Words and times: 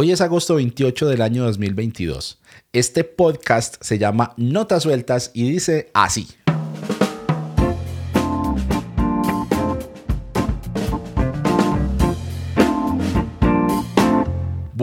Hoy 0.00 0.12
es 0.12 0.20
agosto 0.20 0.54
28 0.54 1.08
del 1.08 1.22
año 1.22 1.42
2022. 1.42 2.38
Este 2.72 3.02
podcast 3.02 3.82
se 3.82 3.98
llama 3.98 4.32
Notas 4.36 4.84
Sueltas 4.84 5.32
y 5.34 5.50
dice 5.50 5.90
así. 5.92 6.28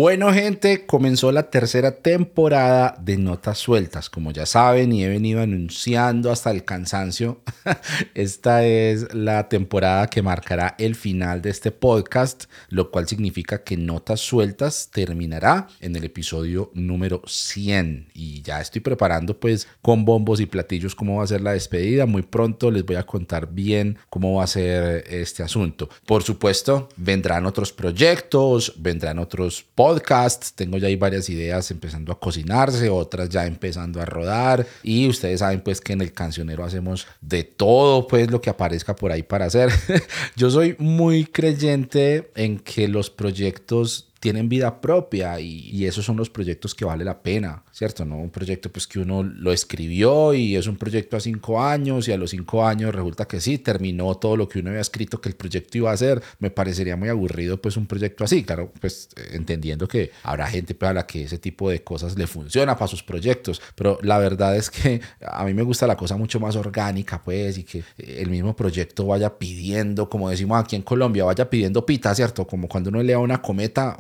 Bueno, 0.06 0.32
gente, 0.32 0.86
comenzó 0.86 1.32
la 1.32 1.50
tercera 1.50 1.90
temporada 1.90 2.96
de 3.02 3.18
Notas 3.18 3.58
Sueltas. 3.58 4.08
Como 4.08 4.30
ya 4.30 4.46
saben 4.46 4.92
y 4.92 5.04
he 5.04 5.10
venido 5.10 5.42
anunciando 5.42 6.32
hasta 6.32 6.52
el 6.52 6.64
cansancio, 6.64 7.42
esta 8.14 8.64
es 8.64 9.16
la 9.16 9.50
temporada 9.50 10.06
que 10.06 10.22
marcará 10.22 10.76
el 10.78 10.94
final 10.94 11.42
de 11.42 11.50
este 11.50 11.72
podcast, 11.72 12.44
lo 12.70 12.92
cual 12.92 13.08
significa 13.08 13.64
que 13.64 13.78
Notas 13.78 14.20
Sueltas 14.20 14.92
terminará 14.94 15.70
en 15.82 15.96
el 15.96 16.04
episodio 16.04 16.70
número 16.76 17.24
100. 17.26 18.12
Y 18.14 18.44
ya 18.44 18.62
estoy 18.62 18.82
preparando 18.82 19.40
pues 19.40 19.68
con 19.82 20.06
bombos 20.06 20.40
y 20.40 20.46
platillos 20.46 20.94
cómo 20.94 21.18
va 21.18 21.24
a 21.24 21.28
ser 21.28 21.42
la 21.42 21.54
despedida. 21.54 22.06
Muy 22.06 22.22
pronto 22.22 22.70
les 22.70 22.86
voy 22.86 22.98
a 22.98 23.08
contar 23.08 23.52
bien 23.52 23.98
cómo 24.12 24.36
va 24.36 24.44
a 24.44 24.48
ser 24.48 25.04
este 25.10 25.42
asunto. 25.42 25.90
Por 26.06 26.22
supuesto, 26.22 26.90
vendrán 26.96 27.48
otros 27.48 27.74
proyectos, 27.74 28.72
vendrán 28.78 29.18
otros 29.18 29.66
podcasts 29.74 29.95
podcast, 29.96 30.50
tengo 30.56 30.78
ya 30.78 30.88
ahí 30.88 30.98
varias 30.98 31.30
ideas 31.30 31.72
empezando 31.72 32.12
a 32.12 32.20
cocinarse, 32.20 32.90
otras 32.90 33.30
ya 33.30 33.46
empezando 33.46 34.02
a 34.02 34.06
rodar 34.06 34.68
y 34.84 35.08
ustedes 35.08 35.40
saben 35.40 35.62
pues 35.62 35.80
que 35.80 35.94
en 35.94 36.02
el 36.02 36.12
cancionero 36.12 36.66
hacemos 36.66 37.08
de 37.22 37.46
todo 37.46 38.06
pues 38.08 38.30
lo 38.30 38.42
que 38.42 38.50
aparezca 38.50 38.94
por 38.94 39.14
ahí 39.14 39.24
para 39.24 39.46
hacer. 39.46 39.70
Yo 40.36 40.50
soy 40.50 40.76
muy 40.80 41.26
creyente 41.26 42.30
en 42.36 42.60
que 42.60 42.90
los 42.90 43.10
proyectos 43.10 44.10
tienen 44.20 44.50
vida 44.50 44.82
propia 44.82 45.40
y, 45.40 45.86
esos 45.86 46.04
son 46.04 46.18
los 46.18 46.32
proyectos 46.32 46.74
que 46.74 46.84
vale 46.84 47.06
la 47.06 47.22
pena, 47.22 47.64
¿cierto? 47.72 48.06
No 48.06 48.18
un 48.18 48.32
proyecto 48.32 48.72
pues 48.72 48.88
que 48.88 48.98
uno 49.00 49.22
lo 49.22 49.52
escribió 49.52 50.34
y 50.34 50.56
es 50.56 50.66
un 50.66 50.78
proyecto 50.78 51.16
a 51.16 51.20
cinco 51.20 51.62
años 51.62 52.08
y 52.08 52.12
a 52.12 52.18
los 52.18 52.32
cinco 52.32 52.66
años 52.66 52.96
resulta 52.96 53.28
que 53.28 53.40
sí, 53.40 53.60
terminó 53.60 54.16
todo 54.16 54.36
lo 54.36 54.50
que 54.50 54.60
uno 54.60 54.70
había 54.70 54.82
escrito 54.82 55.22
que 55.22 55.30
el 55.30 55.36
proyecto 55.36 55.78
iba 55.78 55.92
a 55.92 55.94
hacer. 55.94 56.24
Me 56.40 56.50
parecería 56.50 56.96
muy 56.96 57.10
aburrido 57.10 57.62
pues 57.62 57.78
un 57.78 57.86
proyecto 57.86 58.24
así, 58.24 58.44
claro, 58.44 58.72
pues 58.82 59.10
entendiendo 59.32 59.88
que 59.88 60.12
habrá 60.24 60.48
gente 60.48 60.74
para 60.74 60.94
la 60.94 61.06
que 61.06 61.24
ese 61.24 61.38
tipo 61.38 61.70
de 61.70 61.84
cosas 61.84 62.18
le 62.18 62.26
funciona 62.26 62.76
para 62.76 62.88
sus 62.88 63.04
proyectos, 63.04 63.62
pero 63.76 64.00
la 64.02 64.18
verdad 64.18 64.56
es 64.56 64.72
que 64.72 65.02
a 65.22 65.46
mí 65.46 65.54
me 65.54 65.62
gusta 65.62 65.86
la 65.86 65.96
cosa 65.96 66.18
mucho 66.18 66.40
más 66.40 66.56
orgánica 66.56 67.22
pues 67.24 67.60
y 67.60 67.64
que 67.64 67.84
el 67.98 68.30
mismo 68.30 68.56
proyecto 68.56 69.06
vaya 69.06 69.38
pidiendo, 69.38 70.10
como 70.10 70.30
decimos 70.30 70.60
aquí 70.60 70.76
en 70.76 70.82
Colombia, 70.82 71.26
vaya 71.26 71.48
pidiendo 71.48 71.86
pita, 71.86 72.16
¿cierto? 72.16 72.48
Como 72.48 72.68
cuando 72.68 72.90
uno 72.90 73.04
lea 73.04 73.20
una 73.20 73.42
cometa, 73.42 73.98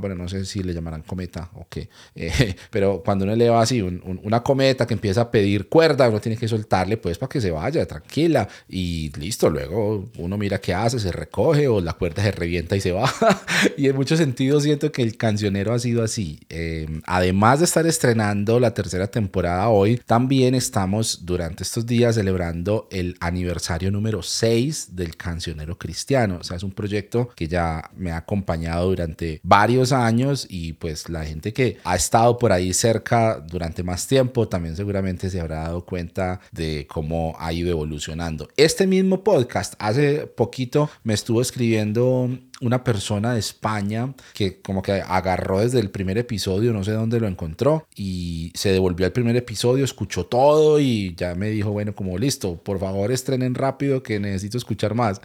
bueno, 0.00 0.14
no 0.14 0.28
sé 0.28 0.44
si 0.44 0.62
le 0.62 0.72
llamarán 0.72 1.02
cometa 1.02 1.50
o 1.54 1.66
qué, 1.68 1.88
eh, 2.14 2.54
pero 2.70 3.02
cuando 3.04 3.24
uno 3.24 3.32
eleva 3.32 3.60
así 3.60 3.82
una 3.82 4.42
cometa 4.42 4.86
que 4.86 4.94
empieza 4.94 5.22
a 5.22 5.30
pedir 5.30 5.68
cuerda, 5.68 6.08
uno 6.08 6.20
tiene 6.20 6.36
que 6.36 6.48
soltarle 6.48 6.96
pues 6.96 7.18
para 7.18 7.28
que 7.28 7.40
se 7.40 7.50
vaya 7.50 7.86
tranquila 7.86 8.48
y 8.68 9.12
listo, 9.18 9.50
luego 9.50 10.08
uno 10.18 10.38
mira 10.38 10.60
qué 10.60 10.74
hace, 10.74 10.98
se 10.98 11.12
recoge 11.12 11.68
o 11.68 11.80
la 11.80 11.92
cuerda 11.94 12.22
se 12.22 12.32
revienta 12.32 12.76
y 12.76 12.80
se 12.80 12.92
va. 12.92 13.12
y 13.76 13.88
en 13.88 13.96
muchos 13.96 14.18
sentidos 14.18 14.62
siento 14.62 14.92
que 14.92 15.02
el 15.02 15.16
cancionero 15.16 15.72
ha 15.72 15.78
sido 15.78 16.02
así. 16.02 16.40
Em, 16.48 17.02
además 17.06 17.60
de 17.60 17.64
estar 17.64 17.86
estrenando 17.86 18.60
la 18.60 18.74
tercera 18.74 19.08
temporada 19.08 19.68
hoy, 19.68 20.00
también 20.06 20.54
estamos 20.54 21.24
durante 21.24 21.62
estos 21.62 21.86
días 21.86 22.14
celebrando 22.14 22.88
el 22.90 23.16
aniversario 23.20 23.90
número 23.90 24.22
6 24.22 24.96
del 24.96 25.16
cancionero 25.16 25.78
cristiano. 25.78 26.38
O 26.40 26.44
sea, 26.44 26.56
es 26.56 26.62
un 26.62 26.72
proyecto 26.72 27.28
que 27.34 27.48
ya 27.48 27.90
me 27.96 28.10
ha 28.10 28.18
acompañado 28.18 28.88
durante 28.88 29.40
varios 29.46 29.92
años 29.92 30.46
y 30.50 30.72
pues 30.72 31.08
la 31.08 31.24
gente 31.24 31.52
que 31.52 31.78
ha 31.84 31.94
estado 31.94 32.36
por 32.36 32.50
ahí 32.50 32.74
cerca 32.74 33.38
durante 33.38 33.84
más 33.84 34.08
tiempo 34.08 34.48
también 34.48 34.74
seguramente 34.74 35.30
se 35.30 35.40
habrá 35.40 35.62
dado 35.62 35.84
cuenta 35.84 36.40
de 36.50 36.86
cómo 36.88 37.36
ha 37.38 37.52
ido 37.52 37.70
evolucionando. 37.70 38.48
Este 38.56 38.86
mismo 38.88 39.22
podcast 39.22 39.74
hace 39.78 40.26
poquito 40.26 40.90
me 41.04 41.14
estuvo 41.14 41.40
escribiendo 41.40 42.36
una 42.60 42.84
persona 42.84 43.34
de 43.34 43.40
España 43.40 44.14
que 44.32 44.60
como 44.60 44.82
que 44.82 44.92
agarró 44.92 45.60
desde 45.60 45.80
el 45.80 45.90
primer 45.90 46.18
episodio, 46.18 46.72
no 46.72 46.84
sé 46.84 46.92
dónde 46.92 47.20
lo 47.20 47.28
encontró, 47.28 47.86
y 47.94 48.52
se 48.54 48.72
devolvió 48.72 49.06
al 49.06 49.12
primer 49.12 49.36
episodio, 49.36 49.84
escuchó 49.84 50.26
todo 50.26 50.80
y 50.80 51.14
ya 51.16 51.34
me 51.34 51.50
dijo, 51.50 51.70
bueno, 51.70 51.94
como 51.94 52.16
listo, 52.18 52.56
por 52.62 52.78
favor 52.78 53.12
estrenen 53.12 53.54
rápido 53.54 54.02
que 54.02 54.18
necesito 54.20 54.58
escuchar 54.58 54.94
más. 54.94 55.20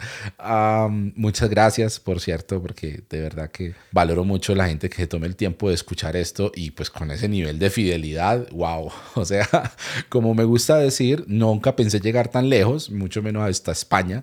muchas 1.16 1.48
gracias, 1.48 2.00
por 2.00 2.20
cierto, 2.20 2.60
porque 2.60 3.02
de 3.08 3.20
verdad 3.20 3.50
que 3.50 3.74
valoro 3.92 4.24
mucho 4.24 4.54
la 4.54 4.68
gente 4.68 4.88
que 4.88 4.96
se 4.96 5.06
tome 5.06 5.26
el 5.26 5.36
tiempo 5.36 5.68
de 5.68 5.74
escuchar 5.74 6.16
esto 6.16 6.52
y 6.54 6.72
pues 6.72 6.90
con 6.90 7.10
ese 7.10 7.28
nivel 7.28 7.58
de 7.58 7.70
fidelidad, 7.70 8.48
wow, 8.50 8.90
o 9.14 9.24
sea, 9.24 9.48
como 10.08 10.34
me 10.34 10.44
gusta 10.44 10.76
decir, 10.76 11.24
nunca 11.26 11.76
pensé 11.76 12.00
llegar 12.00 12.28
tan 12.28 12.48
lejos, 12.48 12.90
mucho 12.90 13.22
menos 13.22 13.48
hasta 13.48 13.72
España, 13.72 14.22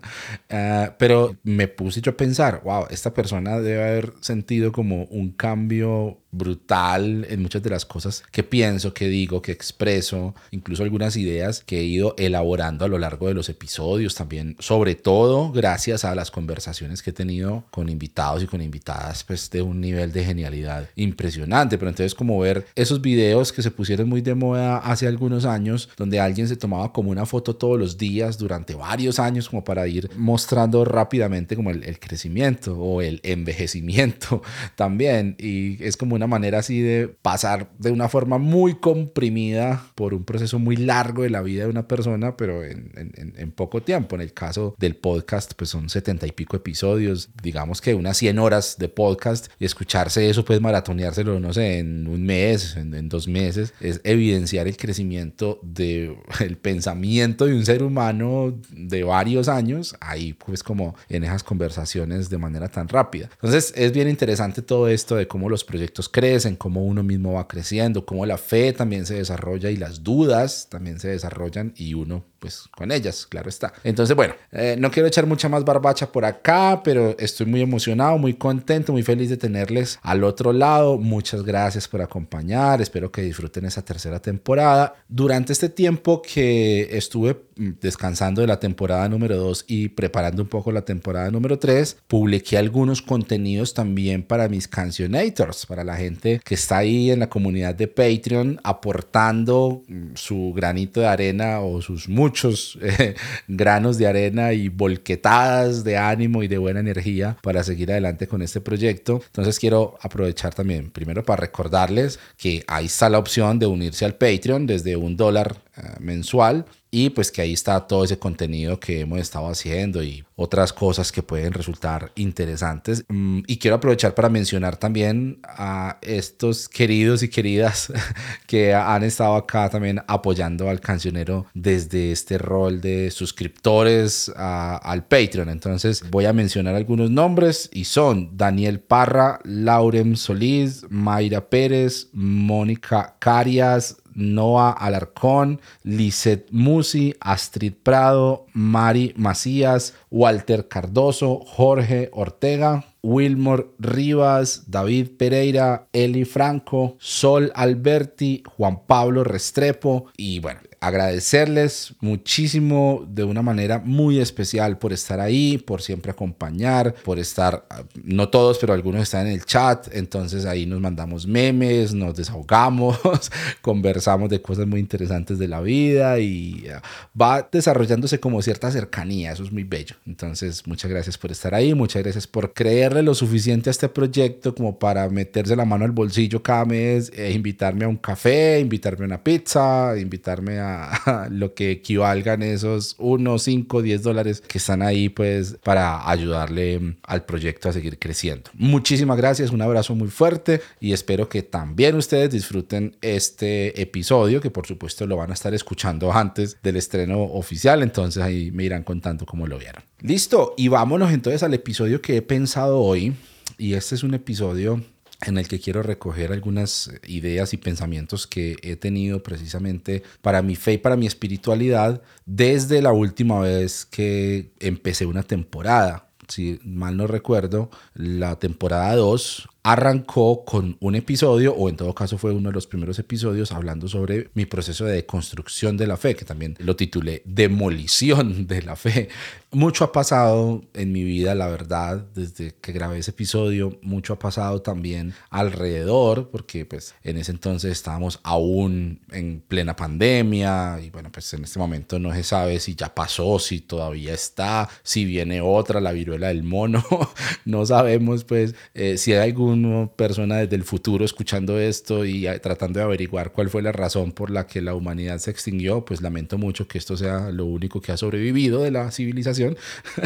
ah, 0.49 0.95
pero 0.97 1.35
me 1.43 1.67
puse 1.67 2.01
yo 2.01 2.11
a 2.11 2.17
pensar, 2.17 2.61
wow, 2.63 2.85
esta 2.99 3.13
persona 3.13 3.59
debe 3.59 3.81
haber 3.81 4.13
sentido 4.19 4.71
como 4.73 5.05
un 5.05 5.31
cambio 5.31 6.19
brutal 6.31 7.25
en 7.29 7.41
muchas 7.41 7.63
de 7.63 7.69
las 7.69 7.85
cosas 7.85 8.23
que 8.31 8.43
pienso, 8.43 8.93
que 8.93 9.07
digo, 9.07 9.41
que 9.41 9.51
expreso, 9.51 10.35
incluso 10.51 10.83
algunas 10.83 11.15
ideas 11.15 11.63
que 11.65 11.79
he 11.79 11.83
ido 11.83 12.15
elaborando 12.17 12.85
a 12.85 12.87
lo 12.87 12.99
largo 12.99 13.27
de 13.27 13.33
los 13.33 13.49
episodios 13.49 14.15
también, 14.15 14.55
sobre 14.59 14.95
todo 14.95 15.51
gracias 15.51 16.05
a 16.05 16.15
las 16.15 16.31
conversaciones 16.31 17.01
que 17.01 17.09
he 17.09 17.13
tenido 17.13 17.63
con 17.71 17.89
invitados 17.89 18.43
y 18.43 18.47
con 18.47 18.61
invitadas, 18.61 19.23
pues 19.23 19.49
de 19.49 19.61
un 19.61 19.81
nivel 19.81 20.11
de 20.11 20.23
genialidad 20.23 20.89
impresionante, 20.95 21.77
pero 21.77 21.89
entonces 21.89 22.13
como 22.13 22.39
ver 22.39 22.67
esos 22.75 23.01
videos 23.01 23.51
que 23.51 23.61
se 23.61 23.71
pusieron 23.71 24.07
muy 24.07 24.21
de 24.21 24.35
moda 24.35 24.77
hace 24.77 25.07
algunos 25.07 25.45
años, 25.45 25.89
donde 25.97 26.19
alguien 26.19 26.47
se 26.47 26.55
tomaba 26.55 26.93
como 26.93 27.11
una 27.11 27.25
foto 27.25 27.55
todos 27.55 27.79
los 27.79 27.97
días 27.97 28.37
durante 28.37 28.75
varios 28.75 29.19
años 29.19 29.49
como 29.49 29.63
para 29.63 29.87
ir 29.87 30.09
mostrando 30.15 30.85
rápidamente 30.85 31.55
como 31.55 31.71
el, 31.71 31.99
crecimiento 31.99 32.77
o 32.77 33.01
el 33.01 33.19
envejecimiento 33.23 34.41
también, 34.75 35.35
y 35.37 35.83
es 35.83 35.97
como 35.97 36.18
una 36.19 36.27
manera 36.27 36.59
así 36.59 36.81
de 36.81 37.07
pasar 37.07 37.69
de 37.79 37.91
una 37.91 38.09
forma 38.09 38.37
muy 38.37 38.75
comprimida 38.75 39.85
por 39.95 40.13
un 40.13 40.25
proceso 40.25 40.59
muy 40.59 40.75
largo 40.75 41.23
de 41.23 41.29
la 41.29 41.41
vida 41.41 41.63
de 41.63 41.69
una 41.69 41.87
persona, 41.87 42.35
pero 42.35 42.63
en, 42.63 42.91
en, 42.95 43.51
poco 43.51 43.81
tiempo. 43.81 44.15
En 44.15 44.21
el 44.21 44.33
caso 44.33 44.75
del 44.77 44.95
podcast, 44.95 45.53
pues 45.55 45.69
son 45.69 45.89
setenta 45.89 46.27
y 46.27 46.31
pico 46.31 46.57
episodios, 46.57 47.29
digamos 47.41 47.79
que 47.81 47.95
unas 47.95 48.17
100 48.17 48.39
horas 48.39 48.75
de 48.77 48.89
podcast 48.89 49.47
y 49.59 49.65
escucharse 49.65 50.29
eso, 50.29 50.43
pues 50.43 50.59
maratoneárselo, 50.59 51.39
no 51.39 51.53
sé, 51.53 51.79
en 51.79 52.07
un 52.07 52.25
mes, 52.25 52.75
en, 52.75 53.09
dos 53.09 53.27
meses, 53.27 53.73
es 53.79 54.01
evidenciar 54.03 54.67
el 54.67 54.75
crecimiento 54.75 55.59
del 55.63 56.17
el 56.41 56.57
pensamiento 56.57 57.45
de 57.45 57.53
un 57.53 57.65
ser 57.65 57.81
humano 57.81 58.59
de 58.71 59.03
varios 59.03 59.47
años, 59.47 59.95
ahí 60.01 60.33
pues 60.33 60.63
como 60.63 60.95
en 61.07 61.23
esas 61.23 61.43
conversaciones 61.43 62.29
de 62.29 62.37
manera 62.37 62.67
tan 62.67 62.87
rápida. 62.87 63.29
Entonces 63.33 63.73
es 63.75 63.93
bien 63.93 64.09
interesante 64.09 64.61
todo 64.61 64.89
esto 64.89 65.15
de 65.15 65.27
cómo 65.27 65.49
los 65.49 65.63
proyectos 65.63 66.08
crecen, 66.09 66.55
cómo 66.55 66.83
uno 66.83 67.03
mismo 67.03 67.33
va 67.33 67.47
creciendo, 67.47 68.05
cómo 68.05 68.25
la 68.25 68.37
fe 68.37 68.73
también 68.73 69.05
se 69.05 69.15
desarrolla 69.15 69.69
y 69.69 69.77
las 69.77 70.03
dudas 70.03 70.67
también 70.69 70.99
se 70.99 71.09
desarrollan 71.09 71.73
y 71.75 71.93
uno 71.93 72.23
pues 72.39 72.67
con 72.75 72.91
ellas, 72.91 73.27
claro 73.27 73.49
está. 73.49 73.73
Entonces, 73.83 74.15
bueno, 74.15 74.33
eh, 74.51 74.75
no 74.79 74.91
quiero 74.91 75.07
echar 75.07 75.25
mucha 75.25 75.49
más 75.49 75.63
barbacha 75.63 76.11
por 76.11 76.25
acá, 76.25 76.81
pero 76.83 77.15
estoy 77.17 77.45
muy 77.45 77.61
emocionado, 77.61 78.17
muy 78.17 78.33
contento, 78.33 78.91
muy 78.91 79.03
feliz 79.03 79.29
de 79.29 79.37
tenerles 79.37 79.99
al 80.01 80.23
otro 80.23 80.53
lado. 80.53 80.97
Muchas 80.97 81.43
gracias 81.43 81.87
por 81.87 82.01
acompañar, 82.01 82.81
espero 82.81 83.11
que 83.11 83.21
disfruten 83.21 83.65
esa 83.65 83.83
tercera 83.83 84.19
temporada. 84.19 84.95
Durante 85.07 85.53
este 85.53 85.69
tiempo 85.69 86.21
que 86.21 86.97
estuve 86.97 87.37
mm, 87.55 87.71
descansando 87.81 88.41
de 88.41 88.47
la 88.47 88.59
temporada 88.59 89.07
número 89.09 89.37
2 89.37 89.65
y 89.67 89.89
preparando 89.89 90.41
un 90.41 90.49
poco 90.49 90.71
la 90.71 90.83
temporada 90.83 91.29
número 91.31 91.59
3, 91.59 91.97
publiqué 92.07 92.57
algunos 92.57 93.01
contenidos 93.01 93.73
también 93.73 94.23
para 94.23 94.47
mis 94.47 94.67
cancionators, 94.67 95.65
para 95.65 95.83
la 95.83 95.97
gente 95.97 96.41
que 96.43 96.55
está 96.55 96.77
ahí 96.77 97.11
en 97.11 97.19
la 97.19 97.29
comunidad 97.29 97.75
de 97.75 97.87
Patreon 97.87 98.59
aportando 98.63 99.83
mm, 99.87 100.15
su 100.15 100.53
granito 100.55 101.01
de 101.01 101.07
arena 101.07 101.59
o 101.59 101.81
sus 101.81 102.07
muchos 102.29 102.77
eh, 102.81 103.15
granos 103.47 103.97
de 103.97 104.05
arena 104.05 104.53
y 104.53 104.69
volquetadas 104.69 105.83
de 105.83 105.97
ánimo 105.97 106.43
y 106.43 106.47
de 106.47 106.59
buena 106.59 106.79
energía 106.79 107.37
para 107.41 107.63
seguir 107.63 107.91
adelante 107.91 108.27
con 108.27 108.43
este 108.43 108.61
proyecto. 108.61 109.21
Entonces 109.25 109.57
quiero 109.57 109.97
aprovechar 110.01 110.53
también 110.53 110.91
primero 110.91 111.23
para 111.23 111.41
recordarles 111.41 112.19
que 112.37 112.63
ahí 112.67 112.85
está 112.85 113.09
la 113.09 113.17
opción 113.17 113.57
de 113.57 113.65
unirse 113.65 114.05
al 114.05 114.15
Patreon 114.15 114.67
desde 114.67 114.95
un 114.95 115.17
dólar 115.17 115.57
mensual 115.99 116.65
y 116.91 117.11
pues 117.11 117.31
que 117.31 117.41
ahí 117.41 117.53
está 117.53 117.87
todo 117.87 118.03
ese 118.03 118.17
contenido 118.17 118.79
que 118.79 119.01
hemos 119.01 119.19
estado 119.19 119.47
haciendo 119.47 120.01
y 120.01 120.23
otras 120.35 120.73
cosas 120.73 121.11
que 121.11 121.21
pueden 121.21 121.53
resultar 121.53 122.11
interesantes. 122.15 123.03
Mm, 123.09 123.41
y 123.45 123.57
quiero 123.57 123.75
aprovechar 123.75 124.15
para 124.15 124.29
mencionar 124.29 124.77
también 124.77 125.39
a 125.43 125.97
estos 126.01 126.67
queridos 126.67 127.21
y 127.21 127.29
queridas 127.29 127.91
que 128.47 128.73
han 128.73 129.03
estado 129.03 129.35
acá 129.35 129.69
también 129.69 130.01
apoyando 130.07 130.69
al 130.69 130.79
cancionero 130.79 131.45
desde 131.53 132.11
este 132.11 132.37
rol 132.37 132.81
de 132.81 133.11
suscriptores 133.11 134.31
al 134.35 135.05
Patreon. 135.05 135.49
Entonces 135.49 136.03
voy 136.09 136.25
a 136.25 136.33
mencionar 136.33 136.75
algunos 136.75 137.11
nombres 137.11 137.69
y 137.71 137.85
son 137.85 138.35
Daniel 138.35 138.79
Parra, 138.79 139.39
Lauren 139.43 140.15
Solís, 140.15 140.85
Mayra 140.89 141.49
Pérez, 141.49 142.07
Mónica 142.13 143.15
Carias, 143.19 143.97
Noah 144.19 144.71
Alarcón, 144.71 145.61
Lisette 145.83 146.47
Musi, 146.51 147.15
Astrid 147.19 147.73
Prado, 147.81 148.45
Mari 148.53 149.13
Macías, 149.17 149.95
Walter 150.11 150.67
Cardoso, 150.67 151.39
Jorge 151.45 152.09
Ortega, 152.11 152.85
Wilmore 153.01 153.67
Rivas, 153.79 154.63
David 154.67 155.11
Pereira, 155.17 155.87
Eli 155.93 156.25
Franco, 156.25 156.97
Sol 156.99 157.51
Alberti, 157.55 158.43
Juan 158.57 158.85
Pablo 158.85 159.23
Restrepo 159.23 160.07
y 160.17 160.39
bueno, 160.39 160.59
agradecerles 160.81 161.93
muchísimo 161.99 163.05
de 163.07 163.23
una 163.23 163.41
manera 163.41 163.79
muy 163.79 164.19
especial 164.19 164.77
por 164.77 164.93
estar 164.93 165.19
ahí, 165.19 165.57
por 165.57 165.81
siempre 165.81 166.11
acompañar, 166.11 166.93
por 167.03 167.19
estar, 167.19 167.65
no 168.03 168.29
todos, 168.29 168.57
pero 168.59 168.73
algunos 168.73 169.01
están 169.01 169.27
en 169.27 169.33
el 169.33 169.45
chat, 169.45 169.87
entonces 169.93 170.45
ahí 170.45 170.65
nos 170.65 170.79
mandamos 170.79 171.27
memes, 171.27 171.93
nos 171.93 172.15
desahogamos, 172.15 172.97
conversamos 173.61 174.29
de 174.29 174.41
cosas 174.41 174.67
muy 174.67 174.79
interesantes 174.79 175.37
de 175.37 175.47
la 175.47 175.59
vida 175.59 176.19
y 176.19 176.65
ah, 176.73 176.81
va 177.19 177.47
desarrollándose 177.51 178.19
como 178.19 178.41
cierta 178.41 178.71
cercanía, 178.71 179.33
eso 179.33 179.43
es 179.43 179.51
muy 179.51 179.63
bello. 179.63 179.95
Entonces, 180.05 180.65
muchas 180.65 180.89
gracias 180.89 181.17
por 181.17 181.31
estar 181.31 181.53
ahí, 181.53 181.73
muchas 181.73 182.03
gracias 182.03 182.27
por 182.27 182.53
creerle 182.53 183.03
lo 183.03 183.15
suficiente 183.15 183.69
a 183.69 183.71
este 183.71 183.89
proyecto 183.89 184.55
como 184.55 184.79
para 184.79 185.09
meterse 185.09 185.55
la 185.55 185.65
mano 185.65 185.85
al 185.85 185.91
bolsillo 185.91 186.41
cada 186.41 186.65
mes, 186.65 187.11
e 187.15 187.31
invitarme 187.31 187.85
a 187.85 187.89
un 187.89 187.97
café, 187.97 188.59
invitarme 188.59 189.03
a 189.03 189.07
una 189.07 189.23
pizza, 189.23 189.97
invitarme 189.97 190.59
a 190.59 190.68
lo 191.29 191.53
que 191.53 191.71
equivalgan 191.71 192.43
esos 192.43 192.95
1, 192.99 193.39
5, 193.39 193.81
10 193.81 194.03
dólares 194.03 194.41
que 194.41 194.57
están 194.57 194.81
ahí 194.81 195.09
pues 195.09 195.57
para 195.63 196.09
ayudarle 196.09 196.97
al 197.03 197.25
proyecto 197.25 197.69
a 197.69 197.73
seguir 197.73 197.99
creciendo. 197.99 198.49
Muchísimas 198.53 199.17
gracias, 199.17 199.51
un 199.51 199.61
abrazo 199.61 199.95
muy 199.95 200.09
fuerte 200.09 200.61
y 200.79 200.93
espero 200.93 201.29
que 201.29 201.43
también 201.43 201.95
ustedes 201.95 202.31
disfruten 202.31 202.95
este 203.01 203.81
episodio 203.81 204.41
que 204.41 204.51
por 204.51 204.67
supuesto 204.67 205.05
lo 205.05 205.17
van 205.17 205.31
a 205.31 205.33
estar 205.33 205.53
escuchando 205.53 206.11
antes 206.11 206.57
del 206.61 206.77
estreno 206.77 207.21
oficial, 207.21 207.83
entonces 207.83 208.21
ahí 208.21 208.51
me 208.51 208.63
irán 208.63 208.83
contando 208.83 209.25
cómo 209.25 209.47
lo 209.47 209.57
vieron. 209.57 209.83
Listo, 210.01 210.53
y 210.57 210.67
vámonos 210.67 211.11
entonces 211.11 211.43
al 211.43 211.53
episodio 211.53 212.01
que 212.01 212.17
he 212.17 212.21
pensado 212.21 212.79
hoy 212.79 213.13
y 213.57 213.73
este 213.73 213.95
es 213.95 214.03
un 214.03 214.13
episodio 214.13 214.81
en 215.25 215.37
el 215.37 215.47
que 215.47 215.59
quiero 215.59 215.83
recoger 215.83 216.31
algunas 216.31 216.91
ideas 217.05 217.53
y 217.53 217.57
pensamientos 217.57 218.25
que 218.27 218.55
he 218.61 218.75
tenido 218.75 219.21
precisamente 219.21 220.03
para 220.21 220.41
mi 220.41 220.55
fe 220.55 220.73
y 220.73 220.77
para 220.77 220.95
mi 220.95 221.07
espiritualidad 221.07 222.01
desde 222.25 222.81
la 222.81 222.93
última 222.93 223.39
vez 223.39 223.85
que 223.85 224.51
empecé 224.59 225.05
una 225.05 225.23
temporada. 225.23 226.07
Si 226.27 226.59
mal 226.63 226.95
no 226.95 227.07
recuerdo, 227.07 227.69
la 227.95 228.37
temporada 228.37 228.95
2 228.95 229.49
arrancó 229.71 230.45
con 230.45 230.77
un 230.79 230.95
episodio, 230.95 231.53
o 231.53 231.69
en 231.69 231.75
todo 231.75 231.93
caso 231.93 232.17
fue 232.17 232.31
uno 232.31 232.49
de 232.49 232.53
los 232.53 232.65
primeros 232.65 232.97
episodios, 232.97 233.51
hablando 233.51 233.87
sobre 233.87 234.31
mi 234.33 234.47
proceso 234.47 234.85
de 234.85 235.05
construcción 235.05 235.77
de 235.77 235.85
la 235.85 235.95
fe, 235.95 236.15
que 236.15 236.25
también 236.25 236.55
lo 236.57 236.75
titulé 236.75 237.21
Demolición 237.25 238.47
de 238.47 238.63
la 238.63 238.75
Fe. 238.75 239.09
Mucho 239.51 239.83
ha 239.83 239.91
pasado 239.91 240.63
en 240.73 240.91
mi 240.91 241.03
vida, 241.03 241.35
la 241.35 241.47
verdad, 241.47 242.03
desde 242.15 242.55
que 242.59 242.71
grabé 242.71 242.97
ese 242.99 243.11
episodio, 243.11 243.77
mucho 243.83 244.13
ha 244.13 244.19
pasado 244.19 244.63
también 244.63 245.13
alrededor, 245.29 246.29
porque 246.31 246.65
pues 246.65 246.95
en 247.03 247.17
ese 247.17 247.31
entonces 247.31 247.71
estábamos 247.71 248.19
aún 248.23 249.01
en 249.11 249.43
plena 249.47 249.75
pandemia 249.75 250.79
y 250.81 250.89
bueno, 250.89 251.11
pues 251.11 251.31
en 251.33 251.43
este 251.43 251.59
momento 251.59 251.99
no 251.99 252.13
se 252.13 252.23
sabe 252.23 252.59
si 252.59 252.73
ya 252.73 252.93
pasó, 252.93 253.37
si 253.37 253.59
todavía 253.59 254.13
está, 254.13 254.67
si 254.81 255.05
viene 255.05 255.41
otra, 255.41 255.79
la 255.79 255.91
viruela 255.91 256.29
del 256.29 256.43
mono, 256.43 256.83
no 257.45 257.65
sabemos 257.67 258.23
pues 258.23 258.55
eh, 258.73 258.97
si 258.97 259.13
hay 259.13 259.29
algún 259.29 259.58
una 259.65 259.87
persona 259.87 260.37
desde 260.37 260.55
el 260.55 260.63
futuro 260.63 261.05
escuchando 261.05 261.59
esto 261.59 262.05
y 262.05 262.27
tratando 262.41 262.79
de 262.79 262.85
averiguar 262.85 263.31
cuál 263.31 263.49
fue 263.49 263.61
la 263.61 263.71
razón 263.71 264.11
por 264.11 264.31
la 264.31 264.47
que 264.47 264.61
la 264.61 264.75
humanidad 264.75 265.17
se 265.19 265.31
extinguió, 265.31 265.85
pues 265.85 266.01
lamento 266.01 266.37
mucho 266.37 266.67
que 266.67 266.77
esto 266.77 266.97
sea 266.97 267.31
lo 267.31 267.45
único 267.45 267.81
que 267.81 267.91
ha 267.91 267.97
sobrevivido 267.97 268.63
de 268.63 268.71
la 268.71 268.91
civilización, 268.91 269.57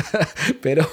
pero 0.61 0.87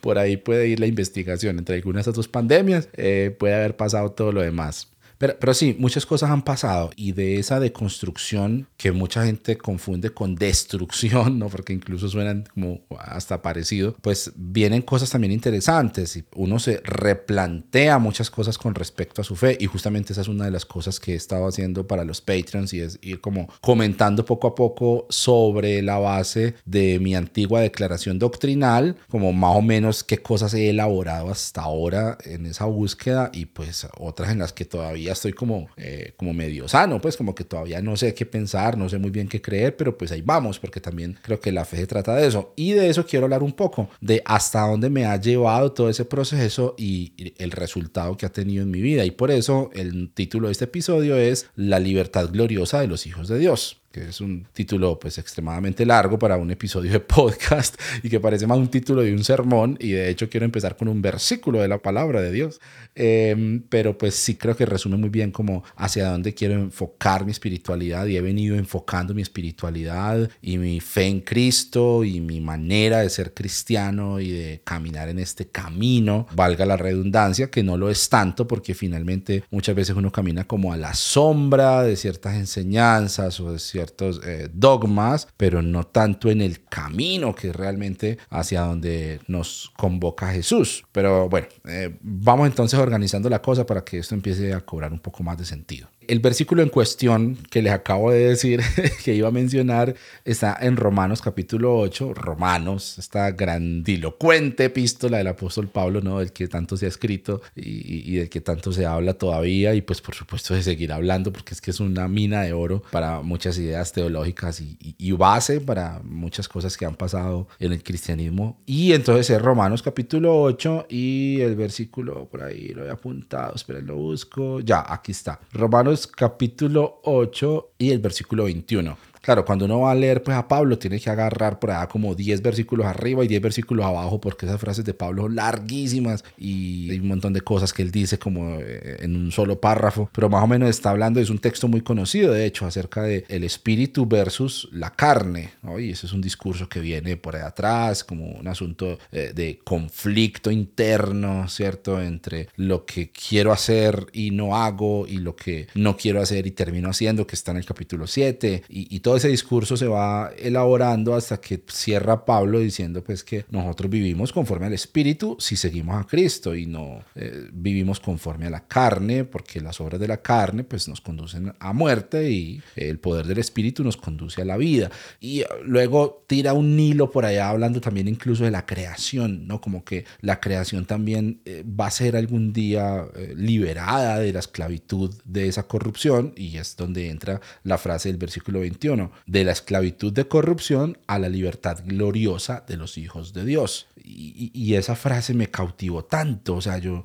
por 0.00 0.18
ahí 0.18 0.36
puede 0.36 0.68
ir 0.68 0.80
la 0.80 0.86
investigación. 0.86 1.58
Entre 1.58 1.76
algunas 1.76 2.08
otras 2.08 2.28
pandemias 2.28 2.88
eh, 2.94 3.34
puede 3.38 3.54
haber 3.54 3.76
pasado 3.76 4.12
todo 4.12 4.32
lo 4.32 4.42
demás. 4.42 4.95
Pero, 5.18 5.36
pero 5.38 5.54
sí, 5.54 5.76
muchas 5.78 6.06
cosas 6.06 6.30
han 6.30 6.42
pasado 6.42 6.90
y 6.96 7.12
de 7.12 7.38
esa 7.38 7.60
deconstrucción 7.60 8.68
que 8.76 8.92
mucha 8.92 9.24
gente 9.24 9.56
confunde 9.56 10.10
con 10.10 10.34
destrucción, 10.34 11.38
¿no? 11.38 11.48
Porque 11.48 11.72
incluso 11.72 12.08
suenan 12.08 12.44
como 12.52 12.80
hasta 12.98 13.42
parecido, 13.42 13.96
pues 14.02 14.32
vienen 14.36 14.82
cosas 14.82 15.10
también 15.10 15.32
interesantes 15.32 16.16
y 16.16 16.24
uno 16.34 16.58
se 16.58 16.80
replantea 16.84 17.98
muchas 17.98 18.30
cosas 18.30 18.58
con 18.58 18.74
respecto 18.74 19.20
a 19.20 19.24
su 19.24 19.36
fe 19.36 19.56
y 19.60 19.66
justamente 19.66 20.12
esa 20.12 20.22
es 20.22 20.28
una 20.28 20.44
de 20.44 20.50
las 20.50 20.64
cosas 20.64 21.00
que 21.00 21.12
he 21.12 21.16
estado 21.16 21.46
haciendo 21.46 21.86
para 21.86 22.04
los 22.04 22.20
Patreons 22.20 22.72
y 22.74 22.80
es 22.80 22.98
ir 23.02 23.20
como 23.20 23.48
comentando 23.60 24.24
poco 24.24 24.48
a 24.48 24.54
poco 24.54 25.06
sobre 25.08 25.82
la 25.82 25.98
base 25.98 26.54
de 26.64 26.98
mi 26.98 27.14
antigua 27.14 27.60
declaración 27.60 28.18
doctrinal, 28.18 28.96
como 29.08 29.32
más 29.32 29.56
o 29.56 29.62
menos 29.62 30.04
qué 30.04 30.18
cosas 30.18 30.54
he 30.54 30.70
elaborado 30.70 31.30
hasta 31.30 31.62
ahora 31.62 32.18
en 32.24 32.46
esa 32.46 32.66
búsqueda 32.66 33.30
y 33.32 33.46
pues 33.46 33.86
otras 33.98 34.30
en 34.30 34.38
las 34.38 34.52
que 34.52 34.64
todavía 34.64 35.05
estoy 35.12 35.32
como, 35.32 35.68
eh, 35.76 36.14
como 36.16 36.32
medio 36.32 36.68
sano, 36.68 37.00
pues 37.00 37.16
como 37.16 37.34
que 37.34 37.44
todavía 37.44 37.80
no 37.82 37.96
sé 37.96 38.14
qué 38.14 38.26
pensar, 38.26 38.76
no 38.76 38.88
sé 38.88 38.98
muy 38.98 39.10
bien 39.10 39.28
qué 39.28 39.40
creer, 39.40 39.76
pero 39.76 39.96
pues 39.96 40.12
ahí 40.12 40.22
vamos, 40.22 40.58
porque 40.58 40.80
también 40.80 41.18
creo 41.22 41.40
que 41.40 41.52
la 41.52 41.64
fe 41.64 41.78
se 41.78 41.86
trata 41.86 42.14
de 42.14 42.26
eso. 42.26 42.52
Y 42.56 42.72
de 42.72 42.88
eso 42.88 43.06
quiero 43.06 43.26
hablar 43.26 43.42
un 43.42 43.52
poco, 43.52 43.88
de 44.00 44.22
hasta 44.24 44.66
dónde 44.66 44.90
me 44.90 45.06
ha 45.06 45.20
llevado 45.20 45.72
todo 45.72 45.88
ese 45.88 46.04
proceso 46.04 46.74
y 46.78 47.34
el 47.38 47.50
resultado 47.50 48.16
que 48.16 48.26
ha 48.26 48.32
tenido 48.32 48.62
en 48.62 48.70
mi 48.70 48.80
vida. 48.80 49.04
Y 49.04 49.10
por 49.10 49.30
eso 49.30 49.70
el 49.74 50.10
título 50.12 50.48
de 50.48 50.52
este 50.52 50.64
episodio 50.64 51.16
es 51.16 51.48
La 51.54 51.78
libertad 51.78 52.28
gloriosa 52.30 52.80
de 52.80 52.88
los 52.88 53.06
hijos 53.06 53.28
de 53.28 53.38
Dios 53.38 53.78
que 53.96 54.10
es 54.10 54.20
un 54.20 54.46
título 54.52 54.98
pues 54.98 55.16
extremadamente 55.16 55.86
largo 55.86 56.18
para 56.18 56.36
un 56.36 56.50
episodio 56.50 56.92
de 56.92 57.00
podcast 57.16 57.80
y 58.02 58.10
que 58.10 58.20
parece 58.20 58.46
más 58.46 58.58
un 58.58 58.68
título 58.68 59.00
de 59.00 59.14
un 59.14 59.24
sermón 59.24 59.78
y 59.80 59.92
de 59.92 60.10
hecho 60.10 60.28
quiero 60.28 60.44
empezar 60.44 60.76
con 60.76 60.88
un 60.88 61.00
versículo 61.00 61.62
de 61.62 61.68
la 61.68 61.78
palabra 61.78 62.20
de 62.20 62.30
Dios. 62.30 62.60
Em, 62.94 63.62
pero 63.70 63.96
pues 63.96 64.14
sí 64.14 64.34
creo 64.34 64.54
que 64.54 64.66
resume 64.66 64.98
muy 64.98 65.08
bien 65.08 65.30
como 65.30 65.64
hacia 65.76 66.10
dónde 66.10 66.34
quiero 66.34 66.54
enfocar 66.54 67.24
mi 67.24 67.30
espiritualidad 67.30 68.04
y 68.06 68.16
he 68.16 68.20
venido 68.20 68.56
enfocando 68.56 69.14
mi 69.14 69.22
espiritualidad 69.22 70.28
y 70.42 70.58
mi 70.58 70.80
fe 70.80 71.04
en 71.04 71.20
Cristo 71.20 72.04
y 72.04 72.20
mi 72.20 72.40
manera 72.42 73.00
de 73.00 73.08
ser 73.08 73.32
cristiano 73.32 74.20
y 74.20 74.30
de 74.30 74.60
caminar 74.62 75.08
en 75.08 75.18
este 75.18 75.48
camino, 75.48 76.26
valga 76.34 76.66
la 76.66 76.76
redundancia, 76.76 77.50
que 77.50 77.62
no 77.62 77.78
lo 77.78 77.88
es 77.88 78.10
tanto 78.10 78.46
porque 78.46 78.74
finalmente 78.74 79.44
muchas 79.50 79.74
veces 79.74 79.96
uno 79.96 80.12
camina 80.12 80.44
como 80.44 80.72
a 80.72 80.76
la 80.76 80.92
sombra 80.92 81.82
de 81.82 81.96
ciertas 81.96 82.36
enseñanzas 82.36 83.40
o 83.40 83.52
de 83.52 83.58
ciertas 83.58 83.85
eh, 84.24 84.48
dogmas, 84.52 85.28
pero 85.36 85.62
no 85.62 85.84
tanto 85.84 86.30
en 86.30 86.40
el 86.40 86.64
camino 86.64 87.34
que 87.34 87.52
realmente 87.52 88.18
hacia 88.30 88.62
donde 88.62 89.20
nos 89.26 89.72
convoca 89.76 90.32
Jesús. 90.32 90.84
Pero 90.92 91.28
bueno, 91.28 91.48
eh, 91.66 91.96
vamos 92.00 92.46
entonces 92.46 92.78
organizando 92.78 93.28
la 93.28 93.42
cosa 93.42 93.66
para 93.66 93.84
que 93.84 93.98
esto 93.98 94.14
empiece 94.14 94.52
a 94.52 94.60
cobrar 94.60 94.92
un 94.92 95.00
poco 95.00 95.22
más 95.22 95.38
de 95.38 95.44
sentido. 95.44 95.88
El 96.08 96.20
versículo 96.20 96.62
en 96.62 96.68
cuestión 96.68 97.36
que 97.50 97.62
les 97.62 97.72
acabo 97.72 98.10
de 98.10 98.28
decir 98.28 98.60
que 99.04 99.14
iba 99.14 99.28
a 99.28 99.32
mencionar 99.32 99.94
está 100.24 100.56
en 100.60 100.76
Romanos 100.76 101.20
capítulo 101.20 101.76
8. 101.78 102.14
Romanos, 102.14 102.98
esta 102.98 103.30
grandilocuente 103.32 104.66
epístola 104.66 105.18
del 105.18 105.28
apóstol 105.28 105.68
Pablo, 105.68 106.00
¿no? 106.00 106.20
Del 106.20 106.32
que 106.32 106.48
tanto 106.48 106.76
se 106.76 106.86
ha 106.86 106.88
escrito 106.88 107.42
y, 107.54 108.16
del 108.16 108.28
que 108.28 108.40
tanto 108.40 108.72
se 108.72 108.86
habla 108.86 109.14
todavía 109.14 109.74
y 109.74 109.82
pues 109.82 110.00
por 110.00 110.14
supuesto 110.14 110.54
de 110.54 110.62
seguir 110.62 110.92
hablando 110.92 111.32
porque 111.32 111.54
es 111.54 111.60
que 111.60 111.70
es 111.70 111.80
una 111.80 112.08
mina 112.08 112.42
de 112.42 112.52
oro 112.52 112.82
para 112.92 113.22
muchas 113.22 113.58
ideas 113.58 113.92
teológicas 113.92 114.60
y, 114.60 114.76
y 114.80 115.12
base 115.12 115.60
para 115.60 116.00
muchas 116.04 116.48
cosas 116.48 116.76
que 116.76 116.86
han 116.86 116.94
pasado 116.94 117.48
en 117.58 117.72
el 117.72 117.82
cristianismo. 117.82 118.60
Y 118.66 118.92
entonces 118.92 119.30
es 119.30 119.42
Romanos 119.42 119.82
capítulo 119.82 120.40
8 120.42 120.86
y 120.88 121.40
el 121.40 121.56
versículo 121.56 122.28
por 122.28 122.42
ahí 122.42 122.68
lo 122.68 122.84
he 122.84 122.90
apuntado, 122.90 123.54
esperen, 123.54 123.86
lo 123.86 123.96
busco. 123.96 124.60
Ya, 124.60 124.84
aquí 124.86 125.12
está. 125.12 125.40
Romanos 125.52 125.95
capítulo 126.04 127.00
8 127.04 127.70
y 127.78 127.90
el 127.92 128.00
versículo 128.00 128.44
21 128.44 128.98
Claro, 129.26 129.44
cuando 129.44 129.64
uno 129.64 129.80
va 129.80 129.90
a 129.90 129.94
leer 129.96 130.22
pues, 130.22 130.36
a 130.36 130.46
Pablo, 130.46 130.78
tiene 130.78 131.00
que 131.00 131.10
agarrar 131.10 131.58
por 131.58 131.72
allá 131.72 131.88
como 131.88 132.14
10 132.14 132.42
versículos 132.42 132.86
arriba 132.86 133.24
y 133.24 133.26
10 133.26 133.42
versículos 133.42 133.84
abajo, 133.84 134.20
porque 134.20 134.46
esas 134.46 134.60
frases 134.60 134.84
de 134.84 134.94
Pablo 134.94 135.22
son 135.22 135.34
larguísimas 135.34 136.22
y 136.38 136.92
hay 136.92 137.00
un 137.00 137.08
montón 137.08 137.32
de 137.32 137.40
cosas 137.40 137.72
que 137.72 137.82
él 137.82 137.90
dice 137.90 138.20
como 138.20 138.54
eh, 138.60 138.98
en 139.00 139.16
un 139.16 139.32
solo 139.32 139.60
párrafo, 139.60 140.08
pero 140.12 140.28
más 140.28 140.44
o 140.44 140.46
menos 140.46 140.70
está 140.70 140.90
hablando, 140.90 141.18
es 141.18 141.28
un 141.28 141.40
texto 141.40 141.66
muy 141.66 141.80
conocido, 141.80 142.32
de 142.32 142.46
hecho, 142.46 142.66
acerca 142.66 143.02
de 143.02 143.24
el 143.28 143.42
espíritu 143.42 144.06
versus 144.06 144.68
la 144.70 144.90
carne, 144.90 145.54
y 145.76 145.90
ese 145.90 146.06
es 146.06 146.12
un 146.12 146.20
discurso 146.20 146.68
que 146.68 146.78
viene 146.78 147.16
por 147.16 147.34
ahí 147.34 147.42
atrás, 147.42 148.04
como 148.04 148.28
un 148.28 148.46
asunto 148.46 148.96
eh, 149.10 149.32
de 149.34 149.58
conflicto 149.64 150.52
interno, 150.52 151.48
¿cierto? 151.48 152.00
Entre 152.00 152.48
lo 152.54 152.86
que 152.86 153.10
quiero 153.10 153.50
hacer 153.50 154.06
y 154.12 154.30
no 154.30 154.54
hago 154.54 155.04
y 155.08 155.16
lo 155.16 155.34
que 155.34 155.66
no 155.74 155.96
quiero 155.96 156.20
hacer 156.20 156.46
y 156.46 156.52
termino 156.52 156.90
haciendo, 156.90 157.26
que 157.26 157.34
está 157.34 157.50
en 157.50 157.56
el 157.56 157.66
capítulo 157.66 158.06
7, 158.06 158.62
y, 158.68 158.94
y 158.94 159.00
todo 159.00 159.15
ese 159.16 159.28
discurso 159.28 159.76
se 159.76 159.86
va 159.86 160.30
elaborando 160.38 161.14
hasta 161.14 161.40
que 161.40 161.62
cierra 161.68 162.24
Pablo 162.24 162.60
diciendo 162.60 163.02
pues 163.02 163.24
que 163.24 163.44
nosotros 163.50 163.90
vivimos 163.90 164.32
conforme 164.32 164.66
al 164.66 164.72
espíritu 164.72 165.36
si 165.38 165.56
seguimos 165.56 166.00
a 166.00 166.06
Cristo 166.06 166.54
y 166.54 166.66
no 166.66 167.04
eh, 167.14 167.48
vivimos 167.52 168.00
conforme 168.00 168.46
a 168.46 168.50
la 168.50 168.66
carne, 168.66 169.24
porque 169.24 169.60
las 169.60 169.80
obras 169.80 170.00
de 170.00 170.08
la 170.08 170.22
carne 170.22 170.64
pues 170.64 170.88
nos 170.88 171.00
conducen 171.00 171.52
a 171.58 171.72
muerte 171.72 172.30
y 172.30 172.62
el 172.74 172.98
poder 172.98 173.26
del 173.26 173.38
espíritu 173.38 173.82
nos 173.84 173.96
conduce 173.96 174.42
a 174.42 174.44
la 174.44 174.56
vida. 174.56 174.90
Y 175.20 175.44
luego 175.64 176.24
tira 176.26 176.52
un 176.52 176.78
hilo 176.78 177.10
por 177.10 177.24
allá 177.24 177.48
hablando 177.48 177.80
también 177.80 178.08
incluso 178.08 178.44
de 178.44 178.50
la 178.50 178.66
creación, 178.66 179.46
¿no? 179.46 179.60
Como 179.60 179.84
que 179.84 180.04
la 180.20 180.40
creación 180.40 180.86
también 180.86 181.40
eh, 181.44 181.64
va 181.64 181.86
a 181.86 181.90
ser 181.90 182.16
algún 182.16 182.52
día 182.52 183.06
eh, 183.14 183.34
liberada 183.36 184.18
de 184.18 184.32
la 184.32 184.40
esclavitud 184.40 185.14
de 185.24 185.48
esa 185.48 185.66
corrupción 185.66 186.32
y 186.36 186.56
es 186.56 186.76
donde 186.76 187.10
entra 187.10 187.40
la 187.62 187.78
frase 187.78 188.08
del 188.08 188.18
versículo 188.18 188.60
21, 188.60 189.05
de 189.26 189.44
la 189.44 189.52
esclavitud 189.52 190.12
de 190.12 190.26
corrupción 190.28 190.98
a 191.06 191.18
la 191.18 191.28
libertad 191.28 191.78
gloriosa 191.84 192.64
de 192.66 192.76
los 192.76 192.98
hijos 192.98 193.32
de 193.32 193.44
Dios. 193.44 193.88
Y, 194.04 194.74
esa 194.74 194.94
frase 194.94 195.34
me 195.34 195.50
cautivó 195.50 196.04
tanto, 196.04 196.56
o 196.56 196.60
sea, 196.60 196.78
yo 196.78 197.02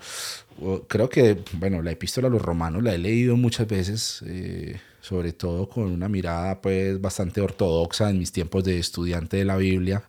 creo 0.88 1.10
que, 1.10 1.40
bueno, 1.54 1.82
la 1.82 1.92
epístola 1.92 2.28
a 2.28 2.32
los 2.32 2.42
romanos 2.42 2.84
la 2.84 2.94
he 2.94 2.98
leído 2.98 3.38
muchas 3.38 3.68
veces. 3.68 4.24
Eh, 4.28 4.80
sobre 5.02 5.34
todo 5.34 5.68
con 5.68 5.86
una 5.86 6.08
mirada 6.08 6.62
pues 6.62 7.02
bastante 7.02 7.42
ortodoxa 7.42 8.12
en 8.12 8.20
mis 8.20 8.32
tiempos 8.32 8.64
de 8.64 8.78
estudiante 8.78 9.38
de 9.38 9.46
la 9.46 9.58
Biblia. 9.58 10.04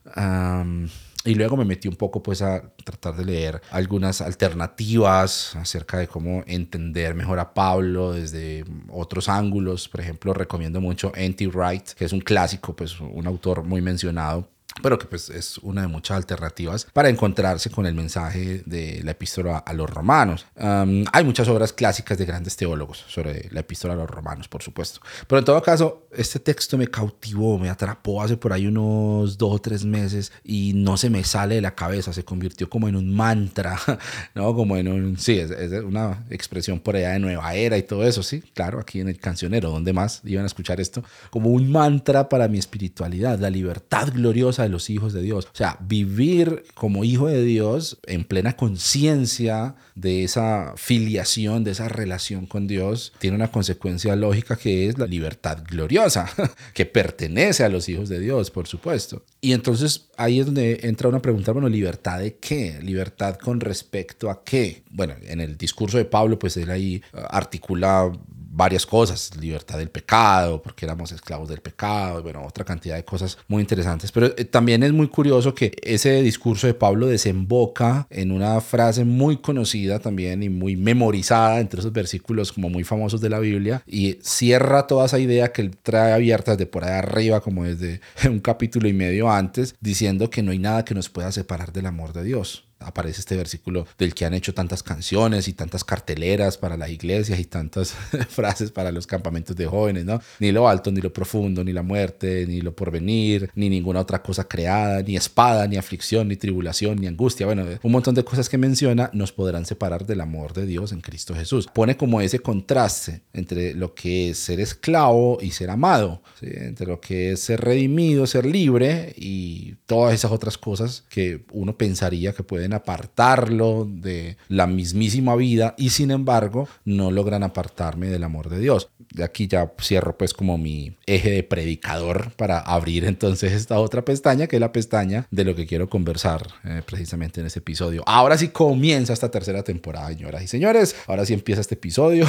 Y 1.25 1.35
luego 1.35 1.57
me 1.57 1.65
metí 1.65 1.89
un 1.89 1.97
poco 1.97 2.23
pues 2.23 2.43
a 2.43 2.73
tratar 2.85 3.17
de 3.17 3.25
leer 3.25 3.63
algunas 3.71 4.21
alternativas 4.21 5.55
acerca 5.57 5.99
de 5.99 6.09
cómo 6.09 6.43
entender 6.47 7.15
mejor 7.15 7.39
a 7.39 7.55
Pablo 7.55 8.13
desde 8.13 8.65
otros 8.89 9.29
ángulos. 9.29 9.89
Por 9.89 10.01
ejemplo, 10.01 10.35
recomiendo 10.35 10.81
mucho 10.81 11.13
N.T. 11.15 11.47
Wright, 11.49 11.91
que 11.91 12.05
es 12.05 12.13
un 12.13 12.21
clásico, 12.21 12.75
pues 12.75 12.99
un 13.01 13.27
autor 13.27 13.63
muy 13.63 13.81
mencionado 13.81 14.49
pero 14.81 14.99
que 14.99 15.07
pues 15.07 15.29
es 15.31 15.59
una 15.59 15.83
de 15.83 15.89
muchas 15.89 16.17
alternativas 16.17 16.87
para 16.93 17.09
encontrarse 17.09 17.71
con 17.71 17.87
el 17.87 17.95
mensaje 17.95 18.63
de 18.67 19.01
la 19.05 19.13
epístola 19.13 19.59
a 19.59 19.73
los 19.73 19.89
romanos. 19.91 20.47
hay 20.57 21.25
muchas 21.25 21.49
obras 21.49 21.73
clásicas 21.73 22.19
de 22.19 22.25
grandes 22.25 22.57
teólogos 22.57 23.05
sobre 23.09 23.49
la 23.51 23.61
epístola 23.61 23.95
a 23.95 23.97
los 23.97 24.11
romanos, 24.11 24.49
por 24.49 24.63
supuesto. 24.63 25.01
Pero 25.27 25.39
en 25.39 25.45
todo 25.45 25.63
caso, 25.63 26.07
este 26.13 26.39
texto 26.39 26.79
me 26.79 26.89
cautivó, 26.89 27.59
me 27.59 27.69
atrapó 27.69 28.23
hace 28.23 28.37
por 28.37 28.53
ahí 28.53 28.67
unos 28.67 29.39
dos 29.39 29.55
o 29.55 29.59
tres 29.59 29.85
meses 29.85 30.33
y 30.45 30.73
no 30.75 30.97
se 30.97 31.11
me 31.11 31.25
sale 31.25 31.57
de 31.57 31.61
la 31.61 31.75
cabeza, 31.75 32.13
se 32.13 32.25
convirtió 32.25 32.69
como 32.69 32.89
en 32.89 32.97
un 32.97 33.13
mantra, 33.15 33.79
¿no? 34.35 34.55
Como 34.55 34.77
en 34.77 34.89
un, 34.89 35.19
sí, 35.19 35.39
es, 35.39 35.51
una 35.85 36.25
expresión 36.31 36.81
por 36.81 36.97
allá 36.97 37.11
de 37.11 37.19
nueva 37.19 37.55
era 37.55 37.77
y 37.79 37.83
todo 37.83 38.07
eso, 38.07 38.23
sí, 38.23 38.43
claro, 38.55 38.81
aquí 38.81 39.01
en 39.01 39.09
el 39.09 39.19
cancionero, 39.19 39.71
donde 39.71 39.93
más 39.93 40.21
iban 40.25 40.45
a 40.45 40.47
escuchar 40.47 40.81
esto, 40.81 41.03
como 41.31 41.51
un 41.51 41.71
mantra 41.71 42.29
para 42.29 42.49
mi 42.49 42.59
espiritualidad, 42.59 43.39
la 43.39 43.51
libertad 43.51 44.09
gloriosa 44.13 44.62
de 44.63 44.69
los 44.69 44.91
hijos 44.91 45.13
de 45.13 45.23
Dios. 45.23 45.47
O 45.47 45.57
sea, 45.57 45.77
vivir 45.81 46.65
como 46.75 47.05
hijo 47.05 47.29
de 47.29 47.43
Dios 47.43 47.99
en 48.07 48.25
plena 48.25 48.57
conciencia 48.57 49.75
de 49.95 50.25
esa 50.25 50.75
filiación, 50.77 51.65
de 51.65 51.73
esa 51.73 51.89
relación 51.89 52.47
con 52.47 52.67
Dios, 52.67 53.13
tiene 53.19 53.37
una 53.37 53.51
consecuencia 53.51 54.17
lógica 54.17 54.57
que 54.57 54.89
es 54.89 54.99
la 54.99 55.07
libertad 55.07 55.59
gloriosa, 55.69 56.31
que 56.75 56.87
pertenece 56.87 57.65
a 57.65 57.69
los 57.69 57.89
hijos 57.89 58.09
de 58.09 58.21
Dios, 58.21 58.51
por 58.51 58.67
supuesto. 58.67 59.25
Y 59.41 59.53
entonces 59.53 60.09
ahí 60.17 60.41
es 60.41 60.47
donde 60.47 60.81
entra 60.83 61.09
una 61.09 61.23
pregunta, 61.23 61.53
bueno, 61.53 61.69
¿libertad 61.69 62.21
de 62.21 62.37
qué? 62.37 62.79
¿Libertad 62.83 63.37
con 63.37 63.61
respecto 63.61 64.31
a 64.31 64.43
qué? 64.45 64.83
Bueno, 64.91 65.15
en 65.23 65.41
el 65.41 65.57
discurso 65.57 65.99
de 65.99 66.05
Pablo, 66.05 66.39
pues 66.39 66.57
él 66.57 66.71
ahí 66.71 67.03
articula 67.13 68.13
varias 68.53 68.85
cosas, 68.85 69.35
libertad 69.41 69.79
del 69.79 69.89
pecado, 69.89 70.63
porque 70.63 70.85
éramos 70.85 71.11
esclavos 71.11 71.49
del 71.49 71.61
pecado, 71.61 72.23
bueno, 72.23 72.45
otra 72.47 72.65
cantidad 72.65 72.97
de 72.97 73.05
cosas 73.05 73.39
muy 73.49 73.63
interesantes. 73.63 74.13
Pero 74.13 74.27
eh, 74.27 74.45
también 74.45 74.83
es 74.83 74.93
muy 74.93 75.09
curioso 75.09 75.55
que 75.55 75.73
ese 75.83 76.23
discurso 76.23 76.67
de 76.67 76.75
Pablo 76.75 77.07
desemboca 77.07 78.07
en 78.11 78.31
una 78.31 78.61
frase 78.61 79.05
muy 79.05 79.39
conocida 79.39 79.99
también 79.99 80.43
y 80.43 80.51
muy 80.51 80.77
memorizada 80.77 81.61
entre 81.61 81.81
esos 81.81 81.93
versículos 81.93 82.53
como 82.53 82.69
muy 82.69 82.85
famosos 82.85 83.23
de 83.23 83.31
la 83.31 83.39
Biblia 83.39 83.83
y 83.87 84.19
cierra 84.23 84.87
toda 84.87 85.07
esa 85.07 85.19
idea 85.19 85.51
que 85.51 85.63
él 85.63 85.77
trae 85.83 86.13
abierta 86.13 86.53
desde 86.53 86.67
por 86.67 86.85
ahí 86.85 86.93
arriba, 86.93 87.41
como 87.41 87.65
desde 87.65 88.01
un 88.29 88.41
capítulo 88.41 88.87
y 88.87 88.93
medio 88.93 89.31
antes, 89.31 89.75
diciendo 89.81 90.29
que 90.29 90.43
no 90.43 90.53
hay 90.53 90.59
nada 90.59 90.85
que 90.85 90.95
nos 90.95 91.09
pueda 91.09 91.33
separar 91.33 91.73
del 91.73 91.87
amor 91.87 92.13
de 92.13 92.23
Dios 92.23 92.65
aparece 92.85 93.21
este 93.21 93.37
versículo 93.37 93.87
del 93.99 94.15
que 94.15 94.25
han 94.25 94.35
hecho 94.35 94.55
tantas 94.55 94.83
canciones 94.83 95.49
y 95.49 95.53
tantas 95.53 95.85
carteleras 95.85 96.59
para 96.59 96.77
las 96.77 96.91
iglesias 96.91 97.39
y 97.39 97.45
tantas 97.45 97.93
frases 98.29 98.71
para 98.71 98.93
los 98.93 99.07
campamentos 99.07 99.57
de 99.57 99.67
jóvenes, 99.67 100.05
¿no? 100.05 100.21
Ni 100.39 100.53
lo 100.53 100.69
alto, 100.69 100.91
ni 100.91 101.01
lo 101.01 101.13
profundo, 101.13 101.65
ni 101.65 101.73
la 101.73 101.83
muerte, 101.83 102.47
ni 102.47 102.61
lo 102.61 102.75
porvenir, 102.75 103.51
ni 103.55 103.69
ninguna 103.69 104.01
otra 104.01 104.23
cosa 104.23 104.45
creada, 104.45 105.03
ni 105.03 105.17
espada, 105.17 105.67
ni 105.67 105.77
aflicción, 105.77 106.29
ni 106.29 106.37
tribulación, 106.37 106.99
ni 107.01 107.07
angustia. 107.07 107.47
Bueno, 107.47 107.65
un 107.83 107.93
montón 107.93 108.15
de 108.15 108.25
cosas 108.25 108.49
que 108.49 108.59
menciona 108.59 109.11
nos 109.13 109.33
podrán 109.33 109.67
separar 109.67 110.07
del 110.07 110.21
amor 110.21 110.53
de 110.53 110.67
Dios 110.67 110.93
en 110.93 111.01
Cristo 111.01 111.35
Jesús. 111.35 111.69
Pone 111.73 111.97
como 111.97 112.21
ese 112.21 112.39
contraste 112.39 113.23
entre 113.33 113.75
lo 113.75 113.95
que 113.95 114.31
es 114.31 114.39
ser 114.39 114.61
esclavo 114.61 115.39
y 115.41 115.53
ser 115.53 115.71
amado, 115.71 116.23
entre 116.41 116.87
lo 116.87 117.01
que 117.01 117.33
es 117.33 117.41
ser 117.41 117.61
redimido, 117.61 118.27
ser 118.27 118.47
libre 118.47 119.15
y 119.17 119.75
todas 119.87 120.15
esas 120.15 120.33
otras 120.33 120.59
cosas 120.59 121.05
que 121.09 121.45
uno 121.53 121.77
pensaría 121.77 122.33
que 122.33 122.43
pueden 122.43 122.72
apartarlo 122.75 123.87
de 123.89 124.37
la 124.49 124.67
mismísima 124.67 125.37
vida 125.37 125.75
y 125.77 125.91
sin 125.91 126.11
embargo 126.11 126.69
no 126.85 127.11
logran 127.11 127.43
apartarme 127.43 128.09
del 128.09 128.25
amor 128.25 128.49
de 128.49 128.59
Dios. 128.59 128.89
De 129.13 129.25
aquí 129.25 129.47
ya 129.47 129.73
cierro 129.81 130.17
pues 130.17 130.33
como 130.33 130.57
mi 130.59 130.97
eje 131.07 131.31
de 131.31 131.43
predicador 131.43 132.33
para 132.37 132.59
abrir 132.59 133.05
entonces 133.05 133.53
esta 133.53 133.79
otra 133.79 134.05
pestaña 134.05 134.47
que 134.47 134.57
es 134.57 134.61
la 134.61 134.73
pestaña 134.73 135.27
de 135.31 135.45
lo 135.45 135.55
que 135.55 135.67
quiero 135.67 135.89
conversar 135.89 136.47
eh, 136.65 136.83
precisamente 136.85 137.41
en 137.41 137.47
este 137.47 137.59
episodio. 137.59 138.03
Ahora 138.07 138.39
sí 138.39 138.49
comienza 138.49 139.13
esta 139.13 139.31
tercera 139.31 139.63
temporada, 139.63 140.09
señoras 140.09 140.43
y 140.43 140.49
señores. 140.49 140.97
Ahora 141.07 141.27
sí 141.27 141.35
empieza 141.35 141.61
este 141.61 141.75
episodio 141.75 142.27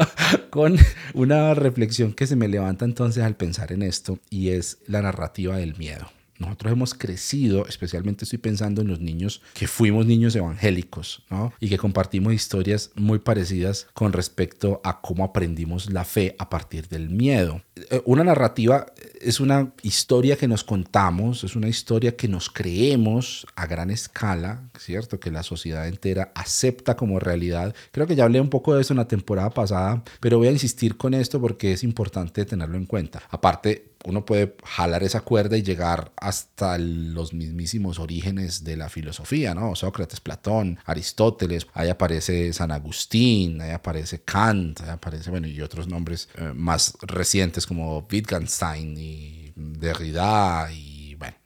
con 0.50 0.76
una 1.14 1.54
reflexión 1.54 2.12
que 2.12 2.26
se 2.26 2.36
me 2.36 2.48
levanta 2.48 2.84
entonces 2.84 3.22
al 3.22 3.36
pensar 3.36 3.72
en 3.72 3.82
esto 3.82 4.18
y 4.30 4.50
es 4.50 4.78
la 4.86 5.02
narrativa 5.02 5.56
del 5.56 5.76
miedo. 5.76 6.06
Nosotros 6.38 6.72
hemos 6.72 6.94
crecido, 6.94 7.66
especialmente 7.66 8.24
estoy 8.24 8.38
pensando 8.38 8.82
en 8.82 8.88
los 8.88 9.00
niños 9.00 9.42
que 9.54 9.66
fuimos 9.66 10.06
niños 10.06 10.34
evangélicos, 10.34 11.22
¿no? 11.30 11.52
Y 11.60 11.68
que 11.68 11.78
compartimos 11.78 12.32
historias 12.32 12.90
muy 12.94 13.18
parecidas 13.18 13.86
con 13.94 14.12
respecto 14.12 14.80
a 14.84 15.00
cómo 15.00 15.24
aprendimos 15.24 15.90
la 15.90 16.04
fe 16.04 16.34
a 16.38 16.50
partir 16.50 16.88
del 16.88 17.10
miedo. 17.10 17.62
Eh, 17.76 18.02
una 18.04 18.24
narrativa 18.24 18.86
es 19.20 19.40
una 19.40 19.72
historia 19.82 20.36
que 20.36 20.48
nos 20.48 20.64
contamos, 20.64 21.44
es 21.44 21.56
una 21.56 21.68
historia 21.68 22.16
que 22.16 22.28
nos 22.28 22.50
creemos 22.50 23.46
a 23.54 23.66
gran 23.66 23.90
escala, 23.90 24.70
¿cierto? 24.78 25.20
Que 25.20 25.30
la 25.30 25.42
sociedad 25.42 25.86
entera 25.88 26.32
acepta 26.34 26.96
como 26.96 27.20
realidad. 27.20 27.74
Creo 27.92 28.06
que 28.06 28.16
ya 28.16 28.24
hablé 28.24 28.40
un 28.40 28.50
poco 28.50 28.74
de 28.74 28.82
eso 28.82 28.92
en 28.92 28.98
la 28.98 29.08
temporada 29.08 29.50
pasada, 29.50 30.02
pero 30.20 30.38
voy 30.38 30.48
a 30.48 30.52
insistir 30.52 30.96
con 30.96 31.14
esto 31.14 31.40
porque 31.40 31.72
es 31.72 31.84
importante 31.84 32.44
tenerlo 32.44 32.76
en 32.76 32.86
cuenta. 32.86 33.22
Aparte, 33.30 33.93
uno 34.04 34.24
puede 34.24 34.56
jalar 34.64 35.02
esa 35.02 35.20
cuerda 35.20 35.56
y 35.56 35.62
llegar 35.62 36.12
hasta 36.16 36.78
los 36.78 37.32
mismísimos 37.32 37.98
orígenes 37.98 38.64
de 38.64 38.76
la 38.76 38.88
filosofía, 38.88 39.54
¿no? 39.54 39.74
Sócrates, 39.74 40.20
Platón, 40.20 40.78
Aristóteles, 40.84 41.66
ahí 41.72 41.88
aparece 41.88 42.52
San 42.52 42.70
Agustín, 42.70 43.60
ahí 43.60 43.70
aparece 43.70 44.22
Kant, 44.22 44.80
ahí 44.82 44.90
aparece, 44.90 45.30
bueno, 45.30 45.46
y 45.46 45.60
otros 45.60 45.88
nombres 45.88 46.28
eh, 46.36 46.52
más 46.54 46.96
recientes 47.02 47.66
como 47.66 48.06
Wittgenstein 48.10 48.96
y 48.98 49.52
Derrida 49.56 50.70
y, 50.72 51.14
bueno, 51.14 51.36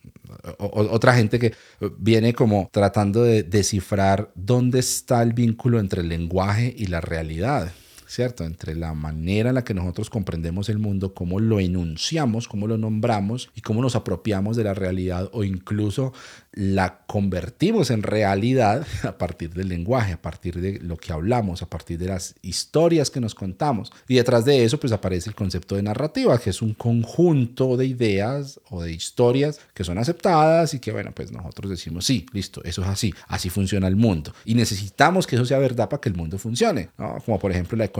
otra 0.58 1.14
gente 1.14 1.38
que 1.38 1.54
viene 1.98 2.32
como 2.34 2.68
tratando 2.72 3.22
de 3.22 3.42
descifrar 3.42 4.32
dónde 4.34 4.78
está 4.80 5.22
el 5.22 5.32
vínculo 5.32 5.78
entre 5.78 6.02
el 6.02 6.08
lenguaje 6.08 6.74
y 6.76 6.86
la 6.86 7.00
realidad. 7.00 7.72
¿Cierto? 8.08 8.44
Entre 8.44 8.74
la 8.74 8.94
manera 8.94 9.50
en 9.50 9.54
la 9.54 9.64
que 9.64 9.74
nosotros 9.74 10.08
comprendemos 10.08 10.68
el 10.70 10.78
mundo, 10.78 11.12
cómo 11.12 11.40
lo 11.40 11.60
enunciamos, 11.60 12.48
cómo 12.48 12.66
lo 12.66 12.78
nombramos 12.78 13.50
y 13.54 13.60
cómo 13.60 13.82
nos 13.82 13.94
apropiamos 13.96 14.56
de 14.56 14.64
la 14.64 14.74
realidad 14.74 15.28
o 15.32 15.44
incluso 15.44 16.12
la 16.52 17.00
convertimos 17.06 17.90
en 17.90 18.02
realidad 18.02 18.86
a 19.02 19.18
partir 19.18 19.52
del 19.52 19.68
lenguaje, 19.68 20.14
a 20.14 20.22
partir 20.22 20.60
de 20.60 20.80
lo 20.80 20.96
que 20.96 21.12
hablamos, 21.12 21.62
a 21.62 21.68
partir 21.68 21.98
de 21.98 22.06
las 22.06 22.34
historias 22.40 23.10
que 23.10 23.20
nos 23.20 23.34
contamos. 23.34 23.92
Y 24.08 24.14
detrás 24.16 24.46
de 24.46 24.64
eso 24.64 24.80
pues 24.80 24.92
aparece 24.92 25.28
el 25.28 25.36
concepto 25.36 25.76
de 25.76 25.82
narrativa, 25.82 26.38
que 26.38 26.50
es 26.50 26.62
un 26.62 26.72
conjunto 26.72 27.76
de 27.76 27.86
ideas 27.86 28.58
o 28.70 28.82
de 28.82 28.92
historias 28.92 29.60
que 29.74 29.84
son 29.84 29.98
aceptadas 29.98 30.72
y 30.72 30.78
que 30.78 30.92
bueno, 30.92 31.12
pues 31.14 31.30
nosotros 31.30 31.70
decimos, 31.70 32.06
sí, 32.06 32.24
listo, 32.32 32.64
eso 32.64 32.82
es 32.82 32.88
así, 32.88 33.14
así 33.28 33.50
funciona 33.50 33.86
el 33.86 33.96
mundo. 33.96 34.32
Y 34.46 34.54
necesitamos 34.54 35.26
que 35.26 35.36
eso 35.36 35.44
sea 35.44 35.58
verdad 35.58 35.90
para 35.90 36.00
que 36.00 36.08
el 36.08 36.14
mundo 36.14 36.38
funcione, 36.38 36.88
como 36.96 37.38
por 37.38 37.50
ejemplo 37.50 37.76
la. 37.76 37.97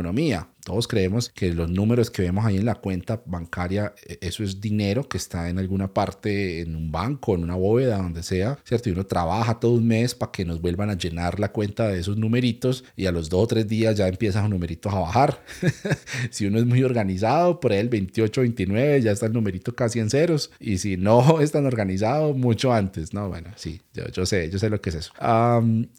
Todos 0.69 0.87
creemos 0.87 1.31
que 1.31 1.55
los 1.55 1.71
números 1.71 2.11
que 2.11 2.21
vemos 2.21 2.45
ahí 2.45 2.59
en 2.59 2.67
la 2.67 2.75
cuenta 2.75 3.23
bancaria, 3.25 3.95
e, 4.07 4.19
eso 4.21 4.45
es 4.45 4.61
dinero 4.61 5.09
que 5.09 5.17
está 5.17 5.49
en 5.49 5.59
alguna 5.59 5.95
parte, 5.95 6.61
en 6.61 6.77
un 6.77 6.93
banco, 6.93 7.35
en 7.35 7.45
una 7.45 7.55
bóveda, 7.55 7.97
donde 7.97 8.23
sea, 8.23 8.59
¿cierto? 8.65 8.91
Y 8.91 8.93
uno 8.93 9.07
trabaja 9.07 9.61
todo 9.61 9.73
un 9.73 9.87
mes 9.87 10.15
para 10.15 10.31
que 10.31 10.45
nos 10.45 10.61
vuelvan 10.61 10.91
a 10.91 10.99
llenar 10.99 11.41
la 11.41 11.53
cuenta 11.53 11.89
de 11.89 11.99
esos 11.99 12.19
numeritos 12.19 12.85
y 12.97 13.07
a 13.07 13.13
los 13.13 13.31
dos 13.31 13.45
o 13.45 13.47
tres 13.47 13.67
días 13.67 13.97
ya 13.97 14.09
empiezan 14.09 14.43
los 14.43 14.51
numeritos 14.51 14.93
a 14.93 14.99
bajar. 14.99 15.43
si 16.31 16.47
uno 16.47 16.59
es 16.59 16.67
muy 16.67 16.83
organizado, 16.83 17.61
por 17.61 17.73
ahí 17.73 17.79
el 17.79 17.89
28, 17.89 18.43
29 18.43 19.01
ya 19.01 19.13
está 19.13 19.25
el 19.25 19.33
numerito 19.33 19.75
casi 19.75 20.01
en 20.01 20.11
ceros. 20.11 20.51
Y 20.61 20.77
si 20.77 20.99
no 20.99 21.41
es 21.41 21.51
tan 21.51 21.65
organizado, 21.65 22.35
mucho 22.35 22.75
antes, 22.75 23.15
¿no? 23.15 23.29
Bueno, 23.29 23.49
sí, 23.57 23.81
yo, 24.13 24.27
sé, 24.27 24.51
yo 24.51 24.59
sé 24.59 24.69
lo 24.69 24.83
que 24.83 24.91
es 24.91 24.97
eso. 24.97 25.13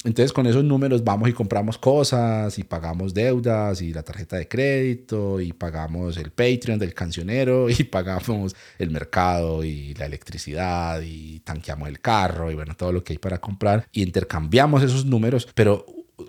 entonces 0.03 0.31
con 0.31 0.45
esos 0.45 0.63
números 0.63 1.03
vamos 1.03 1.27
y 1.27 1.33
compramos 1.33 1.79
cosas 1.79 2.59
y 2.59 2.63
pagamos 2.63 3.15
deudas 3.15 3.81
y 3.81 3.88
la 3.93 4.03
tarjeta 4.03 4.38
de 4.38 4.48
crédito 4.48 5.39
y 5.39 5.53
pagamos 5.53 6.17
el 6.17 6.31
Patreon 6.31 6.79
del 6.79 6.93
cancionero 6.93 7.69
y 7.69 7.84
pagamos 7.84 8.55
el 8.77 8.91
mercado 8.91 9.63
y 9.63 9.93
la 9.96 10.05
electricidad 10.05 11.01
y 11.01 11.39
tanqueamos 11.41 11.89
el 11.89 12.00
carro 12.00 12.51
y 12.51 12.55
bueno, 12.55 12.75
todo 12.75 12.91
lo 12.91 13.03
que 13.03 13.13
hay 13.13 13.19
para 13.19 13.39
comprar. 13.39 13.88
Y 13.91 14.03
intercambiamos 14.03 14.84
esos 14.84 15.05
números, 15.05 15.48
pero 15.53 15.86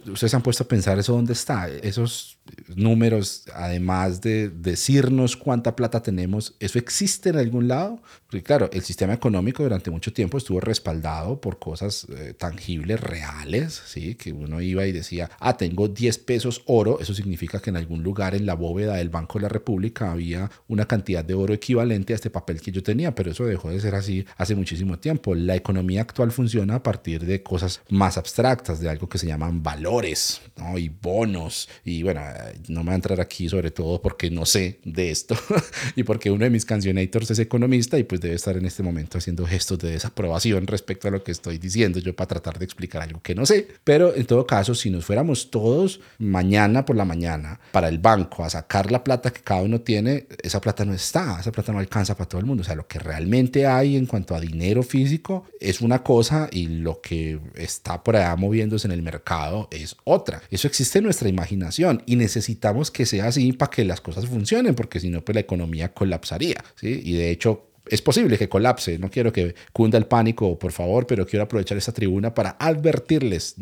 ustedes 0.07 0.35
han 0.35 0.43
puesto 0.43 0.65
a 0.65 0.69
pensar 0.69 0.99
eso 0.99 1.15
dónde 1.15 1.33
está, 1.33 1.69
esos 1.69 2.39
números, 2.75 3.45
además 3.55 4.21
de 4.21 4.49
decirnos 4.49 5.37
cuánta 5.37 5.77
plata 5.77 6.03
tenemos, 6.03 6.55
¿eso 6.61 6.79
existe 6.79 7.31
en 7.31 7.37
algún 7.37 7.69
lado? 7.69 8.01
Porque 8.27 8.43
claro, 8.43 8.71
el 8.73 8.83
sistema 8.83 9.15
económico 9.15 9.63
durante 9.63 9.91
mucho 9.91 10.13
tiempo 10.13 10.39
estuvo 10.39 10.61
respaldado 10.61 11.41
por 11.41 11.59
cosas 11.59 12.07
eh, 12.17 12.35
tangibles, 12.37 13.01
reales, 13.01 13.83
¿sí? 13.87 14.15
Que 14.15 14.33
uno 14.33 14.61
iba 14.61 14.87
y 14.87 14.93
decía, 14.93 15.31
ah, 15.41 15.57
tengo 15.57 15.89
10 15.89 16.19
pesos 16.19 16.63
oro, 16.67 17.01
eso 17.01 17.15
significa 17.15 17.61
que 17.61 17.71
en 17.71 17.77
algún 17.77 18.03
lugar 18.03 18.35
en 18.35 18.47
la 18.47 18.55
bóveda 18.55 18.97
del 18.97 19.09
Banco 19.09 19.39
de 19.39 19.43
la 19.43 19.49
República 19.49 20.13
había 20.13 20.51
una 20.69 20.87
cantidad 20.87 21.25
de 21.25 21.35
oro 21.35 21.55
equivalente 21.55 22.13
a 22.13 22.17
este 22.17 22.31
papel 22.31 22.61
que 22.61 22.73
yo 22.73 22.83
tenía, 22.83 23.15
pero 23.15 23.31
eso 23.31 23.45
dejó 23.45 23.71
de 23.71 23.81
ser 23.81 23.95
así 23.95 24.25
hace 24.37 24.55
muchísimo 24.55 24.99
tiempo. 24.99 25.35
La 25.35 25.57
economía 25.57 26.03
actual 26.03 26.33
funciona 26.33 26.77
a 26.77 26.83
partir 26.83 27.25
de 27.25 27.43
cosas 27.43 27.81
más 27.89 28.17
abstractas, 28.17 28.81
de 28.81 28.89
algo 28.89 29.09
que 29.09 29.19
se 29.19 29.27
llaman 29.27 29.63
valores, 29.63 30.41
¿no? 30.57 30.79
Y 30.79 30.89
bonos, 30.89 31.69
y 31.85 32.03
bueno, 32.03 32.21
no 32.69 32.81
me 32.81 32.87
voy 32.87 32.93
a 32.93 32.97
entrar 32.97 33.21
aquí 33.21 33.49
sobre 33.49 33.71
todo 33.71 34.01
porque 34.01 34.31
no 34.31 34.47
sé 34.47 34.81
de 34.85 35.11
esto 35.11 35.37
y 35.97 36.03
porque 36.03 36.31
uno 36.31 36.45
de 36.45 36.51
mis 36.51 36.65
cancionators 36.65 37.31
es 37.31 37.39
economista 37.39 37.99
y 37.99 38.05
pues 38.05 38.21
debe 38.21 38.35
estar 38.35 38.57
en 38.57 38.67
este 38.67 38.83
momento 38.83 39.19
haciendo 39.19 39.47
gestos 39.47 39.79
de 39.79 39.93
desaprobación 39.93 40.67
respecto 40.67 41.09
a 41.09 41.11
lo 41.11 41.23
que 41.23 41.33
estoy 41.33 41.59
diciendo 41.59 41.99
yo 41.99 42.15
para 42.15 42.29
tratar 42.29 42.59
de 42.59 42.65
explicar 42.65 43.03
algo 43.03 43.21
que 43.23 43.35
no 43.35 43.47
sé. 43.47 43.69
Pero 43.85 44.15
en 44.15 44.27
todo 44.27 44.47
caso, 44.47 44.75
si 44.75 44.91
nos 44.91 45.05
fuéramos 45.05 45.51
todos 45.51 46.01
mañana 46.19 46.85
por 46.85 46.97
la 46.97 47.05
mañana 47.05 47.61
para 47.73 47.89
el 47.89 47.99
banco 47.99 48.45
a 48.45 48.51
sacar 48.51 48.91
la 48.91 49.05
plata 49.05 49.33
que 49.33 49.41
cada 49.41 49.63
uno 49.63 49.81
tiene, 49.81 50.27
esa 50.43 50.61
plata 50.61 50.85
no 50.85 50.95
está, 50.95 51.39
esa 51.41 51.53
plata 51.53 51.73
no 51.73 51.79
alcanza 51.79 52.17
para 52.17 52.29
todo 52.29 52.41
el 52.41 52.47
mundo. 52.47 52.63
O 52.63 52.65
sea, 52.65 52.75
lo 52.75 52.87
que 52.87 52.99
realmente 52.99 53.67
hay 53.67 53.97
en 53.97 54.07
cuanto 54.07 54.35
a 54.35 54.41
dinero 54.41 54.83
físico 54.83 55.45
es 55.61 55.81
una 55.81 56.03
cosa 56.03 56.49
y 56.51 56.67
lo 56.67 57.01
que 57.01 57.41
está 57.55 58.03
por 58.03 58.17
allá 58.17 58.35
moviéndose 58.37 58.87
en 58.87 58.93
el 58.93 59.03
mercado 59.03 59.69
es 59.71 59.97
otra. 60.05 60.43
Eso 60.51 60.67
existe 60.67 60.99
en 60.99 61.05
nuestra 61.05 61.29
imaginación 61.29 62.03
y 62.07 62.17
necesitamos 62.31 62.91
que 62.91 63.07
sea 63.07 63.27
así 63.27 63.53
para 63.53 63.71
que 63.71 63.85
las 63.85 64.01
cosas 64.01 64.27
funcionen, 64.27 64.75
porque 64.75 65.01
si 65.01 65.11
no, 65.11 65.25
pues 65.25 65.35
la 65.35 65.41
economía 65.41 65.93
colapsaría. 65.93 66.63
¿sí? 66.77 67.01
Y 67.05 67.15
de 67.15 67.31
hecho, 67.31 67.67
es 67.87 68.01
posible 68.03 68.39
que 68.39 68.49
colapse. 68.49 68.99
No 68.99 69.11
quiero 69.11 69.33
que 69.33 69.55
cunda 69.73 69.99
el 69.99 70.07
pánico, 70.07 70.57
por 70.59 70.71
favor, 70.71 71.07
pero 71.07 71.27
quiero 71.27 71.45
aprovechar 71.45 71.77
esta 71.77 71.93
tribuna 71.93 72.33
para 72.33 72.57
advertirles. 72.61 73.57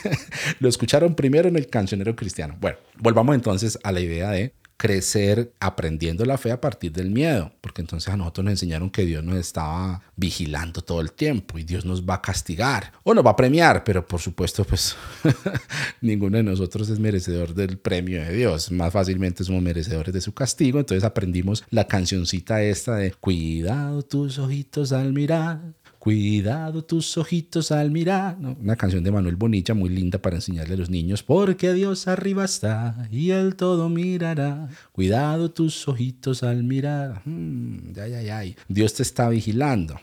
Lo 0.60 0.68
escucharon 0.68 1.16
primero 1.16 1.48
en 1.48 1.56
el 1.56 1.66
cancionero 1.66 2.14
cristiano. 2.14 2.56
Bueno, 2.60 2.78
volvamos 2.98 3.34
entonces 3.34 3.78
a 3.82 3.90
la 3.90 4.00
idea 4.00 4.30
de 4.30 4.52
crecer 4.84 5.50
aprendiendo 5.60 6.26
la 6.26 6.36
fe 6.36 6.52
a 6.52 6.60
partir 6.60 6.92
del 6.92 7.08
miedo, 7.08 7.50
porque 7.62 7.80
entonces 7.80 8.12
a 8.12 8.18
nosotros 8.18 8.44
nos 8.44 8.52
enseñaron 8.52 8.90
que 8.90 9.06
Dios 9.06 9.24
nos 9.24 9.36
estaba 9.36 10.02
vigilando 10.14 10.82
todo 10.82 11.00
el 11.00 11.10
tiempo 11.10 11.58
y 11.58 11.64
Dios 11.64 11.86
nos 11.86 12.04
va 12.04 12.16
a 12.16 12.20
castigar 12.20 12.92
o 13.02 13.14
nos 13.14 13.24
va 13.24 13.30
a 13.30 13.36
premiar, 13.36 13.82
pero 13.82 14.06
por 14.06 14.20
supuesto 14.20 14.62
pues 14.64 14.94
ninguno 16.02 16.36
de 16.36 16.42
nosotros 16.42 16.90
es 16.90 16.98
merecedor 16.98 17.54
del 17.54 17.78
premio 17.78 18.22
de 18.22 18.34
Dios, 18.34 18.70
más 18.72 18.92
fácilmente 18.92 19.42
somos 19.42 19.62
merecedores 19.62 20.12
de 20.12 20.20
su 20.20 20.34
castigo, 20.34 20.78
entonces 20.78 21.02
aprendimos 21.02 21.64
la 21.70 21.86
cancioncita 21.86 22.62
esta 22.62 22.96
de 22.96 23.12
cuidado 23.12 24.02
tus 24.02 24.38
ojitos 24.38 24.92
al 24.92 25.14
mirar 25.14 25.62
Cuidado 26.04 26.84
tus 26.84 27.16
ojitos 27.16 27.72
al 27.72 27.90
mirar. 27.90 28.36
Una 28.60 28.76
canción 28.76 29.02
de 29.02 29.10
Manuel 29.10 29.36
Bonilla 29.36 29.72
muy 29.72 29.88
linda 29.88 30.18
para 30.18 30.36
enseñarle 30.36 30.74
a 30.74 30.76
los 30.76 30.90
niños. 30.90 31.22
Porque 31.22 31.72
Dios 31.72 32.08
arriba 32.08 32.44
está 32.44 33.08
y 33.10 33.30
Él 33.30 33.56
todo 33.56 33.88
mirará. 33.88 34.68
Cuidado 34.92 35.50
tus 35.50 35.88
ojitos 35.88 36.42
al 36.42 36.62
mirar. 36.62 37.22
Hmm, 37.24 37.94
ay, 37.98 38.28
ay. 38.28 38.56
Dios 38.68 38.92
te 38.92 39.02
está 39.02 39.30
vigilando. 39.30 39.98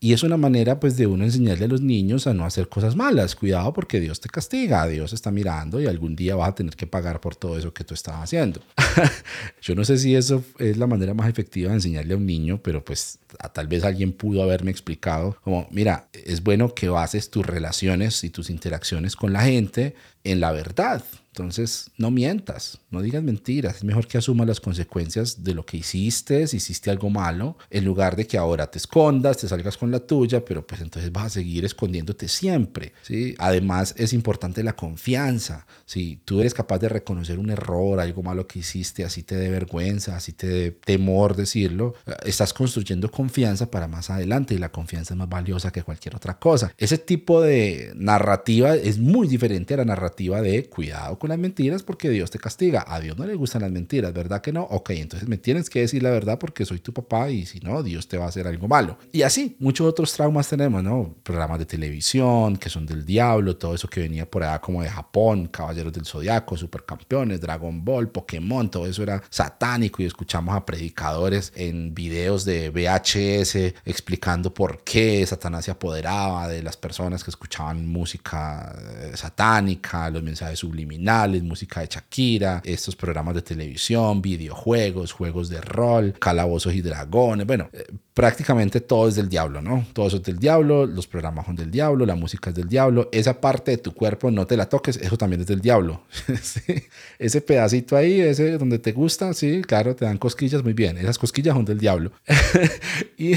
Y 0.00 0.12
es 0.12 0.22
una 0.22 0.36
manera 0.36 0.80
pues 0.80 0.96
de 0.96 1.06
uno 1.06 1.24
enseñarle 1.24 1.64
a 1.64 1.68
los 1.68 1.80
niños 1.80 2.26
a 2.26 2.34
no 2.34 2.44
hacer 2.44 2.68
cosas 2.68 2.96
malas. 2.96 3.34
Cuidado 3.34 3.72
porque 3.72 4.00
Dios 4.00 4.20
te 4.20 4.28
castiga, 4.28 4.86
Dios 4.86 5.12
está 5.12 5.30
mirando 5.30 5.80
y 5.80 5.86
algún 5.86 6.16
día 6.16 6.36
vas 6.36 6.50
a 6.50 6.54
tener 6.54 6.76
que 6.76 6.86
pagar 6.86 7.20
por 7.20 7.36
todo 7.36 7.58
eso 7.58 7.72
que 7.72 7.84
tú 7.84 7.94
estás 7.94 8.16
haciendo. 8.16 8.60
Yo 9.62 9.74
no 9.74 9.84
sé 9.84 9.98
si 9.98 10.14
eso 10.14 10.44
es 10.58 10.76
la 10.76 10.86
manera 10.86 11.14
más 11.14 11.28
efectiva 11.28 11.70
de 11.70 11.76
enseñarle 11.76 12.14
a 12.14 12.16
un 12.16 12.26
niño, 12.26 12.60
pero 12.62 12.84
pues 12.84 13.18
tal 13.52 13.68
vez 13.68 13.84
alguien 13.84 14.12
pudo 14.12 14.42
haberme 14.42 14.70
explicado 14.70 15.36
como, 15.42 15.68
mira, 15.70 16.08
es 16.12 16.42
bueno 16.42 16.74
que 16.74 16.88
bases 16.88 17.30
tus 17.30 17.46
relaciones 17.46 18.24
y 18.24 18.30
tus 18.30 18.50
interacciones 18.50 19.16
con 19.16 19.32
la 19.32 19.42
gente 19.42 19.94
en 20.24 20.40
la 20.40 20.52
verdad. 20.52 21.02
Entonces, 21.32 21.90
no 21.96 22.10
mientas, 22.10 22.78
no 22.90 23.00
digas 23.00 23.22
mentiras. 23.22 23.76
Es 23.76 23.84
mejor 23.84 24.06
que 24.06 24.18
asumas 24.18 24.46
las 24.46 24.60
consecuencias 24.60 25.42
de 25.42 25.54
lo 25.54 25.64
que 25.64 25.78
hiciste, 25.78 26.46
si 26.46 26.58
hiciste 26.58 26.90
algo 26.90 27.08
malo, 27.08 27.56
en 27.70 27.86
lugar 27.86 28.16
de 28.16 28.26
que 28.26 28.36
ahora 28.36 28.70
te 28.70 28.76
escondas, 28.76 29.38
te 29.38 29.48
salgas 29.48 29.78
con 29.78 29.90
la 29.90 30.00
tuya, 30.00 30.44
pero 30.44 30.66
pues 30.66 30.82
entonces 30.82 31.10
vas 31.10 31.24
a 31.24 31.30
seguir 31.30 31.64
escondiéndote 31.64 32.28
siempre. 32.28 32.92
¿sí? 33.00 33.34
Además, 33.38 33.94
es 33.96 34.12
importante 34.12 34.62
la 34.62 34.76
confianza. 34.76 35.66
Si 35.86 36.20
tú 36.22 36.40
eres 36.40 36.52
capaz 36.52 36.80
de 36.80 36.90
reconocer 36.90 37.38
un 37.38 37.48
error, 37.48 37.98
algo 37.98 38.22
malo 38.22 38.46
que 38.46 38.58
hiciste, 38.58 39.02
así 39.02 39.22
te 39.22 39.36
dé 39.36 39.48
vergüenza, 39.48 40.16
así 40.16 40.34
te 40.34 40.46
dé 40.46 40.70
temor 40.70 41.34
decirlo, 41.34 41.94
estás 42.26 42.52
construyendo 42.52 43.10
confianza 43.10 43.70
para 43.70 43.88
más 43.88 44.10
adelante 44.10 44.52
y 44.52 44.58
la 44.58 44.70
confianza 44.70 45.14
es 45.14 45.18
más 45.18 45.30
valiosa 45.30 45.72
que 45.72 45.82
cualquier 45.82 46.14
otra 46.14 46.38
cosa. 46.38 46.74
Ese 46.76 46.98
tipo 46.98 47.40
de 47.40 47.92
narrativa 47.96 48.74
es 48.74 48.98
muy 48.98 49.28
diferente 49.28 49.72
a 49.72 49.78
la 49.78 49.86
narrativa 49.86 50.42
de 50.42 50.68
cuidado 50.68 51.20
con 51.22 51.28
las 51.28 51.38
mentiras 51.38 51.84
porque 51.84 52.10
Dios 52.10 52.32
te 52.32 52.40
castiga. 52.40 52.84
A 52.88 52.98
Dios 52.98 53.16
no 53.16 53.24
le 53.24 53.36
gustan 53.36 53.62
las 53.62 53.70
mentiras, 53.70 54.12
¿verdad 54.12 54.40
que 54.40 54.52
no? 54.52 54.64
Ok, 54.64 54.90
entonces 54.90 55.28
me 55.28 55.36
tienes 55.36 55.70
que 55.70 55.78
decir 55.78 56.02
la 56.02 56.10
verdad 56.10 56.36
porque 56.36 56.66
soy 56.66 56.80
tu 56.80 56.92
papá 56.92 57.30
y 57.30 57.46
si 57.46 57.60
no, 57.60 57.84
Dios 57.84 58.08
te 58.08 58.18
va 58.18 58.24
a 58.24 58.28
hacer 58.28 58.48
algo 58.48 58.66
malo. 58.66 58.98
Y 59.12 59.22
así, 59.22 59.54
muchos 59.60 59.86
otros 59.86 60.12
traumas 60.12 60.48
tenemos, 60.48 60.82
¿no? 60.82 61.14
Programas 61.22 61.60
de 61.60 61.66
televisión 61.66 62.56
que 62.56 62.68
son 62.68 62.86
del 62.86 63.06
diablo, 63.06 63.56
todo 63.56 63.72
eso 63.72 63.86
que 63.86 64.00
venía 64.00 64.28
por 64.28 64.42
allá 64.42 64.60
como 64.60 64.82
de 64.82 64.88
Japón, 64.88 65.46
Caballeros 65.46 65.92
del 65.92 66.04
Zodiaco, 66.04 66.56
Supercampeones, 66.56 67.40
Dragon 67.40 67.84
Ball, 67.84 68.08
Pokémon, 68.08 68.68
todo 68.68 68.88
eso 68.88 69.04
era 69.04 69.22
satánico 69.30 70.02
y 70.02 70.06
escuchamos 70.06 70.56
a 70.56 70.66
predicadores 70.66 71.52
en 71.54 71.94
videos 71.94 72.44
de 72.44 72.70
VHS 72.70 73.74
explicando 73.84 74.52
por 74.52 74.82
qué 74.82 75.24
Satanás 75.24 75.66
se 75.66 75.70
apoderaba 75.70 76.48
de 76.48 76.64
las 76.64 76.76
personas 76.76 77.22
que 77.22 77.30
escuchaban 77.30 77.86
música 77.86 78.74
eh, 78.76 79.12
satánica, 79.14 80.10
los 80.10 80.24
mensajes 80.24 80.58
subliminales 80.58 81.11
música 81.42 81.80
de 81.80 81.86
Shakira, 81.86 82.62
estos 82.64 82.96
programas 82.96 83.34
de 83.34 83.42
televisión, 83.42 84.22
videojuegos, 84.22 85.12
juegos 85.12 85.48
de 85.48 85.60
rol, 85.60 86.14
calabozos 86.18 86.74
y 86.74 86.82
dragones, 86.82 87.46
bueno, 87.46 87.68
eh, 87.72 87.84
prácticamente 88.14 88.80
todo 88.80 89.08
es 89.08 89.14
del 89.14 89.28
diablo, 89.28 89.62
¿no? 89.62 89.86
Todo 89.92 90.06
eso 90.06 90.18
es 90.18 90.22
del 90.22 90.38
diablo, 90.38 90.86
los 90.86 91.06
programas 91.06 91.46
son 91.46 91.56
del 91.56 91.70
diablo, 91.70 92.04
la 92.04 92.14
música 92.14 92.50
es 92.50 92.56
del 92.56 92.68
diablo, 92.68 93.08
esa 93.12 93.40
parte 93.40 93.70
de 93.72 93.78
tu 93.78 93.92
cuerpo 93.94 94.30
no 94.30 94.46
te 94.46 94.56
la 94.56 94.68
toques, 94.68 94.96
eso 94.98 95.16
también 95.16 95.40
es 95.40 95.46
del 95.46 95.60
diablo. 95.60 96.02
Ese 97.18 97.40
pedacito 97.40 97.96
ahí, 97.96 98.20
ese 98.20 98.58
donde 98.58 98.78
te 98.80 98.90
gusta, 98.90 99.32
sí, 99.32 99.62
claro, 99.62 99.94
te 99.94 100.04
dan 100.04 100.18
cosquillas, 100.18 100.64
muy 100.64 100.72
bien, 100.72 100.98
esas 100.98 101.18
cosquillas 101.18 101.54
son 101.54 101.64
del 101.64 101.78
diablo. 101.78 102.10
y, 103.16 103.32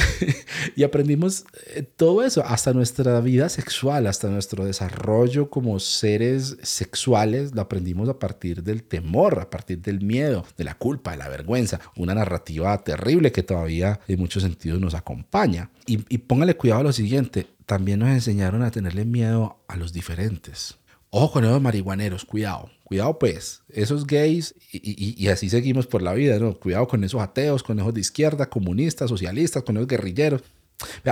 y 0.76 0.84
aprendimos 0.84 1.46
eh, 1.76 1.84
todo 1.84 2.24
eso, 2.24 2.44
hasta 2.44 2.74
nuestra 2.74 3.20
vida 3.22 3.48
sexual, 3.50 4.08
hasta 4.08 4.28
nuestro 4.28 4.66
desarrollo 4.66 5.50
como 5.50 5.80
seres 5.80 6.58
sexuales, 6.64 7.54
la 7.54 7.65
aprendimos 7.66 8.10
a 8.10 8.18
partir 8.18 8.64
del 8.64 8.84
temor, 8.84 9.40
a 9.40 9.50
partir 9.50 9.82
del 9.82 10.02
miedo, 10.02 10.46
de 10.58 10.64
la 10.64 10.76
culpa, 10.76 11.12
de 11.12 11.18
la 11.18 11.30
vergüenza. 11.30 11.80
Una 11.96 12.16
narrativa 12.16 12.78
terrible 12.84 13.32
que 13.32 13.44
todavía 13.44 14.00
en 14.08 14.20
muchos 14.20 14.44
sentidos 14.44 14.80
nos 14.80 14.96
acompaña. 14.96 15.70
Y, 15.86 16.06
y 16.10 16.18
póngale 16.20 16.56
cuidado 16.56 16.82
a 16.82 16.86
lo 16.86 16.94
siguiente, 16.94 17.48
también 17.66 18.00
nos 18.00 18.10
enseñaron 18.10 18.64
a 18.64 18.72
tenerle 18.72 19.06
miedo 19.06 19.60
a 19.68 19.76
los 19.76 19.94
diferentes. 19.94 20.78
Ojo 21.10 21.32
con 21.32 21.46
esos 21.46 21.62
marihuaneros, 21.62 22.26
cuidado, 22.26 22.70
cuidado 22.84 23.18
pues, 23.18 23.62
esos 23.70 24.06
gays 24.06 24.54
y, 24.72 25.16
y, 25.24 25.28
así 25.30 25.50
seguimos 25.50 25.88
por 25.88 26.02
la 26.02 26.14
vida, 26.14 26.38
¿no? 26.40 26.60
Cuidado 26.60 26.90
con 26.90 27.06
esos 27.06 27.22
ateos, 27.22 27.64
con 27.64 27.80
esos 27.80 27.94
de 27.94 28.02
izquierda, 28.02 28.50
comunistas, 28.50 29.10
socialistas, 29.10 29.64
con 29.64 29.78
esos 29.78 29.88
guerrilleros. 29.88 30.44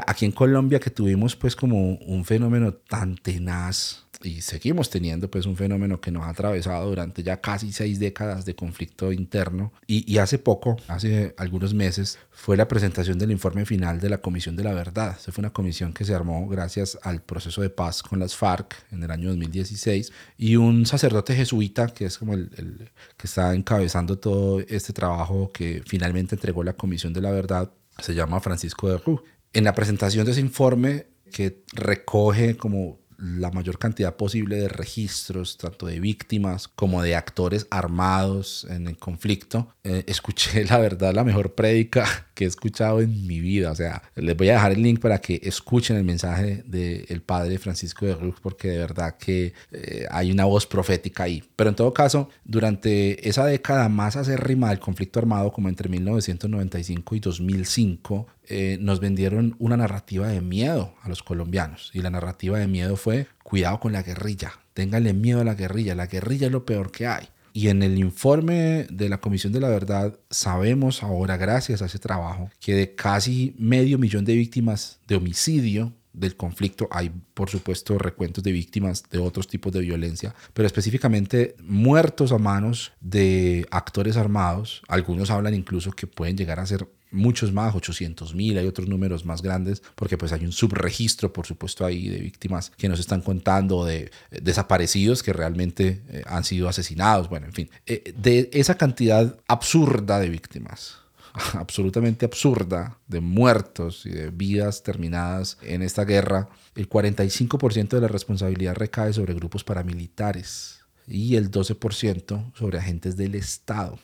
Aquí 0.08 0.26
en 0.26 0.32
Colombia 0.32 0.80
que 0.80 0.90
tuvimos 0.90 1.36
pues 1.36 1.56
como 1.56 1.96
un 1.96 2.26
fenómeno 2.26 2.74
tan 2.74 3.16
tenaz 3.16 4.04
y 4.24 4.42
seguimos 4.42 4.90
teniendo 4.90 5.30
pues 5.30 5.46
un 5.46 5.58
fenómeno 5.58 6.00
que 6.00 6.12
nos 6.12 6.24
ha 6.24 6.30
atravesado 6.30 6.90
durante 6.90 7.24
ya 7.24 7.42
casi 7.42 7.72
seis 7.72 8.00
décadas 8.00 8.46
de 8.46 8.56
conflicto 8.56 9.12
interno 9.12 9.74
y, 9.86 10.12
y, 10.12 10.18
hace 10.18 10.40
poco, 10.40 10.78
hace 10.88 11.36
algunos 11.38 11.74
meses, 11.74 12.18
fue 12.32 12.58
la 12.58 12.68
presentación 12.68 13.20
del 13.20 13.32
informe 13.32 13.66
final 13.66 14.00
de 14.00 14.10
la 14.10 14.20
Comisión 14.20 14.56
de 14.56 14.64
la 14.64 14.74
Verdad. 14.74 15.18
Esa 15.20 15.32
fue 15.32 15.42
una 15.42 15.52
comisión 15.52 15.94
que 15.94 16.06
se 16.06 16.16
armó 16.16 16.48
gracias 16.48 16.98
al 17.04 17.22
proceso 17.22 17.62
de 17.62 17.70
paz 17.70 18.02
con 18.02 18.20
las 18.20 18.36
FARC 18.36 18.76
en 18.92 19.04
el 19.04 19.12
año 19.12 19.30
2016 19.30 20.12
y 20.38 20.56
un 20.56 20.86
sacerdote 20.86 21.36
jesuita 21.36 21.88
que 21.88 22.06
es 22.06 22.18
como 22.18 22.34
el, 22.34 22.50
el 22.58 22.92
que 23.18 23.28
está 23.28 23.54
encabezando 23.54 24.18
todo 24.18 24.62
este 24.62 24.94
trabajo 24.94 25.52
que 25.52 25.84
finalmente 25.86 26.36
entregó 26.36 26.64
la 26.64 26.74
Comisión 26.74 27.14
de 27.14 27.22
la 27.22 27.32
Verdad, 27.32 27.72
se 28.00 28.16
llama 28.16 28.40
Francisco 28.40 28.90
de 28.90 28.98
Roux. 28.98 29.22
En 29.54 29.64
la 29.64 29.74
presentación 29.74 30.26
de 30.26 30.32
ese 30.32 30.42
informe 30.42 31.08
que 31.32 31.64
recoge 31.74 32.58
como 32.58 33.04
la 33.24 33.52
mayor 33.52 33.78
cantidad 33.78 34.16
posible 34.16 34.58
de 34.58 34.68
registros, 34.68 35.58
tanto 35.58 35.86
de 35.86 36.00
víctimas 36.00 36.68
como 36.68 37.02
de 37.02 37.16
actores 37.16 37.68
armados 37.70 38.68
en 38.70 38.88
el 38.88 38.98
conflicto. 38.98 39.74
Eh, 39.84 40.04
escuché, 40.08 40.66
la 40.70 40.78
verdad, 40.78 41.14
la 41.14 41.24
mejor 41.24 41.54
prédica 41.54 42.28
que 42.34 42.44
he 42.46 42.48
escuchado 42.48 43.02
en 43.02 43.26
mi 43.26 43.40
vida. 43.40 43.72
O 43.72 43.76
sea, 43.76 44.04
les 44.16 44.36
voy 44.36 44.50
a 44.50 44.54
dejar 44.54 44.74
el 44.74 44.82
link 44.82 45.00
para 45.00 45.20
que 45.20 45.40
escuchen 45.44 45.96
el 45.96 46.04
mensaje 46.04 46.64
del 46.66 47.22
padre 47.22 47.58
Francisco 47.60 48.06
de 48.06 48.16
Rux, 48.16 48.40
porque 48.42 48.70
de 48.70 48.78
verdad 48.80 49.18
que 49.18 49.54
eh, 49.72 50.06
hay 50.12 50.32
una 50.32 50.46
voz 50.46 50.66
profética 50.66 51.24
ahí. 51.24 51.44
Pero 51.56 51.70
en 51.70 51.76
todo 51.76 51.94
caso, 51.94 52.30
durante 52.44 53.28
esa 53.28 53.46
década 53.46 53.88
más 53.88 54.16
acérrima 54.16 54.70
del 54.70 54.80
conflicto 54.80 55.20
armado, 55.20 55.52
como 55.52 55.70
entre 55.70 55.88
1995 55.88 57.16
y 57.16 57.20
2005, 57.20 58.28
eh, 58.48 58.78
nos 58.82 59.00
vendieron 59.00 59.56
una 59.60 59.78
narrativa 59.78 60.28
de 60.28 60.42
miedo 60.42 60.96
a 61.02 61.10
los 61.10 61.24
colombianos. 61.24 61.92
Y 61.94 62.02
la 62.02 62.10
narrativa 62.10 62.60
de 62.60 62.68
miedo 62.68 62.96
fue, 62.96 63.28
cuidado 63.44 63.80
con 63.80 63.94
la 63.94 64.04
guerrilla, 64.04 64.54
ténganle 64.74 65.14
miedo 65.14 65.42
a 65.42 65.46
la 65.46 65.56
guerrilla, 65.56 65.96
la 65.96 66.08
guerrilla 66.08 66.48
es 66.48 66.54
lo 66.54 66.66
peor 66.66 66.92
que 66.92 67.08
hay. 67.08 67.28
Y 67.56 67.68
en 67.68 67.84
el 67.84 68.00
informe 68.00 68.88
de 68.90 69.10
la 69.10 69.20
Comisión 69.20 69.54
de 69.54 69.60
la 69.60 69.70
Verdad 69.70 70.18
sabemos 70.32 71.04
ahora, 71.04 71.38
gracias 71.38 71.82
a 71.82 71.86
ese 71.86 72.00
trabajo, 72.00 72.50
que 72.60 72.74
de 72.74 72.96
casi 72.96 73.56
medio 73.60 74.00
millón 74.00 74.26
de 74.26 74.34
víctimas 74.34 75.00
de 75.08 75.16
homicidio 75.16 75.94
del 76.14 76.36
conflicto. 76.36 76.88
Hay, 76.92 77.12
por 77.34 77.50
supuesto, 77.50 77.98
recuentos 78.00 78.44
de 78.44 78.52
víctimas 78.52 79.04
de 79.10 79.20
otros 79.20 79.48
tipos 79.48 79.72
de 79.72 79.82
violencia, 79.82 80.34
pero 80.54 80.66
específicamente 80.66 81.56
muertos 81.62 82.32
a 82.32 82.40
manos 82.40 82.94
de 83.02 83.68
actores 83.70 84.18
armados. 84.18 84.82
Algunos 84.88 85.30
hablan 85.30 85.54
incluso 85.54 85.92
que 85.92 86.08
pueden 86.08 86.38
llegar 86.38 86.60
a 86.60 86.66
ser 86.66 86.88
muchos 87.14 87.54
más, 87.54 87.76
800 87.76 88.36
mil, 88.36 88.58
hay 88.58 88.68
otros 88.68 88.88
números 88.88 89.26
más 89.26 89.42
grandes, 89.42 89.82
porque 89.96 90.18
pues 90.18 90.34
hay 90.34 90.44
un 90.44 90.52
subregistro, 90.52 91.32
por 91.32 91.46
supuesto, 91.46 91.86
ahí 91.86 92.10
de 92.10 92.20
víctimas 92.20 92.72
que 92.72 92.90
nos 92.90 93.00
están 93.00 93.22
contando, 93.22 93.86
de 93.86 94.12
eh, 94.32 94.40
desaparecidos 94.42 95.24
que 95.24 95.32
realmente 95.32 96.02
eh, 96.10 96.24
han 96.26 96.44
sido 96.44 96.68
asesinados, 96.68 97.30
bueno, 97.30 97.46
en 97.46 97.54
fin, 97.54 97.70
eh, 97.86 98.14
de 98.18 98.50
esa 98.54 98.76
cantidad 98.76 99.38
absurda 99.48 100.20
de 100.20 100.30
víctimas 100.30 100.98
absolutamente 101.54 102.26
absurda 102.26 103.00
de 103.08 103.22
muertos 103.22 104.06
y 104.06 104.10
de 104.10 104.30
vidas 104.30 104.84
terminadas 104.84 105.58
en 105.62 105.82
esta 105.82 106.06
guerra, 106.06 106.50
el 106.76 106.90
45% 106.90 107.90
de 107.90 108.02
la 108.02 108.08
responsabilidad 108.08 108.76
recae 108.76 109.14
sobre 109.14 109.34
grupos 109.34 109.64
paramilitares 109.64 110.80
y 111.08 111.36
el 111.36 111.52
12% 111.52 112.54
sobre 112.56 112.78
agentes 112.78 113.18
del 113.18 113.36
Estado. 113.36 114.00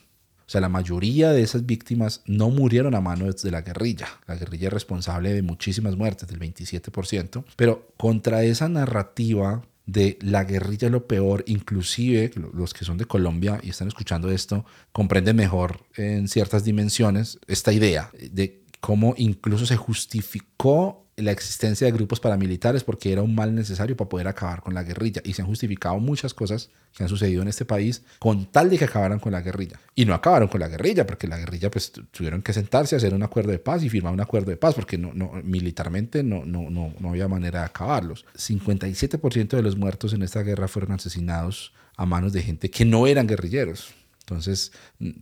O 0.49 0.51
sea, 0.51 0.61
la 0.61 0.69
mayoría 0.69 1.31
de 1.31 1.43
esas 1.43 1.67
víctimas 1.67 2.23
no 2.25 2.49
murieron 2.49 2.95
a 2.95 3.01
manos 3.01 3.43
de 3.43 3.51
la 3.51 3.61
guerrilla. 3.61 4.07
La 4.25 4.35
guerrilla 4.35 4.69
es 4.69 4.73
responsable 4.73 5.31
de 5.31 5.43
muchísimas 5.43 5.95
muertes, 5.95 6.27
del 6.27 6.39
27%. 6.39 7.43
Pero 7.55 7.93
contra 7.97 8.41
esa 8.41 8.67
narrativa 8.67 9.61
de 9.85 10.17
la 10.21 10.45
guerrilla 10.45 10.89
lo 10.89 11.05
peor, 11.05 11.43
inclusive 11.45 12.31
los 12.51 12.73
que 12.73 12.83
son 12.83 12.97
de 12.97 13.05
Colombia 13.05 13.59
y 13.61 13.69
están 13.69 13.89
escuchando 13.89 14.31
esto, 14.31 14.65
comprenden 14.91 15.35
mejor 15.35 15.85
en 15.95 16.27
ciertas 16.27 16.63
dimensiones 16.63 17.37
esta 17.45 17.71
idea 17.71 18.09
de 18.31 18.63
cómo 18.79 19.13
incluso 19.17 19.67
se 19.67 19.77
justificó 19.77 21.05
la 21.21 21.31
existencia 21.31 21.85
de 21.85 21.91
grupos 21.91 22.19
paramilitares 22.19 22.83
porque 22.83 23.11
era 23.11 23.21
un 23.21 23.35
mal 23.35 23.53
necesario 23.53 23.95
para 23.95 24.09
poder 24.09 24.27
acabar 24.27 24.61
con 24.61 24.73
la 24.73 24.83
guerrilla. 24.83 25.21
Y 25.23 25.33
se 25.33 25.41
han 25.41 25.47
justificado 25.47 25.99
muchas 25.99 26.33
cosas 26.33 26.69
que 26.95 27.03
han 27.03 27.09
sucedido 27.09 27.41
en 27.41 27.47
este 27.47 27.65
país 27.65 28.03
con 28.19 28.45
tal 28.45 28.69
de 28.69 28.77
que 28.77 28.85
acabaran 28.85 29.19
con 29.19 29.31
la 29.31 29.41
guerrilla. 29.41 29.79
Y 29.95 30.05
no 30.05 30.13
acabaron 30.13 30.47
con 30.47 30.59
la 30.59 30.67
guerrilla, 30.67 31.05
porque 31.05 31.27
la 31.27 31.37
guerrilla 31.37 31.69
pues 31.69 31.91
tuvieron 32.11 32.41
que 32.41 32.53
sentarse, 32.53 32.95
hacer 32.95 33.13
un 33.13 33.23
acuerdo 33.23 33.51
de 33.51 33.59
paz 33.59 33.83
y 33.83 33.89
firmar 33.89 34.13
un 34.13 34.21
acuerdo 34.21 34.51
de 34.51 34.57
paz, 34.57 34.75
porque 34.75 34.97
no, 34.97 35.13
no, 35.13 35.31
militarmente 35.43 36.23
no, 36.23 36.45
no, 36.45 36.69
no, 36.69 36.93
no 36.99 37.09
había 37.09 37.27
manera 37.27 37.59
de 37.59 37.65
acabarlos. 37.65 38.25
57% 38.35 39.49
de 39.49 39.61
los 39.61 39.77
muertos 39.77 40.13
en 40.13 40.23
esta 40.23 40.41
guerra 40.43 40.67
fueron 40.67 40.93
asesinados 40.93 41.73
a 41.95 42.05
manos 42.05 42.33
de 42.33 42.41
gente 42.41 42.69
que 42.69 42.85
no 42.85 43.07
eran 43.07 43.27
guerrilleros. 43.27 43.93
Entonces, 44.29 44.71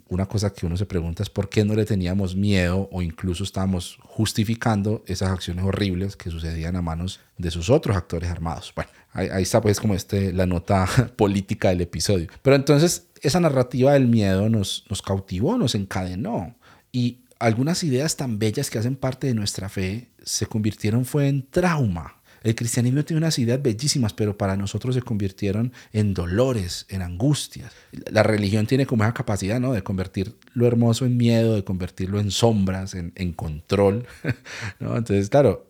una 0.09 0.25
cosa 0.25 0.51
que 0.51 0.65
uno 0.65 0.75
se 0.75 0.85
pregunta 0.85 1.23
es 1.23 1.29
por 1.29 1.47
qué 1.47 1.63
no 1.63 1.75
le 1.75 1.85
teníamos 1.85 2.35
miedo 2.35 2.89
o 2.91 3.01
incluso 3.01 3.45
estábamos 3.45 3.97
justificando 4.01 5.01
esas 5.07 5.29
acciones 5.29 5.63
horribles 5.63 6.17
que 6.17 6.29
sucedían 6.29 6.75
a 6.75 6.81
manos 6.81 7.21
de 7.37 7.49
sus 7.49 7.69
otros 7.69 7.95
actores 7.95 8.29
armados. 8.29 8.73
Bueno, 8.75 8.91
ahí, 9.13 9.43
está 9.43 9.61
pues 9.61 9.79
como 9.79 9.93
este, 9.95 10.33
la 10.33 10.45
nota 10.45 10.85
política 11.15 11.69
del 11.69 11.81
episodio. 11.81 12.27
Pero 12.41 12.57
entonces, 12.57 13.07
esa 13.21 13.39
narrativa 13.39 13.93
del 13.93 14.07
miedo 14.07 14.49
nos, 14.49 14.83
nos 14.89 15.01
cautivó, 15.01 15.57
nos 15.57 15.73
encadenó. 15.73 16.55
Y 16.91 17.19
algunas 17.39 17.83
ideas 17.85 18.17
tan 18.17 18.39
bellas 18.39 18.69
que 18.69 18.79
hacen 18.79 18.97
parte 18.97 19.27
de 19.27 19.35
nuestra 19.35 19.69
fe 19.69 20.09
se 20.23 20.47
convirtieron 20.47 21.05
fue 21.05 21.29
en 21.29 21.47
trauma 21.49 22.16
el 22.43 22.55
cristianismo 22.55 23.03
tiene 23.03 23.19
unas 23.19 23.39
ideas 23.39 23.61
bellísimas, 23.61 24.13
pero 24.13 24.37
para 24.37 24.55
nosotros 24.55 24.95
se 24.95 25.01
convirtieron 25.01 25.73
en 25.93 26.13
dolores, 26.13 26.85
en 26.89 27.01
angustias. 27.01 27.71
La 28.11 28.23
religión 28.23 28.67
tiene 28.67 28.85
como 28.85 29.03
esa 29.03 29.13
capacidad 29.13 29.59
¿no? 29.59 29.73
de 29.73 29.83
convertir 29.83 30.35
lo 30.53 30.67
hermoso 30.67 31.05
en 31.05 31.17
miedo, 31.17 31.55
de 31.55 31.63
convertirlo 31.63 32.19
en 32.19 32.31
sombras, 32.31 32.93
en, 32.93 33.33
control. 33.33 34.07
¿no? 34.79 34.97
Entonces, 34.97 35.29
claro, 35.29 35.65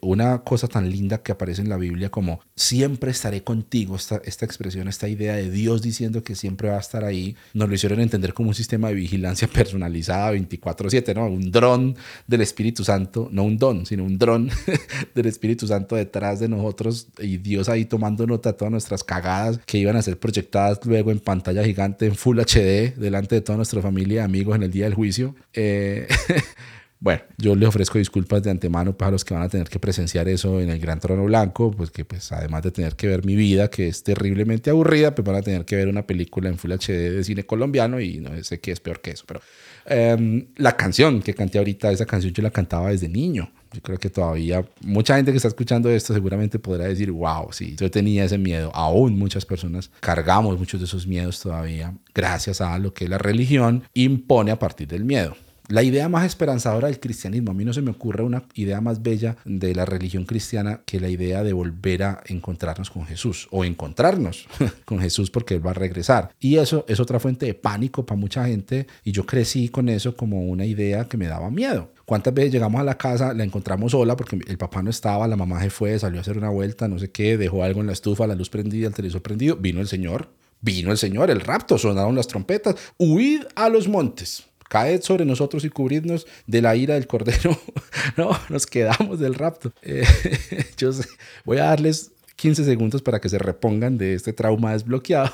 una 0.00 0.38
cosa 0.44 0.66
tan 0.66 0.90
linda 0.90 1.22
que 1.22 1.32
aparece 1.32 1.60
en 1.60 1.68
la 1.68 1.76
Biblia 1.76 2.10
como 2.10 2.40
siempre 2.56 3.10
estaré 3.10 3.42
contigo, 3.44 3.96
esta, 3.96 4.20
esta 4.24 4.46
expresión, 4.46 4.88
esta 4.88 5.08
idea 5.08 5.36
de 5.36 5.50
Dios 5.50 5.82
diciendo 5.82 6.22
que 6.22 6.34
siempre 6.34 6.70
va 6.70 6.76
a 6.76 6.80
estar 6.80 7.04
ahí, 7.04 7.36
nos 7.52 7.68
lo 7.68 7.74
hicieron 7.74 8.00
entender 8.00 8.32
como 8.32 8.48
un 8.48 8.54
sistema 8.54 8.88
de 8.88 8.94
vigilancia 8.94 9.48
personalizada 9.52 10.32
24/7, 10.32 11.14
¿no? 11.14 11.26
Un 11.26 11.50
dron 11.50 11.96
del 12.26 12.40
Espíritu 12.40 12.84
Santo, 12.84 13.28
no 13.30 13.44
un 13.44 13.58
don, 13.58 13.84
sino 13.86 14.04
un 14.04 14.18
dron 14.18 14.50
del 15.14 15.26
Espíritu 15.26 15.66
Santo 15.66 15.96
detrás 15.96 16.40
de 16.40 16.48
nosotros 16.48 17.08
y 17.18 17.38
Dios 17.38 17.68
ahí 17.68 17.84
tomando 17.84 18.26
nota 18.26 18.52
de 18.52 18.58
todas 18.58 18.72
nuestras 18.72 19.04
cagadas 19.04 19.60
que 19.66 19.78
iban 19.78 19.96
a 19.96 20.02
ser 20.02 20.18
proyectadas 20.18 20.80
luego 20.84 21.10
en 21.10 21.20
pantalla 21.20 21.62
gigante 21.64 22.06
en 22.06 22.14
Full 22.14 22.40
HD 22.40 22.94
delante 22.96 23.34
de 23.34 23.40
toda 23.42 23.56
nuestra 23.56 23.82
familia 23.82 24.22
y 24.22 24.24
amigos 24.24 24.56
en 24.56 24.62
el 24.62 24.70
día 24.70 24.84
del 24.84 24.94
juicio. 24.94 25.34
Eh, 25.52 26.08
Bueno, 27.00 27.22
yo 27.36 27.54
les 27.54 27.68
ofrezco 27.68 27.98
disculpas 27.98 28.42
de 28.42 28.50
antemano 28.50 28.96
para 28.96 29.12
los 29.12 29.24
que 29.24 29.32
van 29.32 29.44
a 29.44 29.48
tener 29.48 29.68
que 29.68 29.78
presenciar 29.78 30.28
eso 30.28 30.60
en 30.60 30.68
el 30.68 30.80
Gran 30.80 30.98
Trono 30.98 31.24
Blanco, 31.24 31.70
pues 31.70 31.92
que 31.92 32.04
pues 32.04 32.32
además 32.32 32.64
de 32.64 32.72
tener 32.72 32.96
que 32.96 33.06
ver 33.06 33.24
mi 33.24 33.36
vida, 33.36 33.70
que 33.70 33.86
es 33.86 34.02
terriblemente 34.02 34.70
aburrida, 34.70 35.14
pues 35.14 35.24
van 35.24 35.36
a 35.36 35.42
tener 35.42 35.64
que 35.64 35.76
ver 35.76 35.86
una 35.86 36.06
película 36.06 36.48
en 36.48 36.58
Full 36.58 36.72
HD 36.72 37.12
de 37.12 37.22
cine 37.22 37.44
colombiano 37.46 38.00
y 38.00 38.18
no 38.18 38.42
sé 38.42 38.58
qué 38.58 38.72
es 38.72 38.80
peor 38.80 39.00
que 39.00 39.12
eso, 39.12 39.24
pero 39.28 39.40
em, 39.86 40.46
la 40.56 40.76
canción 40.76 41.22
que 41.22 41.34
canté 41.34 41.58
ahorita, 41.58 41.92
esa 41.92 42.04
canción 42.04 42.32
yo 42.32 42.42
la 42.42 42.50
cantaba 42.50 42.90
desde 42.90 43.08
niño. 43.08 43.52
Yo 43.72 43.82
creo 43.82 43.98
que 43.98 44.08
todavía 44.08 44.64
mucha 44.80 45.14
gente 45.16 45.30
que 45.30 45.36
está 45.36 45.48
escuchando 45.48 45.90
esto 45.90 46.14
seguramente 46.14 46.58
podrá 46.58 46.86
decir, 46.86 47.12
wow, 47.12 47.52
sí, 47.52 47.76
yo 47.78 47.90
tenía 47.90 48.24
ese 48.24 48.38
miedo. 48.38 48.70
Aún 48.74 49.18
muchas 49.18 49.44
personas 49.44 49.90
cargamos 50.00 50.58
muchos 50.58 50.80
de 50.80 50.86
esos 50.86 51.06
miedos 51.06 51.38
todavía 51.40 51.94
gracias 52.14 52.62
a 52.62 52.78
lo 52.78 52.94
que 52.94 53.08
la 53.08 53.18
religión 53.18 53.84
impone 53.92 54.50
a 54.50 54.58
partir 54.58 54.88
del 54.88 55.04
miedo. 55.04 55.36
La 55.70 55.82
idea 55.82 56.08
más 56.08 56.24
esperanzadora 56.24 56.88
del 56.88 56.98
cristianismo, 56.98 57.50
a 57.50 57.54
mí 57.54 57.62
no 57.62 57.74
se 57.74 57.82
me 57.82 57.90
ocurre 57.90 58.22
una 58.22 58.44
idea 58.54 58.80
más 58.80 59.02
bella 59.02 59.36
de 59.44 59.74
la 59.74 59.84
religión 59.84 60.24
cristiana 60.24 60.80
que 60.86 60.98
la 60.98 61.10
idea 61.10 61.42
de 61.42 61.52
volver 61.52 62.04
a 62.04 62.22
encontrarnos 62.24 62.88
con 62.88 63.04
Jesús 63.04 63.48
o 63.50 63.66
encontrarnos 63.66 64.48
con 64.86 64.98
Jesús 64.98 65.30
porque 65.30 65.56
Él 65.56 65.66
va 65.66 65.72
a 65.72 65.74
regresar. 65.74 66.30
Y 66.40 66.56
eso 66.56 66.86
es 66.88 67.00
otra 67.00 67.20
fuente 67.20 67.44
de 67.44 67.52
pánico 67.52 68.06
para 68.06 68.18
mucha 68.18 68.46
gente 68.46 68.86
y 69.04 69.12
yo 69.12 69.26
crecí 69.26 69.68
con 69.68 69.90
eso 69.90 70.16
como 70.16 70.40
una 70.40 70.64
idea 70.64 71.06
que 71.06 71.18
me 71.18 71.26
daba 71.26 71.50
miedo. 71.50 71.92
¿Cuántas 72.06 72.32
veces 72.32 72.50
llegamos 72.50 72.80
a 72.80 72.84
la 72.84 72.96
casa, 72.96 73.34
la 73.34 73.44
encontramos 73.44 73.92
sola 73.92 74.16
porque 74.16 74.40
el 74.46 74.56
papá 74.56 74.82
no 74.82 74.88
estaba, 74.88 75.28
la 75.28 75.36
mamá 75.36 75.60
se 75.60 75.68
fue, 75.68 75.98
salió 75.98 76.16
a 76.18 76.22
hacer 76.22 76.38
una 76.38 76.48
vuelta, 76.48 76.88
no 76.88 76.98
sé 76.98 77.10
qué, 77.10 77.36
dejó 77.36 77.62
algo 77.62 77.82
en 77.82 77.88
la 77.88 77.92
estufa, 77.92 78.26
la 78.26 78.34
luz 78.34 78.48
prendida, 78.48 78.88
el 78.88 78.94
televisor 78.94 79.20
prendido, 79.20 79.56
vino 79.56 79.82
el 79.82 79.88
Señor, 79.88 80.30
vino 80.62 80.90
el 80.92 80.96
Señor, 80.96 81.30
el 81.30 81.42
rapto, 81.42 81.76
sonaron 81.76 82.16
las 82.16 82.26
trompetas, 82.26 82.76
huid 82.96 83.42
a 83.54 83.68
los 83.68 83.86
montes. 83.86 84.47
Caed 84.68 85.02
sobre 85.02 85.24
nosotros 85.24 85.64
y 85.64 85.70
cubridnos 85.70 86.26
de 86.46 86.62
la 86.62 86.76
ira 86.76 86.94
del 86.94 87.06
Cordero. 87.06 87.58
no, 88.16 88.30
nos 88.48 88.66
quedamos 88.66 89.18
del 89.18 89.34
rapto. 89.34 89.72
Eh, 89.82 90.04
yo 90.76 90.92
sé, 90.92 91.08
voy 91.44 91.58
a 91.58 91.64
darles 91.64 92.12
15 92.36 92.64
segundos 92.64 93.02
para 93.02 93.20
que 93.20 93.28
se 93.28 93.38
repongan 93.38 93.98
de 93.98 94.14
este 94.14 94.32
trauma 94.32 94.72
desbloqueado 94.72 95.32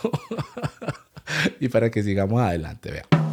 y 1.60 1.68
para 1.68 1.90
que 1.90 2.02
sigamos 2.02 2.40
adelante. 2.40 2.90
Vean. 2.90 3.23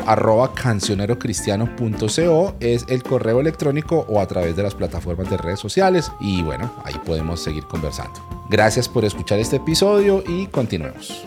es 2.60 2.86
el 2.90 3.04
correo 3.04 3.40
electrónico 3.40 4.06
o 4.10 4.20
a 4.20 4.28
través 4.28 4.58
de 4.58 4.64
las 4.64 4.76
plataformas 4.76 5.30
de 5.30 5.38
redes 5.38 5.62
sociales 5.62 6.12
y 6.20 6.44
bueno, 6.44 6.70
ahí 6.84 6.96
podemos 7.06 7.40
seguir 7.40 7.64
conversando. 7.64 8.20
Gracias 8.50 8.90
por 8.90 9.06
escuchar 9.06 9.40
este 9.40 9.56
episodio 9.56 10.26
y 10.28 10.48
continuemos. 10.48 11.26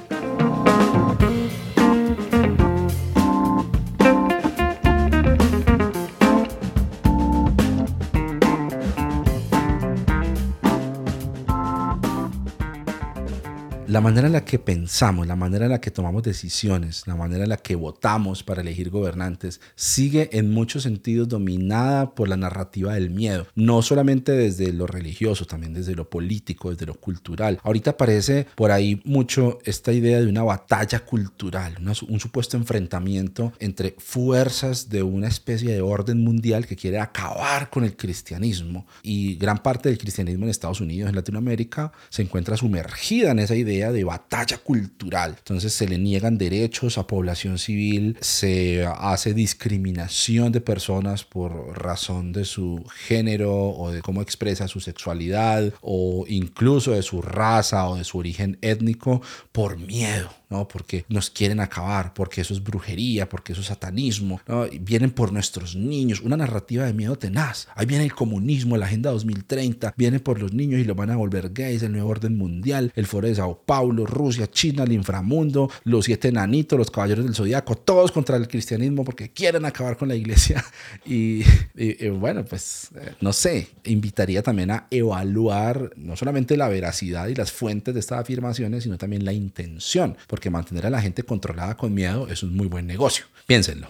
La 13.95 14.01
manera 14.01 14.27
en 14.27 14.33
la 14.33 14.45
que 14.45 14.59
pensamos, 14.59 15.25
la 15.25 15.37
manera 15.37 15.67
en 15.67 15.71
la 15.71 15.81
que 15.81 15.93
tomamos 15.93 16.25
decisiones, 16.25 17.07
la 17.07 17.15
manera 17.15 17.45
en 17.45 17.51
la 17.51 17.59
que 17.59 17.77
votamos 17.77 18.43
para 18.43 18.61
elegir 18.61 18.91
gobernantes, 18.91 19.61
sigue 19.77 20.31
en 20.33 20.51
muchos 20.51 20.83
sentidos 20.83 21.29
dominada 21.29 22.13
por 22.13 22.29
la 22.29 22.37
narrativa 22.37 22.95
del 22.95 23.11
miedo, 23.11 23.47
no 23.55 23.83
solamente 23.83 24.33
desde 24.33 24.73
lo 24.73 24.89
religioso, 24.89 25.45
también 25.45 25.75
desde 25.75 25.95
lo 25.95 26.11
político, 26.11 26.71
desde 26.71 26.87
lo 26.87 26.95
cultural. 26.95 27.61
Ahorita 27.63 27.93
aparece 27.93 28.49
por 28.57 28.73
ahí 28.73 29.01
mucho 29.05 29.61
esta 29.65 29.93
idea 29.93 30.21
de 30.21 30.27
una 30.27 30.43
batalla 30.43 30.99
cultural, 30.99 31.77
un 32.09 32.19
supuesto 32.19 32.57
enfrentamiento 32.57 33.53
entre 33.61 33.95
fuerzas 33.99 34.89
de 34.89 35.05
una 35.05 35.29
especie 35.29 35.71
de 35.71 35.83
orden 35.83 36.19
mundial 36.19 36.67
que 36.67 36.75
quiere 36.75 36.99
acabar 36.99 37.71
con 37.71 37.85
el 37.85 37.97
cristianismo 37.97 38.89
y 39.05 39.37
gran 39.37 39.59
parte 39.59 39.89
del 39.89 39.99
cristianismo 39.99 40.47
en 40.47 40.51
Estados 40.51 40.81
Unidos, 40.81 41.11
en 41.11 41.15
Latinoamérica, 41.15 41.93
se 42.09 42.23
encuentra 42.23 42.57
sumergida 42.57 43.31
en 43.31 43.39
esa 43.39 43.55
idea 43.55 43.84
de 43.93 44.05
batalla 44.05 44.59
cultural. 44.59 45.35
Entonces 45.39 45.73
se 45.73 45.89
le 45.89 45.99
niegan 45.99 46.39
derechos 46.39 46.99
a 46.99 47.07
población 47.07 47.59
civil, 47.59 48.17
se 48.21 48.87
hace 48.87 49.35
discriminación 49.35 50.53
de 50.53 50.61
personas 50.61 51.25
por 51.25 51.79
razón 51.79 52.33
de 52.33 52.45
su 52.45 52.85
género 53.07 53.71
o 53.71 53.91
de 53.91 54.03
cómo 54.03 54.23
expresa 54.23 54.69
su 54.69 54.81
sexualidad 54.81 55.73
o 55.81 56.25
incluso 56.29 56.93
de 56.93 57.03
su 57.03 57.23
raza 57.23 57.89
o 57.89 57.97
de 57.97 58.05
su 58.05 58.19
origen 58.19 58.59
étnico 58.63 59.23
por 59.53 59.79
miedo. 59.79 60.31
¿No? 60.51 60.69
Porque 60.69 61.05
nos 61.09 61.31
quieren 61.31 61.61
acabar, 61.61 62.15
porque 62.15 62.41
eso 62.41 62.55
es 62.55 62.63
brujería, 62.63 63.29
porque 63.29 63.53
eso 63.53 63.61
es 63.61 63.69
satanismo, 63.69 64.41
Vienen 64.81 65.11
por 65.11 65.33
nuestros 65.33 65.75
niños, 65.77 66.21
una 66.21 66.37
narrativa 66.37 66.85
de 66.85 66.93
miedo 66.93 67.17
tenaz. 67.17 67.69
Ahí 67.75 67.87
viene 67.87 68.05
el 68.05 68.15
comunismo, 68.15 68.77
la 68.77 68.87
Agenda 68.87 69.11
2030, 69.11 69.95
viene 69.97 70.21
por 70.21 70.41
los 70.41 70.53
niños 70.53 70.81
y 70.81 70.85
los 70.85 70.97
van 70.97 71.11
a 71.11 71.17
volver 71.17 71.51
gays, 71.53 71.83
el 71.83 71.93
nuevo 71.93 72.09
orden 72.09 72.37
mundial, 72.37 72.93
el 72.95 73.07
foro 73.07 73.29
de 73.29 73.35
Sao 73.35 73.63
Paulo, 73.65 74.07
Rusia, 74.07 74.51
China, 74.51 74.85
el 74.85 74.93
inframundo, 74.93 75.71
los 75.85 76.05
siete 76.05 76.29
enanitos, 76.29 76.79
los 76.79 76.91
caballeros 76.91 77.25
del 77.25 77.35
zodiaco, 77.35 77.77
todos 77.77 78.13
contra 78.13 78.37
el 78.37 78.49
cristianismo 78.49 79.05
porque 79.05 79.31
quieren 79.31 79.65
acabar 79.65 79.97
con 79.97 80.09
la 80.09 80.15
iglesia. 80.15 80.65
Y, 81.07 81.43
y 81.75 82.09
bueno, 82.09 82.45
pues 82.45 82.89
eh, 82.95 83.15
no 83.21 83.33
sé, 83.33 83.69
invitaría 83.85 84.43
también 84.43 84.71
a 84.71 84.87
evaluar 84.91 85.91
no 85.97 86.17
solamente 86.17 86.57
la 86.57 86.69
veracidad 86.69 87.29
y 87.29 87.35
las 87.35 87.53
fuentes 87.53 87.95
de 87.95 88.01
estas 88.01 88.21
afirmaciones, 88.21 88.85
sino 88.85 88.97
también 88.97 89.25
la 89.25 89.33
intención, 89.33 90.17
porque 90.35 90.47
que 90.47 90.51
mantener 90.51 90.85
a 90.85 90.91
la 90.91 91.01
gente 91.01 91.23
controlada 91.23 91.77
con 91.77 91.95
miedo 91.95 92.27
es 92.29 92.43
un 92.43 92.57
muy 92.57 92.67
buen 92.67 92.89
negocio. 92.89 93.25
Piénsenlo. 93.47 93.87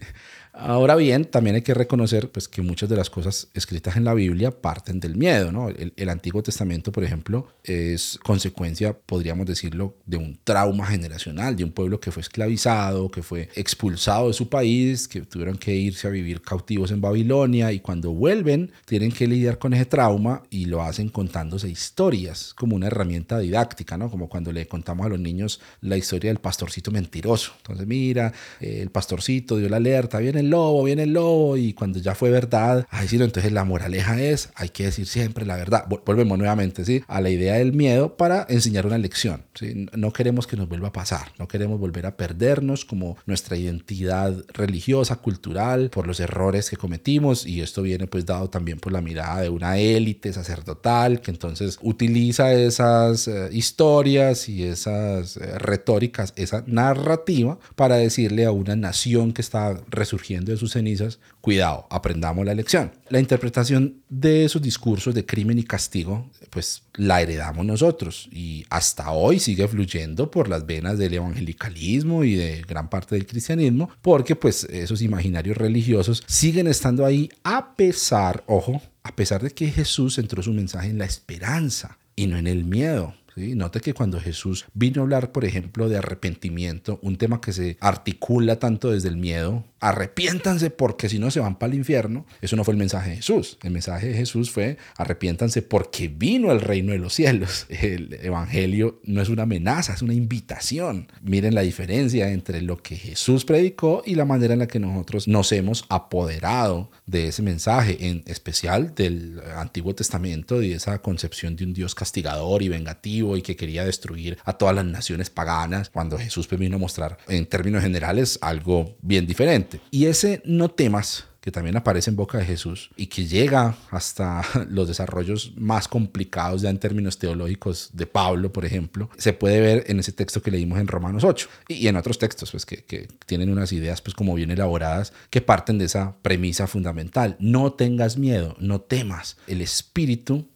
Ahora 0.54 0.96
bien, 0.96 1.24
también 1.24 1.56
hay 1.56 1.62
que 1.62 1.72
reconocer 1.72 2.30
pues, 2.30 2.46
que 2.46 2.60
muchas 2.60 2.90
de 2.90 2.96
las 2.96 3.08
cosas 3.08 3.48
escritas 3.54 3.96
en 3.96 4.04
la 4.04 4.12
Biblia 4.12 4.50
parten 4.50 5.00
del 5.00 5.16
miedo. 5.16 5.50
¿no? 5.50 5.70
El, 5.70 6.08
Antiguo 6.10 6.42
Testamento, 6.42 6.92
por 6.92 7.04
ejemplo, 7.04 7.48
es 7.64 8.18
consecuencia, 8.22 8.92
podríamos 8.92 9.46
decirlo, 9.46 9.96
de 10.04 10.18
un 10.18 10.38
trauma 10.44 10.86
generacional, 10.86 11.56
de 11.56 11.64
un 11.64 11.72
pueblo 11.72 12.00
que 12.00 12.10
fue 12.10 12.20
esclavizado, 12.20 13.10
que 13.10 13.22
fue 13.22 13.48
expulsado 13.54 14.28
de 14.28 14.34
su 14.34 14.50
país, 14.50 15.08
que 15.08 15.22
tuvieron 15.22 15.56
que 15.56 15.74
irse 15.74 16.06
a 16.06 16.10
vivir 16.10 16.42
cautivos 16.42 16.90
en 16.90 17.00
Babilonia 17.00 17.72
y 17.72 17.80
cuando 17.80 18.12
vuelven 18.12 18.72
tienen 18.84 19.10
que 19.10 19.26
lidiar 19.26 19.58
con 19.58 19.72
ese 19.72 19.86
trauma 19.86 20.42
y 20.50 20.66
lo 20.66 20.82
hacen 20.82 21.08
contándose 21.08 21.70
historias 21.70 22.52
como 22.52 22.76
una 22.76 22.88
herramienta 22.88 23.38
didáctica, 23.38 23.96
¿no? 23.96 24.10
como 24.10 24.28
cuando 24.28 24.52
le 24.52 24.68
contamos 24.68 25.06
a 25.06 25.08
los 25.08 25.18
niños 25.18 25.62
la 25.80 25.96
historia 25.96 26.30
del 26.30 26.40
pastorcito 26.40 26.90
mentiroso. 26.90 27.54
Entonces, 27.56 27.86
mira, 27.86 28.34
el 28.60 28.90
pastorcito 28.90 29.56
dio 29.56 29.70
la 29.70 29.78
alerta, 29.78 30.18
viene 30.18 30.41
el 30.42 30.50
lobo, 30.50 30.84
viene 30.84 31.04
el 31.04 31.12
lobo, 31.12 31.56
y 31.56 31.72
cuando 31.72 31.98
ya 31.98 32.14
fue 32.14 32.30
verdad, 32.30 32.86
ahí 32.90 33.08
sí, 33.08 33.16
entonces 33.16 33.52
la 33.52 33.64
moraleja 33.64 34.20
es, 34.20 34.50
hay 34.54 34.68
que 34.68 34.84
decir 34.84 35.06
siempre 35.06 35.46
la 35.46 35.56
verdad. 35.56 35.86
Volvemos 36.04 36.38
nuevamente, 36.38 36.84
¿sí? 36.84 37.02
A 37.08 37.20
la 37.20 37.30
idea 37.30 37.54
del 37.54 37.72
miedo 37.72 38.16
para 38.16 38.46
enseñar 38.48 38.86
una 38.86 38.98
lección, 38.98 39.42
¿sí? 39.54 39.86
No 39.94 40.12
queremos 40.12 40.46
que 40.46 40.56
nos 40.56 40.68
vuelva 40.68 40.88
a 40.88 40.92
pasar, 40.92 41.32
no 41.38 41.48
queremos 41.48 41.80
volver 41.80 42.06
a 42.06 42.16
perdernos 42.16 42.84
como 42.84 43.16
nuestra 43.26 43.56
identidad 43.56 44.34
religiosa, 44.52 45.16
cultural, 45.16 45.90
por 45.90 46.06
los 46.06 46.20
errores 46.20 46.70
que 46.70 46.76
cometimos, 46.76 47.46
y 47.46 47.60
esto 47.60 47.82
viene 47.82 48.06
pues 48.06 48.26
dado 48.26 48.50
también 48.50 48.78
por 48.78 48.92
la 48.92 49.00
mirada 49.00 49.40
de 49.40 49.48
una 49.48 49.78
élite 49.78 50.32
sacerdotal 50.32 51.20
que 51.20 51.30
entonces 51.30 51.78
utiliza 51.82 52.52
esas 52.52 53.28
eh, 53.28 53.48
historias 53.52 54.48
y 54.48 54.64
esas 54.64 55.36
eh, 55.36 55.58
retóricas, 55.58 56.32
esa 56.36 56.64
narrativa 56.66 57.58
para 57.76 57.96
decirle 57.96 58.44
a 58.44 58.52
una 58.52 58.76
nación 58.76 59.32
que 59.32 59.42
está 59.42 59.80
resurgiendo 59.88 60.31
de 60.40 60.56
sus 60.56 60.72
cenizas, 60.72 61.20
cuidado, 61.40 61.86
aprendamos 61.90 62.44
la 62.44 62.54
lección. 62.54 62.92
La 63.08 63.20
interpretación 63.20 64.02
de 64.08 64.44
esos 64.44 64.62
discursos 64.62 65.14
de 65.14 65.26
crimen 65.26 65.58
y 65.58 65.64
castigo, 65.64 66.30
pues 66.50 66.82
la 66.94 67.20
heredamos 67.20 67.64
nosotros 67.64 68.28
y 68.32 68.64
hasta 68.70 69.10
hoy 69.10 69.38
sigue 69.38 69.68
fluyendo 69.68 70.30
por 70.30 70.48
las 70.48 70.66
venas 70.66 70.98
del 70.98 71.14
evangelicalismo 71.14 72.24
y 72.24 72.34
de 72.34 72.62
gran 72.62 72.88
parte 72.88 73.14
del 73.14 73.26
cristianismo, 73.26 73.90
porque 74.00 74.36
pues 74.36 74.64
esos 74.64 75.02
imaginarios 75.02 75.56
religiosos 75.56 76.22
siguen 76.26 76.66
estando 76.66 77.04
ahí 77.04 77.28
a 77.44 77.74
pesar, 77.76 78.44
ojo, 78.46 78.80
a 79.02 79.14
pesar 79.14 79.42
de 79.42 79.50
que 79.50 79.70
Jesús 79.70 80.16
centró 80.16 80.42
su 80.42 80.52
mensaje 80.52 80.90
en 80.90 80.98
la 80.98 81.04
esperanza 81.04 81.98
y 82.16 82.26
no 82.26 82.36
en 82.36 82.46
el 82.46 82.64
miedo. 82.64 83.14
¿sí? 83.34 83.54
Note 83.54 83.80
que 83.80 83.94
cuando 83.94 84.20
Jesús 84.20 84.66
vino 84.74 85.00
a 85.00 85.04
hablar, 85.04 85.32
por 85.32 85.44
ejemplo, 85.44 85.88
de 85.88 85.98
arrepentimiento, 85.98 86.98
un 87.02 87.16
tema 87.16 87.40
que 87.40 87.52
se 87.52 87.76
articula 87.80 88.58
tanto 88.58 88.90
desde 88.90 89.08
el 89.08 89.16
miedo, 89.16 89.64
arrepiéntanse 89.82 90.70
porque 90.70 91.08
si 91.08 91.18
no 91.18 91.30
se 91.30 91.40
van 91.40 91.58
para 91.58 91.72
el 91.72 91.78
infierno, 91.78 92.24
eso 92.40 92.54
no 92.54 92.62
fue 92.62 92.72
el 92.72 92.78
mensaje 92.78 93.10
de 93.10 93.16
Jesús. 93.16 93.58
El 93.62 93.72
mensaje 93.72 94.08
de 94.08 94.14
Jesús 94.14 94.50
fue 94.50 94.78
arrepiéntanse 94.96 95.60
porque 95.60 96.06
vino 96.06 96.52
el 96.52 96.60
reino 96.60 96.92
de 96.92 96.98
los 96.98 97.12
cielos. 97.12 97.66
El 97.68 98.14
evangelio 98.22 99.00
no 99.02 99.20
es 99.20 99.28
una 99.28 99.42
amenaza, 99.42 99.92
es 99.92 100.02
una 100.02 100.14
invitación. 100.14 101.10
Miren 101.20 101.56
la 101.56 101.62
diferencia 101.62 102.30
entre 102.30 102.62
lo 102.62 102.80
que 102.80 102.96
Jesús 102.96 103.44
predicó 103.44 104.02
y 104.06 104.14
la 104.14 104.24
manera 104.24 104.52
en 104.52 104.60
la 104.60 104.68
que 104.68 104.78
nosotros 104.78 105.26
nos 105.26 105.50
hemos 105.50 105.84
apoderado 105.88 106.90
de 107.06 107.26
ese 107.26 107.42
mensaje, 107.42 108.08
en 108.08 108.22
especial 108.26 108.94
del 108.94 109.42
Antiguo 109.56 109.96
Testamento 109.96 110.62
y 110.62 110.72
esa 110.72 111.02
concepción 111.02 111.56
de 111.56 111.64
un 111.64 111.74
Dios 111.74 111.96
castigador 111.96 112.62
y 112.62 112.68
vengativo 112.68 113.36
y 113.36 113.42
que 113.42 113.56
quería 113.56 113.84
destruir 113.84 114.38
a 114.44 114.52
todas 114.52 114.76
las 114.76 114.84
naciones 114.84 115.28
paganas, 115.28 115.90
cuando 115.90 116.18
Jesús 116.18 116.46
pues 116.46 116.60
vino 116.60 116.76
a 116.76 116.78
mostrar 116.78 117.18
en 117.26 117.46
términos 117.46 117.82
generales 117.82 118.38
algo 118.42 118.96
bien 119.02 119.26
diferente. 119.26 119.71
Y 119.90 120.06
ese 120.06 120.42
no 120.44 120.68
temas 120.68 121.26
que 121.42 121.50
también 121.50 121.76
aparece 121.76 122.08
en 122.08 122.16
boca 122.16 122.38
de 122.38 122.44
Jesús 122.44 122.90
y 122.96 123.06
que 123.06 123.26
llega 123.26 123.76
hasta 123.90 124.42
los 124.68 124.86
desarrollos 124.86 125.52
más 125.56 125.88
complicados 125.88 126.62
ya 126.62 126.70
en 126.70 126.78
términos 126.78 127.18
teológicos 127.18 127.90
de 127.92 128.06
Pablo, 128.06 128.52
por 128.52 128.64
ejemplo, 128.64 129.10
se 129.18 129.32
puede 129.32 129.60
ver 129.60 129.84
en 129.88 129.98
ese 129.98 130.12
texto 130.12 130.40
que 130.40 130.52
leímos 130.52 130.78
en 130.78 130.86
Romanos 130.86 131.24
8 131.24 131.48
y 131.68 131.88
en 131.88 131.96
otros 131.96 132.18
textos 132.18 132.52
pues 132.52 132.64
que, 132.64 132.84
que 132.84 133.08
tienen 133.26 133.50
unas 133.50 133.72
ideas 133.72 134.00
pues 134.00 134.14
como 134.14 134.34
bien 134.34 134.52
elaboradas 134.52 135.12
que 135.30 135.40
parten 135.40 135.78
de 135.78 135.86
esa 135.86 136.16
premisa 136.22 136.68
fundamental. 136.68 137.36
No 137.40 137.72
tengas 137.72 138.16
miedo, 138.16 138.54
no 138.60 138.80
temas. 138.80 139.36
El 139.48 139.60
Espíritu, 139.60 140.46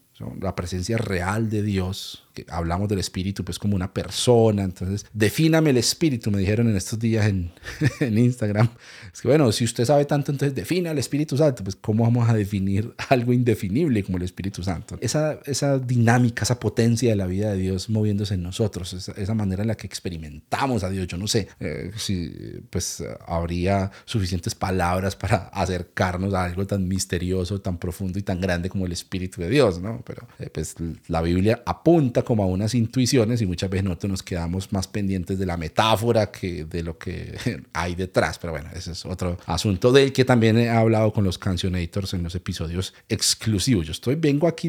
la 0.40 0.54
presencia 0.54 0.98
real 0.98 1.50
de 1.50 1.62
Dios, 1.62 2.25
hablamos 2.48 2.88
del 2.88 2.98
espíritu 2.98 3.44
pues 3.44 3.58
como 3.58 3.76
una 3.76 3.92
persona, 3.92 4.64
entonces 4.64 5.06
defíname 5.12 5.70
el 5.70 5.78
espíritu, 5.78 6.30
me 6.30 6.38
dijeron 6.38 6.68
en 6.68 6.76
estos 6.76 6.98
días 6.98 7.26
en, 7.26 7.52
en, 8.00 8.18
Instagram. 8.18 8.68
Es 9.12 9.22
que 9.22 9.28
bueno, 9.28 9.50
si 9.52 9.64
usted 9.64 9.84
sabe 9.84 10.04
tanto, 10.04 10.32
entonces 10.32 10.54
defina 10.54 10.90
el 10.90 10.98
Espíritu 10.98 11.36
Santo, 11.36 11.64
pues 11.64 11.76
cómo 11.76 12.04
vamos 12.04 12.28
a 12.28 12.34
definir 12.34 12.94
algo 13.08 13.32
indefinible 13.32 14.02
como 14.02 14.18
el 14.18 14.24
Espíritu 14.24 14.62
Santo. 14.62 14.98
Esa, 15.00 15.38
esa 15.46 15.78
dinámica, 15.78 16.42
esa 16.44 16.58
potencia 16.58 17.10
de 17.10 17.16
la 17.16 17.26
vida 17.26 17.52
de 17.52 17.58
Dios 17.58 17.88
moviéndose 17.88 18.34
en 18.34 18.42
nosotros, 18.42 18.92
esa, 18.92 19.12
esa 19.12 19.34
manera 19.34 19.62
en 19.62 19.68
la 19.68 19.76
que 19.76 19.86
experimentamos 19.86 20.84
a 20.84 20.90
Dios, 20.90 21.06
yo 21.06 21.16
no 21.16 21.26
sé 21.26 21.48
eh, 21.60 21.90
si 21.96 22.60
pues 22.70 23.02
habría 23.26 23.90
suficientes 24.04 24.54
palabras 24.54 25.16
para 25.16 25.48
acercarnos 25.48 26.34
a 26.34 26.44
algo 26.44 26.66
tan 26.66 26.86
misterioso, 26.88 27.60
tan 27.60 27.78
profundo 27.78 28.18
y 28.18 28.22
tan 28.22 28.40
grande 28.40 28.68
como 28.68 28.86
el 28.86 28.92
Espíritu 28.92 29.40
de 29.40 29.48
Dios, 29.48 29.80
¿no? 29.80 30.02
Pero 30.04 30.26
eh, 30.38 30.50
pues 30.52 30.74
la 31.08 31.22
Biblia 31.22 31.62
apunta 31.66 32.22
como 32.26 32.42
a 32.42 32.46
unas 32.46 32.74
intuiciones 32.74 33.40
y 33.40 33.46
muchas 33.46 33.70
veces 33.70 33.84
nosotros 33.84 34.10
nos 34.10 34.22
quedamos 34.22 34.72
más 34.72 34.88
pendientes 34.88 35.38
de 35.38 35.46
la 35.46 35.56
metáfora 35.56 36.30
que 36.30 36.64
de 36.64 36.82
lo 36.82 36.98
que 36.98 37.38
hay 37.72 37.94
detrás. 37.94 38.38
Pero 38.38 38.52
bueno, 38.52 38.68
ese 38.74 38.92
es 38.92 39.06
otro 39.06 39.38
asunto 39.46 39.92
del 39.92 40.12
que 40.12 40.24
también 40.24 40.58
he 40.58 40.68
hablado 40.68 41.12
con 41.12 41.24
los 41.24 41.38
cancionators 41.38 42.12
en 42.14 42.24
los 42.24 42.34
episodios 42.34 42.92
exclusivos. 43.08 43.86
Yo 43.86 43.92
estoy, 43.92 44.16
vengo 44.16 44.48
aquí, 44.48 44.66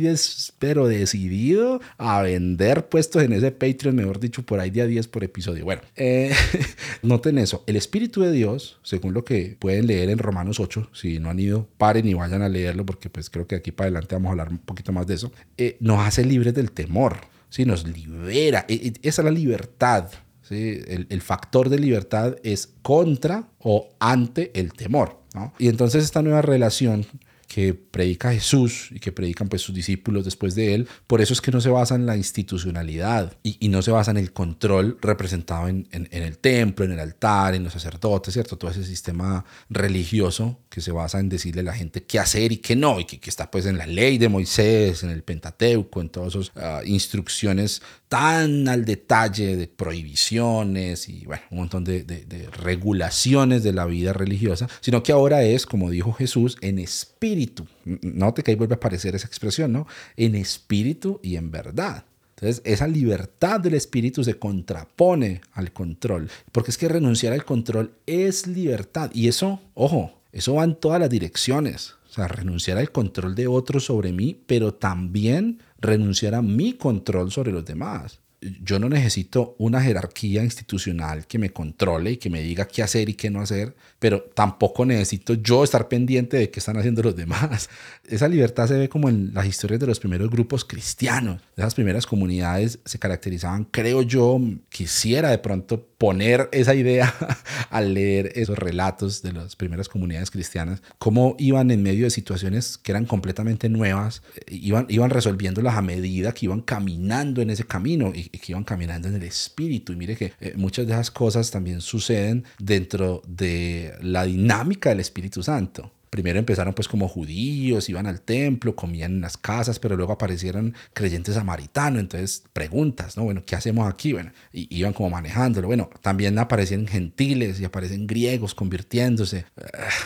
pero 0.60 0.88
decidido 0.88 1.82
a 1.98 2.22
vender 2.22 2.88
puestos 2.88 3.24
en 3.24 3.34
ese 3.34 3.52
Patreon, 3.52 3.96
mejor 3.96 4.20
dicho, 4.20 4.44
por 4.44 4.60
ahí 4.60 4.70
día 4.70 4.86
10 4.86 5.08
por 5.08 5.24
episodio. 5.24 5.66
Bueno, 5.66 5.82
eh, 5.96 6.32
noten 7.02 7.40
eso. 7.40 7.64
El 7.66 7.76
Espíritu 7.76 8.22
de 8.22 8.32
Dios, 8.32 8.80
según 8.84 9.14
lo 9.14 9.26
que 9.26 9.58
pueden 9.60 9.88
leer 9.88 10.10
en 10.10 10.20
Romanos 10.20 10.60
8, 10.60 10.92
si 10.94 11.20
no 11.20 11.30
han 11.30 11.40
ido, 11.40 11.68
paren 11.78 12.08
y 12.08 12.14
vayan 12.14 12.44
a 12.44 12.50
leerlo 12.50 12.86
porque 12.86 13.10
pues 13.10 13.30
creo 13.30 13.48
que 13.48 13.56
aquí 13.56 13.72
para 13.72 13.88
adelante 13.88 14.16
vamos 14.16 14.30
a 14.30 14.32
hablar 14.32 14.50
un 14.50 14.60
poquito 14.60 14.92
más 14.92 15.08
de 15.08 15.16
eso, 15.16 15.32
eh, 15.58 15.78
nos 15.80 16.00
hace 16.06 16.24
libres 16.24 16.54
del 16.54 16.72
temor. 16.72 17.18
¿Sí? 17.50 17.66
nos 17.66 17.88
libera. 17.88 18.66
E, 18.68 18.74
e, 18.74 18.94
esa 19.08 19.22
es 19.22 19.26
la 19.26 19.32
libertad. 19.32 20.10
El, 20.50 21.08
el, 21.10 21.22
factor 21.22 21.68
de 21.68 21.78
libertad 21.78 22.38
es 22.42 22.74
contra 22.82 23.50
o 23.60 23.90
ante 24.00 24.58
el 24.58 24.72
temor. 24.72 25.22
Y 25.60 25.68
entonces 25.68 26.06
esta 26.06 26.22
nueva 26.22 26.42
relación 26.42 27.06
que 27.48 27.74
predica 27.74 28.34
Jesús 28.34 28.90
y 28.92 29.00
que 29.00 29.12
predican 29.12 29.48
pues 29.48 29.62
sus 29.62 29.74
discípulos 29.74 30.26
después 30.26 30.54
de 30.54 30.74
él, 30.74 30.88
por 31.08 31.22
eso 31.22 31.34
es 31.34 31.42
que 31.42 31.52
no 31.52 31.62
se 31.62 31.70
basa 31.70 31.96
en 31.96 32.06
la 32.06 32.18
institucionalidad 32.18 33.38
y, 33.42 33.58
y 33.60 33.70
no 33.70 33.82
se 33.82 33.92
basa 33.92 34.12
en 34.12 34.18
el 34.18 34.34
control 34.34 34.98
representado 35.02 35.68
en, 35.68 35.88
en, 35.92 36.10
en, 36.12 36.24
el 36.24 36.38
templo, 36.38 36.86
en 36.86 36.92
el 36.92 37.00
altar, 37.00 37.56
en 37.56 37.64
los 37.64 37.74
sacerdotes, 37.74 38.34
¿cierto? 38.34 38.58
Todo 38.58 38.72
ese 38.72 38.84
sistema 38.84 39.46
religioso 39.70 40.60
que 40.78 40.82
se 40.82 40.92
basa 40.92 41.20
en 41.20 41.28
decirle 41.28 41.62
a 41.62 41.64
la 41.64 41.74
gente 41.74 42.04
qué 42.04 42.20
hacer 42.20 42.52
y 42.52 42.58
qué 42.58 42.76
no, 42.76 43.00
y 43.00 43.06
que, 43.06 43.20
que 43.20 43.32
está 43.32 43.50
pues 43.50 43.66
en 43.66 43.80
la 43.80 43.88
ley 43.88 44.20
de 44.20 44.30
Moisés, 44.30 45.02
en 45.02 45.10
el 45.10 45.24
Pentateuco, 45.24 46.02
en 46.02 46.10
todas 46.10 46.36
esas 46.36 46.52
uh, 46.56 46.86
instrucciones 46.86 47.82
tan 48.08 48.68
al 48.68 48.86
detalle 48.86 49.58
de 49.58 49.68
prohibiciones 49.68 51.10
y 51.10 51.26
bueno, 51.26 51.42
un 51.50 51.58
montón 51.58 51.84
de, 51.84 52.04
de, 52.04 52.26
de 52.26 52.48
regulaciones 52.52 53.64
de 53.64 53.74
la 53.74 53.88
vida 53.88 54.14
religiosa, 54.14 54.70
sino 54.80 55.02
que 55.02 55.12
ahora 55.12 55.42
es, 55.42 55.66
como 55.66 55.90
dijo 55.90 56.14
Jesús, 56.14 56.58
en 56.62 56.78
espíritu. 56.78 57.66
Note 57.84 58.44
que 58.44 58.52
ahí 58.52 58.56
vuelve 58.56 58.76
a 58.76 58.78
aparecer 58.78 59.16
esa 59.16 59.26
expresión, 59.26 59.74
¿no? 59.74 59.88
En 60.16 60.36
espíritu 60.36 61.20
y 61.24 61.38
en 61.38 61.50
verdad. 61.50 62.06
Entonces, 62.36 62.62
esa 62.66 62.88
libertad 62.88 63.60
del 63.60 63.74
espíritu 63.74 64.24
se 64.24 64.38
contrapone 64.38 65.42
al 65.54 65.74
control, 65.74 66.30
porque 66.52 66.70
es 66.70 66.78
que 66.78 66.88
renunciar 66.88 67.34
al 67.34 67.44
control 67.44 67.94
es 68.06 68.46
libertad. 68.46 69.10
Y 69.12 69.28
eso, 69.28 69.60
ojo, 69.74 70.17
eso 70.32 70.56
va 70.56 70.64
en 70.64 70.76
todas 70.76 71.00
las 71.00 71.10
direcciones. 71.10 71.96
O 72.10 72.14
sea, 72.14 72.28
renunciar 72.28 72.78
al 72.78 72.92
control 72.92 73.36
de 73.36 73.48
otros 73.48 73.86
sobre 73.86 74.12
mí, 74.12 74.42
pero 74.48 74.74
también 74.74 75.60
renunciar 75.80 76.36
a 76.36 76.42
mi 76.42 76.74
control 76.74 77.32
sobre 77.32 77.52
los 77.52 77.66
demás. 77.66 78.20
Yo 78.62 78.80
no 78.80 78.88
necesito 78.88 79.56
una 79.58 79.82
jerarquía 79.82 80.44
institucional 80.44 81.26
que 81.28 81.40
me 81.40 81.52
controle 81.52 82.12
y 82.12 82.18
que 82.18 82.30
me 82.30 82.42
diga 82.42 82.68
qué 82.68 82.84
hacer 82.84 83.10
y 83.10 83.16
qué 83.16 83.30
no 83.30 83.42
hacer, 83.42 83.76
pero 84.00 84.22
tampoco 84.34 84.86
necesito 84.86 85.34
yo 85.34 85.64
estar 85.64 85.88
pendiente 85.88 86.38
de 86.38 86.50
qué 86.50 86.60
están 86.60 86.78
haciendo 86.78 87.02
los 87.02 87.16
demás. 87.16 87.70
Esa 88.08 88.28
libertad 88.28 88.68
se 88.68 88.78
ve 88.78 88.90
como 88.90 89.10
en 89.10 89.34
las 89.34 89.46
historias 89.46 89.80
de 89.80 89.88
los 89.88 90.00
primeros 90.00 90.30
grupos 90.30 90.64
cristianos. 90.64 91.42
Esas 91.56 91.74
primeras 91.76 92.06
comunidades 92.06 92.80
se 92.86 93.00
caracterizaban, 93.00 93.66
creo 93.66 94.02
yo, 94.02 94.40
quisiera 94.70 95.30
de 95.30 95.40
pronto 95.40 95.88
poner 95.98 96.48
esa 96.52 96.76
idea 96.76 97.14
al 97.72 97.96
leer 97.96 98.32
esos 98.36 98.58
relatos 98.58 99.24
de 99.24 99.34
las 99.34 99.56
primeras 99.56 99.90
comunidades 99.90 100.30
cristianas, 100.30 100.84
cómo 101.00 101.36
iban 101.40 101.72
en 101.72 101.82
medio 101.82 102.06
de 102.06 102.12
situaciones 102.12 102.78
que 102.78 102.92
eran 102.92 103.06
completamente 103.06 103.68
nuevas, 103.68 104.22
iban, 104.48 104.86
iban 104.90 105.10
resolviéndolas 105.10 105.76
a 105.76 105.82
medida 105.82 106.34
que 106.34 106.46
iban 106.46 106.62
caminando 106.62 107.42
en 107.42 107.50
ese 107.50 107.66
camino 107.66 108.12
y, 108.14 108.30
y 108.32 108.38
que 108.38 108.52
iban 108.52 108.64
caminando 108.64 109.08
en 109.08 109.16
el 109.16 109.24
espíritu. 109.24 109.94
Y 109.94 109.96
mire 109.96 110.16
que 110.16 110.34
eh, 110.40 110.54
muchas 110.56 110.86
de 110.86 110.94
esas 110.94 111.10
cosas 111.10 111.50
también 111.50 111.82
suceden 111.82 112.46
dentro 112.60 113.24
de 113.28 113.87
la 114.02 114.24
dinámica 114.24 114.90
del 114.90 115.00
Espíritu 115.00 115.44
Santo. 115.44 115.92
Primero 116.10 116.40
empezaron 116.40 116.74
pues 116.74 116.88
como 116.88 117.08
judíos, 117.08 117.90
iban 117.90 118.08
al 118.08 118.22
templo, 118.22 118.76
comían 118.76 119.16
en 119.16 119.22
las 119.22 119.36
casas, 119.36 119.78
pero 119.78 119.98
luego 119.98 120.14
aparecieron 120.14 120.74
creyentes 120.94 121.36
samaritanos, 121.36 122.00
entonces 122.00 122.44
preguntas, 122.54 123.18
¿no? 123.18 123.26
Bueno, 123.26 123.44
¿qué 123.46 123.56
hacemos 123.56 123.92
aquí? 123.92 124.14
Bueno, 124.14 124.32
y 124.54 124.74
iban 124.74 124.94
como 124.94 125.10
manejándolo. 125.10 125.68
Bueno, 125.68 125.90
también 126.02 126.40
aparecen 126.40 126.88
gentiles 126.88 127.60
y 127.60 127.66
aparecen 127.66 128.08
griegos 128.08 128.56
convirtiéndose. 128.56 129.46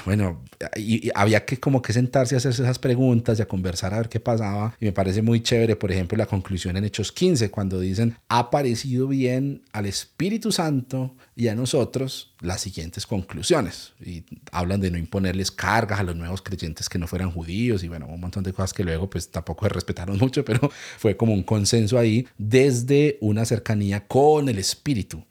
Bueno, 0.06 0.42
y, 0.76 1.08
y 1.08 1.12
había 1.14 1.46
que 1.46 1.60
como 1.60 1.82
que 1.82 1.94
sentarse 1.94 2.36
a 2.36 2.40
hacerse 2.40 2.64
esas 2.64 2.80
preguntas 2.80 3.38
y 3.38 3.42
a 3.44 3.48
conversar 3.48 3.94
a 3.94 3.98
ver 3.98 4.10
qué 4.10 4.20
pasaba. 4.20 4.76
Y 4.80 4.86
me 4.86 4.92
parece 4.92 5.22
muy 5.22 5.42
chévere, 5.42 5.76
por 5.76 5.92
ejemplo, 5.92 6.18
la 6.18 6.26
conclusión 6.26 6.76
en 6.78 6.86
Hechos 6.86 7.12
15, 7.12 7.52
cuando 7.52 7.80
dicen, 7.80 8.18
ha 8.28 8.50
parecido 8.50 9.08
bien 9.08 9.62
al 9.72 9.86
Espíritu 9.86 10.52
Santo 10.52 11.16
y 11.36 11.48
a 11.48 11.56
nosotros 11.56 12.34
las 12.42 12.62
siguientes 12.62 13.06
conclusiones. 13.06 13.94
Y 14.04 14.24
hablan 14.52 14.82
de 14.82 14.92
no 14.92 14.98
imponerles 14.98 15.52
cargas 15.52 16.00
a 16.00 16.04
los 16.04 16.16
nuevos 16.16 16.42
creyentes 16.42 16.90
que 16.90 16.98
no 16.98 17.08
fueran 17.08 17.32
judíos 17.32 17.84
y 17.84 17.88
bueno, 17.88 18.08
un 18.08 18.20
montón 18.20 18.44
de 18.44 18.52
cosas 18.52 18.74
que 18.74 18.84
luego 18.84 19.10
pues 19.10 19.30
tampoco 19.30 19.66
se 19.66 19.70
respetaron 19.70 20.18
mucho, 20.18 20.44
pero 20.46 20.70
fue 20.98 21.16
como 21.16 21.34
un 21.34 21.44
consenso 21.44 21.98
ahí 21.98 22.28
desde 22.38 23.18
una 23.22 23.46
cercanía 23.46 24.08
con 24.08 24.50
el 24.50 24.58
Espíritu. 24.58 25.24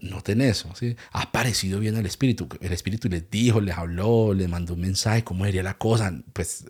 Noten 0.00 0.40
eso, 0.40 0.74
¿sí? 0.74 0.96
Ha 1.12 1.30
parecido 1.30 1.78
bien 1.78 1.96
al 1.96 2.06
Espíritu. 2.06 2.48
El 2.60 2.72
Espíritu 2.72 3.08
les 3.08 3.30
dijo, 3.30 3.60
les 3.60 3.76
habló, 3.76 4.34
les 4.34 4.48
mandó 4.48 4.74
un 4.74 4.80
mensaje, 4.80 5.22
cómo 5.24 5.44
sería 5.44 5.62
la 5.62 5.78
cosa. 5.78 6.12
Pues 6.32 6.64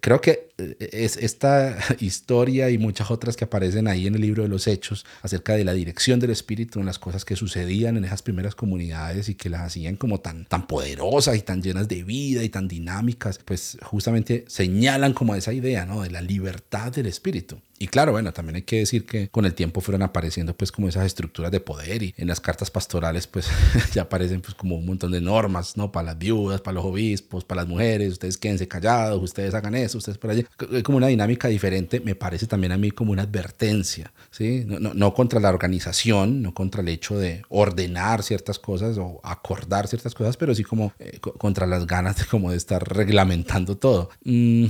creo 0.00 0.20
que 0.20 0.52
es 0.78 1.16
esta 1.16 1.76
historia 2.00 2.70
y 2.70 2.78
muchas 2.78 3.10
otras 3.10 3.36
que 3.36 3.44
aparecen 3.44 3.88
ahí 3.88 4.06
en 4.06 4.14
el 4.14 4.20
libro 4.20 4.42
de 4.42 4.48
los 4.48 4.66
Hechos 4.66 5.04
acerca 5.22 5.54
de 5.54 5.64
la 5.64 5.72
dirección 5.72 6.20
del 6.20 6.30
Espíritu 6.30 6.80
en 6.80 6.86
las 6.86 6.98
cosas 6.98 7.24
que 7.24 7.36
sucedían 7.36 7.96
en 7.96 8.04
esas 8.12 8.22
primeras 8.22 8.54
comunidades 8.54 9.28
y 9.30 9.34
que 9.34 9.48
las 9.48 9.62
hacían 9.62 9.96
como 9.96 10.20
tan, 10.20 10.44
tan 10.44 10.66
poderosas 10.66 11.36
y 11.36 11.40
tan 11.40 11.62
llenas 11.62 11.88
de 11.88 12.04
vida 12.04 12.42
y 12.42 12.50
tan 12.50 12.68
dinámicas, 12.68 13.38
pues 13.38 13.78
justamente 13.82 14.44
señalan 14.48 15.14
como 15.14 15.34
esa 15.34 15.52
idea, 15.52 15.86
¿no? 15.86 16.02
De 16.02 16.10
la 16.10 16.20
libertad 16.20 16.92
del 16.92 17.06
espíritu. 17.06 17.60
Y 17.82 17.88
claro, 17.88 18.12
bueno, 18.12 18.32
también 18.32 18.54
hay 18.54 18.62
que 18.62 18.78
decir 18.78 19.04
que 19.04 19.26
con 19.28 19.44
el 19.44 19.54
tiempo 19.54 19.80
fueron 19.80 20.02
apareciendo 20.02 20.56
pues 20.56 20.70
como 20.70 20.86
esas 20.86 21.04
estructuras 21.04 21.50
de 21.50 21.58
poder 21.58 22.04
y 22.04 22.14
en 22.16 22.28
las 22.28 22.38
cartas 22.38 22.70
pastorales 22.70 23.26
pues 23.26 23.48
ya 23.92 24.02
aparecen 24.02 24.40
pues 24.40 24.54
como 24.54 24.76
un 24.76 24.86
montón 24.86 25.10
de 25.10 25.20
normas, 25.20 25.76
¿no? 25.76 25.90
Para 25.90 26.06
las 26.06 26.18
viudas, 26.18 26.60
para 26.60 26.76
los 26.76 26.84
obispos, 26.84 27.44
para 27.44 27.62
las 27.62 27.68
mujeres, 27.68 28.12
ustedes 28.12 28.38
quédense 28.38 28.68
callados, 28.68 29.20
ustedes 29.20 29.52
hagan 29.54 29.74
eso, 29.74 29.98
ustedes 29.98 30.16
por 30.16 30.30
allá. 30.30 30.44
Como 30.84 30.98
una 30.98 31.08
dinámica 31.08 31.48
diferente, 31.48 31.98
me 31.98 32.14
parece 32.14 32.46
también 32.46 32.70
a 32.70 32.78
mí 32.78 32.92
como 32.92 33.10
una 33.10 33.22
advertencia, 33.22 34.12
¿sí? 34.30 34.62
No, 34.64 34.78
no, 34.78 34.94
no 34.94 35.12
contra 35.12 35.40
la 35.40 35.48
organización, 35.48 36.40
no 36.40 36.54
contra 36.54 36.82
el 36.82 36.88
hecho 36.88 37.18
de 37.18 37.42
ordenar 37.48 38.22
ciertas 38.22 38.60
cosas 38.60 38.96
o 38.96 39.20
acordar 39.24 39.88
ciertas 39.88 40.14
cosas, 40.14 40.36
pero 40.36 40.54
sí 40.54 40.62
como 40.62 40.92
eh, 41.00 41.18
contra 41.18 41.66
las 41.66 41.88
ganas 41.88 42.16
de 42.16 42.26
como 42.26 42.52
de 42.52 42.58
estar 42.58 42.96
reglamentando 42.96 43.76
todo. 43.76 44.10
Mm, 44.22 44.66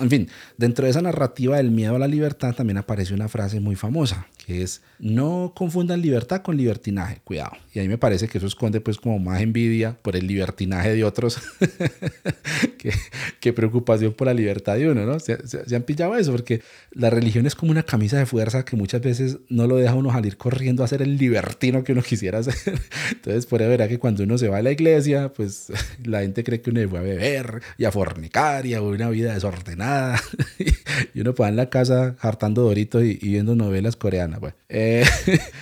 en 0.00 0.10
fin, 0.10 0.28
dentro 0.58 0.84
de 0.84 0.90
esa 0.90 1.00
narrativa 1.00 1.56
del 1.56 1.70
miedo 1.70 1.96
a 1.96 1.98
la 1.98 2.06
libertad 2.06 2.54
también 2.54 2.76
aparece 2.76 3.14
una 3.14 3.28
frase 3.28 3.60
muy 3.60 3.76
famosa, 3.76 4.26
que 4.44 4.62
es 4.62 4.82
no 4.98 5.52
confundan 5.56 6.02
libertad 6.02 6.42
con 6.42 6.56
libertinaje, 6.56 7.20
cuidado. 7.24 7.52
Y 7.72 7.78
ahí 7.78 7.88
me 7.88 7.96
parece 7.96 8.28
que 8.28 8.38
eso 8.38 8.46
esconde 8.46 8.80
pues 8.80 8.98
como 8.98 9.18
más 9.18 9.40
envidia 9.40 9.96
por 10.02 10.16
el 10.16 10.26
libertinaje 10.26 10.94
de 10.94 11.04
otros 11.04 11.40
que, 13.40 13.52
preocupación 13.52 14.12
por 14.12 14.26
la 14.26 14.34
libertad 14.34 14.76
de 14.76 14.90
uno, 14.90 15.06
¿no? 15.06 15.18
Se, 15.18 15.38
han 15.74 15.82
pillado 15.82 16.16
eso, 16.16 16.32
porque 16.32 16.62
la 16.90 17.10
religión 17.10 17.46
es 17.46 17.54
como 17.54 17.70
una 17.70 17.82
camisa 17.82 18.18
de 18.18 18.26
fuerza 18.26 18.64
que 18.64 18.76
muchas 18.76 19.00
veces 19.00 19.38
no 19.48 19.66
lo 19.66 19.76
deja 19.76 19.94
uno 19.94 20.12
salir 20.12 20.36
corriendo 20.36 20.84
a 20.84 20.88
ser 20.88 21.00
el 21.00 21.16
libertino 21.16 21.84
que 21.84 21.92
uno 21.92 22.02
quisiera 22.02 22.42
ser. 22.42 22.80
Entonces, 23.12 23.46
por 23.46 23.62
ahí 23.62 23.68
verá 23.68 23.88
que 23.88 23.98
cuando 23.98 24.24
uno 24.24 24.36
se 24.36 24.48
va 24.48 24.58
a 24.58 24.62
la 24.62 24.72
iglesia, 24.72 25.32
pues 25.32 25.72
la 26.04 26.20
gente 26.20 26.44
cree 26.44 26.60
que 26.60 26.70
uno 26.70 26.86
fue 26.88 26.98
a 26.98 27.02
beber 27.02 27.62
y 27.78 27.84
a 27.84 27.92
fornicar 27.92 28.66
y 28.66 28.74
a 28.74 28.82
una 28.82 29.08
vida 29.08 29.32
desordenada. 29.32 29.85
y 31.14 31.20
uno 31.20 31.34
puede 31.34 31.50
en 31.50 31.56
la 31.56 31.70
casa 31.70 32.16
hartando 32.20 32.62
doritos 32.62 33.02
y, 33.02 33.16
viendo 33.16 33.54
novelas 33.54 33.96
coreanas. 33.96 34.40
Bueno, 34.40 34.56
eh, 34.68 35.04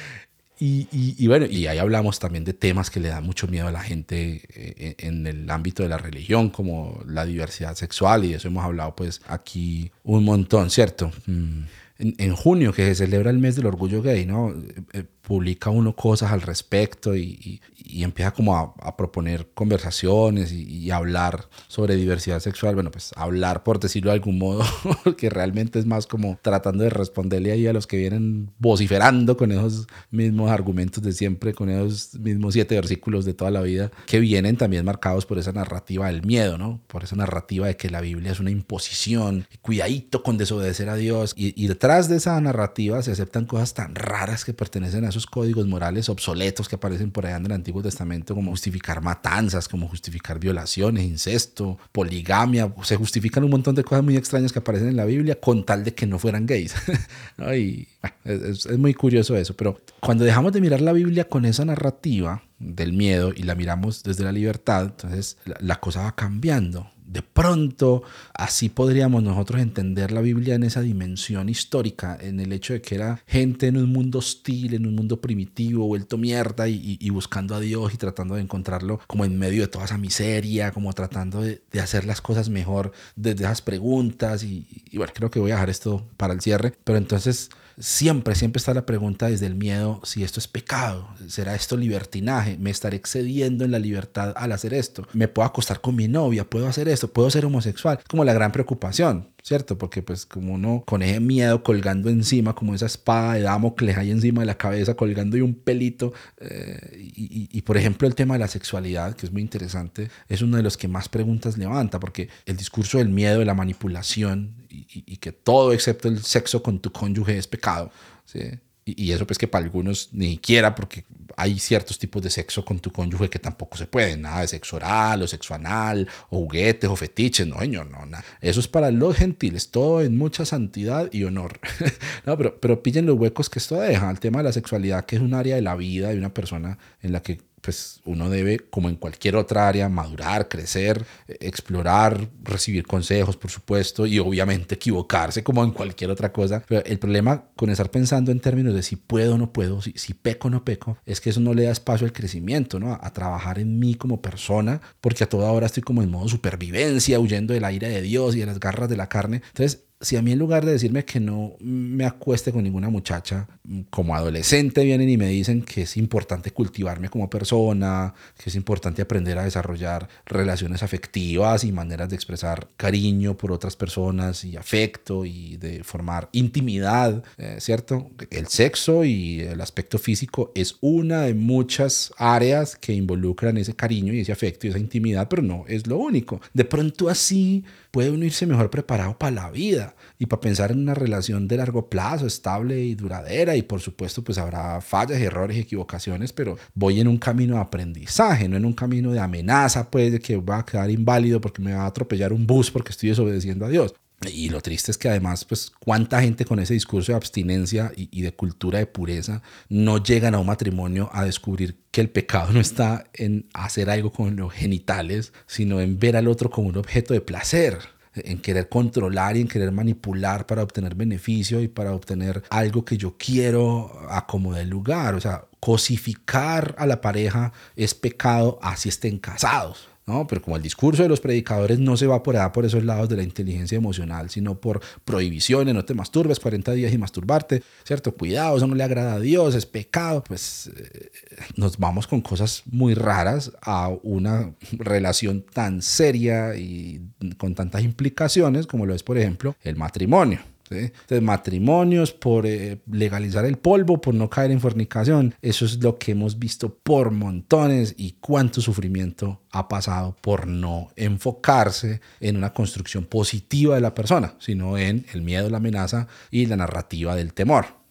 y, 0.58 1.26
bueno, 1.26 1.46
y 1.46 1.66
ahí 1.66 1.78
hablamos 1.78 2.18
también 2.18 2.44
de 2.44 2.54
temas 2.54 2.90
que 2.90 3.00
le 3.00 3.08
dan 3.08 3.24
mucho 3.24 3.46
miedo 3.48 3.68
a 3.68 3.72
la 3.72 3.80
gente 3.80 4.42
eh, 4.54 4.94
en 4.98 5.26
el 5.26 5.50
ámbito 5.50 5.82
de 5.82 5.88
la 5.88 5.98
religión, 5.98 6.50
como 6.50 7.02
la 7.06 7.24
diversidad 7.24 7.74
sexual, 7.74 8.24
y 8.24 8.30
de 8.30 8.36
eso 8.36 8.48
hemos 8.48 8.64
hablado 8.64 8.94
pues 8.96 9.20
aquí 9.26 9.90
un 10.02 10.24
montón, 10.24 10.70
¿cierto? 10.70 11.10
Mm. 11.26 11.62
En, 11.98 12.34
junio, 12.34 12.72
que 12.72 12.84
se 12.86 12.94
celebra 12.96 13.30
el 13.30 13.38
mes 13.38 13.54
del 13.54 13.66
orgullo 13.66 14.02
gay, 14.02 14.26
¿no? 14.26 14.52
Eh, 14.92 15.04
publica 15.26 15.70
uno 15.70 15.96
cosas 15.96 16.32
al 16.32 16.42
respecto 16.42 17.16
y, 17.16 17.60
empieza 17.96 18.32
como 18.32 18.56
a, 18.56 18.96
proponer 18.96 19.48
conversaciones 19.54 20.52
y, 20.52 20.90
hablar 20.90 21.48
sobre 21.66 21.96
diversidad 21.96 22.40
sexual. 22.40 22.74
Bueno, 22.74 22.90
pues 22.90 23.12
hablar 23.16 23.62
por 23.62 23.80
decirlo 23.80 24.10
de 24.10 24.14
algún 24.14 24.38
modo, 24.38 24.62
que 25.16 25.30
realmente 25.30 25.78
es 25.78 25.86
más 25.86 26.06
como 26.06 26.38
tratando 26.42 26.84
de 26.84 26.90
responderle 26.90 27.52
ahí 27.52 27.66
a 27.66 27.72
los 27.72 27.86
que 27.86 27.96
vienen 27.96 28.50
vociferando 28.58 29.36
con 29.36 29.50
esos 29.50 29.86
mismos 30.10 30.50
argumentos 30.50 31.02
de 31.02 31.12
siempre, 31.12 31.54
con 31.54 31.70
esos 31.70 32.18
mismos 32.20 32.54
siete 32.54 32.74
versículos 32.74 33.24
de 33.24 33.34
toda 33.34 33.50
la 33.50 33.62
vida, 33.62 33.90
que 34.06 34.20
vienen 34.20 34.56
también 34.56 34.84
marcados 34.84 35.24
por 35.26 35.38
esa 35.38 35.52
narrativa 35.52 36.08
del 36.08 36.24
miedo, 36.24 36.58
¿no? 36.58 36.80
Por 36.86 37.04
esa 37.04 37.16
narrativa 37.16 37.66
de 37.66 37.76
que 37.76 37.90
la 37.90 38.00
Biblia 38.00 38.32
es 38.32 38.40
una 38.40 38.50
imposición, 38.50 39.46
cuidadito 39.62 40.22
con 40.22 40.36
desobedecer 40.36 40.88
a 40.88 40.96
Dios. 40.96 41.32
Y, 41.36 41.60
y 41.62 41.68
detrás 41.68 42.08
de 42.08 42.16
esa 42.16 42.38
narrativa 42.40 43.02
se 43.02 43.12
aceptan 43.12 43.46
cosas 43.46 43.74
tan 43.74 43.94
raras 43.94 44.44
que 44.44 44.52
pertenecen 44.52 45.04
a 45.04 45.13
esos 45.14 45.26
códigos 45.26 45.66
morales 45.66 46.08
obsoletos 46.08 46.68
que 46.68 46.76
aparecen 46.76 47.10
por 47.10 47.26
allá 47.26 47.36
en 47.36 47.46
el 47.46 47.52
Antiguo 47.52 47.82
Testamento, 47.82 48.34
como 48.34 48.50
justificar 48.50 49.00
matanzas, 49.00 49.68
como 49.68 49.88
justificar 49.88 50.38
violaciones, 50.38 51.04
incesto, 51.04 51.78
poligamia, 51.92 52.72
se 52.82 52.96
justifican 52.96 53.44
un 53.44 53.50
montón 53.50 53.74
de 53.74 53.84
cosas 53.84 54.04
muy 54.04 54.16
extrañas 54.16 54.52
que 54.52 54.58
aparecen 54.58 54.88
en 54.88 54.96
la 54.96 55.04
Biblia 55.04 55.40
con 55.40 55.64
tal 55.64 55.84
de 55.84 55.94
que 55.94 56.06
no 56.06 56.18
fueran 56.18 56.46
gays. 56.46 56.74
y 57.56 57.88
es, 58.24 58.66
es 58.66 58.78
muy 58.78 58.94
curioso 58.94 59.36
eso, 59.36 59.54
pero 59.54 59.80
cuando 60.00 60.24
dejamos 60.24 60.52
de 60.52 60.60
mirar 60.60 60.80
la 60.80 60.92
Biblia 60.92 61.28
con 61.28 61.44
esa 61.44 61.64
narrativa 61.64 62.42
del 62.58 62.92
miedo 62.92 63.32
y 63.34 63.42
la 63.42 63.54
miramos 63.54 64.02
desde 64.02 64.24
la 64.24 64.32
libertad, 64.32 64.86
entonces 64.86 65.36
la 65.60 65.80
cosa 65.80 66.02
va 66.02 66.14
cambiando 66.14 66.90
de 67.05 67.22
pronto 67.22 68.02
así 68.32 68.68
podríamos 68.68 69.22
nosotros 69.22 69.61
entender 69.61 70.11
la 70.11 70.20
Biblia 70.20 70.55
en 70.55 70.62
esa 70.62 70.80
dimensión 70.80 71.48
histórica, 71.48 72.16
en 72.20 72.40
el 72.40 72.52
hecho 72.52 72.72
de 72.72 72.80
que 72.80 72.94
era 72.94 73.22
gente 73.26 73.66
en 73.66 73.76
un 73.76 73.92
mundo 73.92 74.18
hostil, 74.18 74.74
en 74.74 74.86
un 74.86 74.94
mundo 74.94 75.20
primitivo, 75.20 75.86
vuelto 75.86 76.18
mierda 76.18 76.68
y, 76.68 77.11
buscando 77.11 77.55
a 77.55 77.61
Dios 77.61 77.94
y 77.94 77.96
tratando 77.96 78.34
de 78.34 78.40
encontrarlo 78.40 79.00
como 79.07 79.24
en 79.24 79.38
medio 79.38 79.62
de 79.62 79.68
toda 79.68 79.84
esa 79.84 79.98
miseria, 79.98 80.72
como 80.72 80.92
tratando 80.92 81.42
de, 81.42 81.62
hacer 81.80 82.07
las 82.07 82.20
cosas 82.20 82.48
mejor 82.48 82.92
desde 83.14 83.44
esas 83.44 83.62
preguntas 83.62 84.42
y, 84.42 84.66
y 84.90 84.96
bueno, 84.96 85.12
creo 85.14 85.30
que 85.30 85.38
voy 85.38 85.50
a 85.50 85.55
dejar 85.55 85.70
esto 85.70 86.09
para 86.16 86.32
el 86.32 86.40
cierre, 86.40 86.72
pero 86.84 86.98
entonces 86.98 87.50
Siempre, 87.78 88.34
siempre 88.34 88.58
está 88.58 88.74
la 88.74 88.86
pregunta 88.86 89.28
desde 89.28 89.46
el 89.46 89.54
miedo 89.54 90.00
si 90.04 90.22
esto 90.22 90.40
es 90.40 90.48
pecado, 90.48 91.08
será 91.28 91.54
esto 91.54 91.76
libertinaje, 91.76 92.56
me 92.58 92.70
estaré 92.70 92.96
excediendo 92.96 93.64
en 93.64 93.70
la 93.70 93.78
libertad 93.78 94.32
al 94.36 94.52
hacer 94.52 94.74
esto, 94.74 95.06
me 95.12 95.28
puedo 95.28 95.46
acostar 95.46 95.80
con 95.80 95.96
mi 95.96 96.08
novia, 96.08 96.48
puedo 96.48 96.68
hacer 96.68 96.88
esto, 96.88 97.12
puedo 97.12 97.30
ser 97.30 97.44
homosexual, 97.44 98.00
como 98.08 98.24
la 98.24 98.32
gran 98.32 98.52
preocupación. 98.52 99.34
¿cierto? 99.44 99.76
Porque 99.76 100.02
pues 100.02 100.24
como 100.24 100.54
uno 100.54 100.82
con 100.86 101.02
ese 101.02 101.20
miedo 101.20 101.62
colgando 101.62 102.08
encima, 102.08 102.54
como 102.54 102.74
esa 102.74 102.86
espada 102.86 103.34
de 103.34 103.42
Damocles 103.42 103.98
ahí 103.98 104.10
encima 104.10 104.40
de 104.40 104.46
la 104.46 104.56
cabeza, 104.56 104.94
colgando 104.94 105.36
y 105.36 105.42
un 105.42 105.54
pelito. 105.54 106.14
Eh, 106.38 107.12
y, 107.14 107.48
y, 107.52 107.62
por 107.62 107.76
ejemplo 107.76 108.08
el 108.08 108.14
tema 108.14 108.34
de 108.34 108.40
la 108.40 108.48
sexualidad, 108.48 109.14
que 109.14 109.26
es 109.26 109.32
muy 109.32 109.42
interesante, 109.42 110.08
es 110.28 110.40
uno 110.40 110.56
de 110.56 110.62
los 110.62 110.78
que 110.78 110.88
más 110.88 111.10
preguntas 111.10 111.58
levanta, 111.58 112.00
porque 112.00 112.30
el 112.46 112.56
discurso 112.56 112.96
del 112.96 113.10
miedo, 113.10 113.40
de 113.40 113.44
la 113.44 113.54
manipulación 113.54 114.63
y, 114.88 115.16
que 115.16 115.32
todo 115.32 115.72
excepto 115.72 116.08
el 116.08 116.22
sexo 116.22 116.62
con 116.62 116.80
tu 116.80 116.90
cónyuge 116.92 117.38
es 117.38 117.46
pecado, 117.46 117.90
¿sí? 118.24 118.40
Y, 118.86 119.12
eso 119.12 119.26
pues 119.26 119.38
que 119.38 119.48
para 119.48 119.64
algunos 119.64 120.10
ni 120.12 120.32
siquiera, 120.32 120.74
porque 120.74 121.06
hay 121.38 121.58
ciertos 121.58 121.98
tipos 121.98 122.22
de 122.22 122.28
sexo 122.28 122.64
con 122.64 122.80
tu 122.80 122.92
cónyuge 122.92 123.30
que 123.30 123.38
tampoco 123.38 123.78
se 123.78 123.86
pueden, 123.86 124.22
nada 124.22 124.42
de 124.42 124.48
sexo 124.48 124.76
oral 124.76 125.22
o 125.22 125.26
sexo 125.26 125.54
anal 125.54 126.06
o 126.28 126.40
juguetes 126.40 126.90
o 126.90 126.94
fetiches, 126.94 127.46
no 127.46 127.60
señor, 127.60 127.90
no, 127.90 128.04
nada. 128.04 128.22
Eso 128.42 128.60
es 128.60 128.68
para 128.68 128.90
los 128.90 129.16
gentiles, 129.16 129.70
todo 129.70 130.02
en 130.02 130.18
mucha 130.18 130.44
santidad 130.44 131.08
y 131.12 131.24
honor. 131.24 131.58
no, 132.26 132.36
pero, 132.36 132.60
pero 132.60 132.82
pillen 132.82 133.06
los 133.06 133.18
huecos 133.18 133.48
que 133.48 133.58
esto 133.58 133.76
deja, 133.76 134.10
el 134.10 134.20
tema 134.20 134.40
de 134.40 134.44
la 134.44 134.52
sexualidad 134.52 135.06
que 135.06 135.16
es 135.16 135.22
un 135.22 135.32
área 135.32 135.54
de 135.56 135.62
la 135.62 135.76
vida 135.76 136.10
de 136.10 136.18
una 136.18 136.34
persona 136.34 136.78
en 137.00 137.12
la 137.12 137.22
que 137.22 137.40
pues 137.64 138.02
uno 138.04 138.28
debe, 138.28 138.58
como 138.58 138.90
en 138.90 138.96
cualquier 138.96 139.36
otra 139.36 139.66
área, 139.66 139.88
madurar, 139.88 140.48
crecer, 140.48 141.06
explorar, 141.26 142.28
recibir 142.42 142.86
consejos, 142.86 143.38
por 143.38 143.50
supuesto, 143.50 144.06
y 144.06 144.18
obviamente 144.18 144.74
equivocarse 144.74 145.42
como 145.42 145.64
en 145.64 145.70
cualquier 145.70 146.10
otra 146.10 146.30
cosa. 146.30 146.62
Pero 146.68 146.84
el 146.84 146.98
problema 146.98 147.46
con 147.56 147.70
estar 147.70 147.90
pensando 147.90 148.30
en 148.30 148.40
términos 148.40 148.74
de 148.74 148.82
si 148.82 148.96
puedo 148.96 149.36
o 149.36 149.38
no 149.38 149.54
puedo, 149.54 149.80
si, 149.80 150.12
peco 150.12 150.50
no 150.50 150.62
peco, 150.62 150.98
es 151.06 151.22
que 151.22 151.30
eso 151.30 151.40
no 151.40 151.54
le 151.54 151.64
da 151.64 151.72
espacio 151.72 152.06
al 152.06 152.12
crecimiento, 152.12 152.78
¿no? 152.78 152.98
A, 153.00 153.14
trabajar 153.14 153.58
en 153.58 153.78
mí 153.78 153.94
como 153.94 154.20
persona, 154.20 154.82
porque 155.00 155.24
a 155.24 155.28
toda 155.28 155.50
hora 155.50 155.66
estoy 155.66 155.82
como 155.82 156.02
en 156.02 156.10
modo 156.10 156.28
supervivencia, 156.28 157.18
huyendo 157.18 157.54
del 157.54 157.64
aire 157.64 157.88
de 157.88 158.02
Dios 158.02 158.36
y 158.36 158.40
de 158.40 158.46
las 158.46 158.60
garras 158.60 158.90
de 158.90 158.96
la 158.98 159.08
carne. 159.08 159.36
Entonces, 159.36 159.84
si 160.01 160.16
a 160.16 160.22
mí 160.22 160.32
en 160.32 160.38
lugar 160.38 160.64
de 160.64 160.72
decirme 160.72 161.05
que 161.05 161.20
no 161.20 161.57
me 161.61 162.05
acueste 162.05 162.53
con 162.53 162.62
ninguna 162.62 162.88
muchacha, 162.90 163.49
como 163.90 164.14
adolescente 164.14 164.84
vienen 164.84 165.09
y 165.09 165.16
me 165.16 165.28
dicen 165.28 165.62
que 165.62 165.82
es 165.82 165.97
importante 165.97 166.51
cultivarme 166.51 167.09
como 167.09 167.30
persona, 167.30 168.12
que 168.36 168.51
es 168.51 168.57
importante 168.57 169.03
aprender 169.03 169.38
a 169.38 169.45
desarrollar 169.45 170.09
relaciones 170.26 170.82
afectivas 170.82 171.64
y 171.64 171.72
maneras 171.72 172.11
de 172.11 172.16
expresar 172.16 172.68
cariño 172.76 173.36
por 173.36 173.53
otras 173.53 173.76
personas 173.76 174.45
y 174.45 174.57
afecto 174.57 175.24
y 175.24 175.57
de 175.57 175.82
formar 175.84 176.28
intimidad, 176.32 177.22
eh, 177.38 177.57
¿cierto? 177.61 178.11
El 178.30 178.49
sexo 178.49 179.05
y 179.05 179.40
el 179.40 179.61
aspecto 179.61 179.99
físico 179.99 180.53
es 180.55 180.76
una 180.80 181.22
de 181.22 181.34
muchas 181.34 182.12
áreas 182.18 182.76
que 182.76 182.92
involucran 182.92 183.57
ese 183.57 183.74
cariño 183.74 184.12
y 184.12 184.20
ese 184.20 184.32
afecto 184.32 184.66
y 184.66 184.70
esa 184.70 184.78
intimidad, 184.78 185.28
pero 185.28 185.42
no 185.42 185.64
es 185.66 185.86
lo 185.86 185.97
único. 185.97 186.40
De 186.53 186.64
pronto 186.64 187.09
así 187.09 187.64
puede 187.90 188.11
uno 188.11 188.24
irse 188.24 188.47
mejor 188.47 188.70
preparado 188.70 189.16
para 189.16 189.30
la 189.30 189.51
vida 189.51 189.84
y 190.18 190.26
para 190.26 190.41
pensar 190.41 190.72
en 190.72 190.80
una 190.80 190.95
relación 190.95 191.49
de 191.49 191.57
largo 191.57 191.89
plazo, 191.89 192.26
estable 192.26 192.82
y 192.82 192.95
duradera. 192.95 193.57
Y 193.57 193.62
por 193.62 193.80
supuesto, 193.80 194.22
pues 194.22 194.39
habrá 194.39 194.80
fallas, 194.80 195.20
errores 195.20 195.59
equivocaciones, 195.59 196.32
pero 196.32 196.57
voy 196.74 197.01
en 197.01 197.09
un 197.09 197.18
camino 197.18 197.55
de 197.55 197.61
aprendizaje, 197.61 198.49
no 198.49 198.57
en 198.57 198.64
un 198.64 198.72
camino 198.72 199.12
de 199.12 199.20
amenaza, 199.20 199.91
pues 199.91 200.12
de 200.12 200.20
que 200.20 200.37
va 200.37 200.59
a 200.59 200.64
quedar 200.64 200.91
inválido 200.91 201.41
porque 201.41 201.62
me 201.62 201.74
va 201.74 201.82
a 201.82 201.87
atropellar 201.87 202.32
un 202.32 202.47
bus 202.47 202.70
porque 202.70 202.91
estoy 202.91 203.11
desobedeciendo 203.11 203.66
a 203.66 203.68
Dios. 203.68 203.95
Y 204.32 204.49
lo 204.49 204.61
triste 204.61 204.91
es 204.91 204.99
que 204.99 205.09
además, 205.09 205.45
pues, 205.45 205.72
cuánta 205.80 206.20
gente 206.22 206.45
con 206.45 206.59
ese 206.59 206.74
discurso 206.74 207.12
de 207.12 207.16
abstinencia 207.16 207.93
y, 207.97 208.22
de 208.22 208.32
cultura 208.32 208.78
de 208.78 208.87
pureza 208.87 209.43
no 209.68 210.03
llegan 210.03 210.35
a 210.35 210.39
un 210.39 210.47
matrimonio 210.47 211.11
a 211.12 211.24
descubrir 211.24 211.76
que 211.91 212.01
el 212.01 212.11
pecado 212.11 212.53
no 212.53 212.61
está 212.61 213.05
en 213.12 213.49
hacer 213.53 213.91
algo 213.91 214.12
con 214.12 214.37
los 214.37 214.53
genitales, 214.53 215.32
sino 215.47 215.80
en 215.80 215.99
ver 215.99 216.16
al 216.16 216.28
otro 216.28 216.51
como 216.51 216.68
un 216.68 216.78
objeto 216.78 217.12
de 217.12 217.20
placer 217.20 217.78
en 218.14 218.38
querer 218.38 218.68
controlar 218.68 219.36
y 219.36 219.40
en 219.40 219.48
querer 219.48 219.72
manipular 219.72 220.46
para 220.46 220.62
obtener 220.62 220.94
beneficio 220.94 221.60
y 221.60 221.68
para 221.68 221.92
obtener 221.92 222.42
algo 222.50 222.84
que 222.84 222.96
yo 222.96 223.16
quiero 223.18 223.90
a 224.08 224.26
como 224.26 224.54
lugar. 224.68 225.14
O 225.14 225.20
sea, 225.20 225.44
cosificar 225.60 226.74
a 226.78 226.86
la 226.86 227.00
pareja 227.00 227.52
es 227.76 227.94
pecado 227.94 228.58
así 228.62 228.88
estén 228.88 229.18
casados. 229.18 229.88
¿No? 230.07 230.26
Pero 230.26 230.42
como 230.42 230.57
el 230.57 230.62
discurso 230.62 231.02
de 231.02 231.09
los 231.09 231.20
predicadores 231.20 231.78
no 231.78 231.96
se 231.96 232.07
va 232.07 232.22
por 232.22 232.36
allá, 232.36 232.52
por 232.52 232.64
esos 232.64 232.84
lados 232.84 233.09
de 233.09 233.16
la 233.16 233.22
inteligencia 233.22 233.76
emocional, 233.76 234.30
sino 234.30 234.61
por 234.61 234.80
prohibiciones, 235.05 235.74
no 235.74 235.84
te 235.84 235.94
masturbes 235.94 236.40
40 236.40 236.72
días 236.72 236.92
y 236.92 236.98
masturbarte, 236.98 237.62
¿cierto? 237.84 238.14
Cuidado, 238.14 238.57
eso 238.57 238.66
no 238.66 238.74
le 238.74 238.84
agrada 238.84 239.14
a 239.14 239.20
Dios, 239.20 239.55
es 239.55 239.66
pecado. 239.66 240.22
Pues 240.24 240.70
eh, 240.76 241.11
nos 241.57 241.78
vamos 241.78 242.07
con 242.07 242.20
cosas 242.20 242.62
muy 242.66 242.94
raras 242.94 243.52
a 243.62 243.88
una 244.02 244.55
relación 244.72 245.44
tan 245.52 245.82
seria 245.82 246.57
y 246.57 247.00
con 247.38 247.55
tantas 247.55 247.82
implicaciones 247.82 248.66
como 248.66 248.86
lo 248.86 248.94
es, 248.94 249.02
por 249.02 249.18
ejemplo, 249.18 249.57
el 249.62 249.76
matrimonio. 249.76 250.40
Entonces, 250.82 251.22
matrimonios 251.22 252.12
por 252.12 252.46
eh, 252.46 252.80
legalizar 252.90 253.44
el 253.44 253.58
polvo, 253.58 254.00
por 254.00 254.14
no 254.14 254.28
caer 254.28 254.50
en 254.50 254.60
fornicación, 254.60 255.34
eso 255.42 255.64
es 255.64 255.82
lo 255.82 255.98
que 255.98 256.12
hemos 256.12 256.38
visto 256.38 256.74
por 256.74 257.10
montones 257.10 257.94
y 257.96 258.16
cuánto 258.20 258.60
sufrimiento 258.60 259.42
ha 259.50 259.68
pasado 259.68 260.16
por 260.20 260.46
no 260.46 260.88
enfocarse 260.96 262.00
en 262.20 262.36
una 262.36 262.52
construcción 262.52 263.04
positiva 263.04 263.74
de 263.76 263.80
la 263.80 263.94
persona, 263.94 264.34
sino 264.38 264.76
en 264.78 265.06
el 265.12 265.22
miedo, 265.22 265.48
la 265.48 265.58
amenaza 265.58 266.08
y 266.30 266.46
la 266.46 266.56
narrativa 266.56 267.14
del 267.14 267.32
temor. 267.32 267.84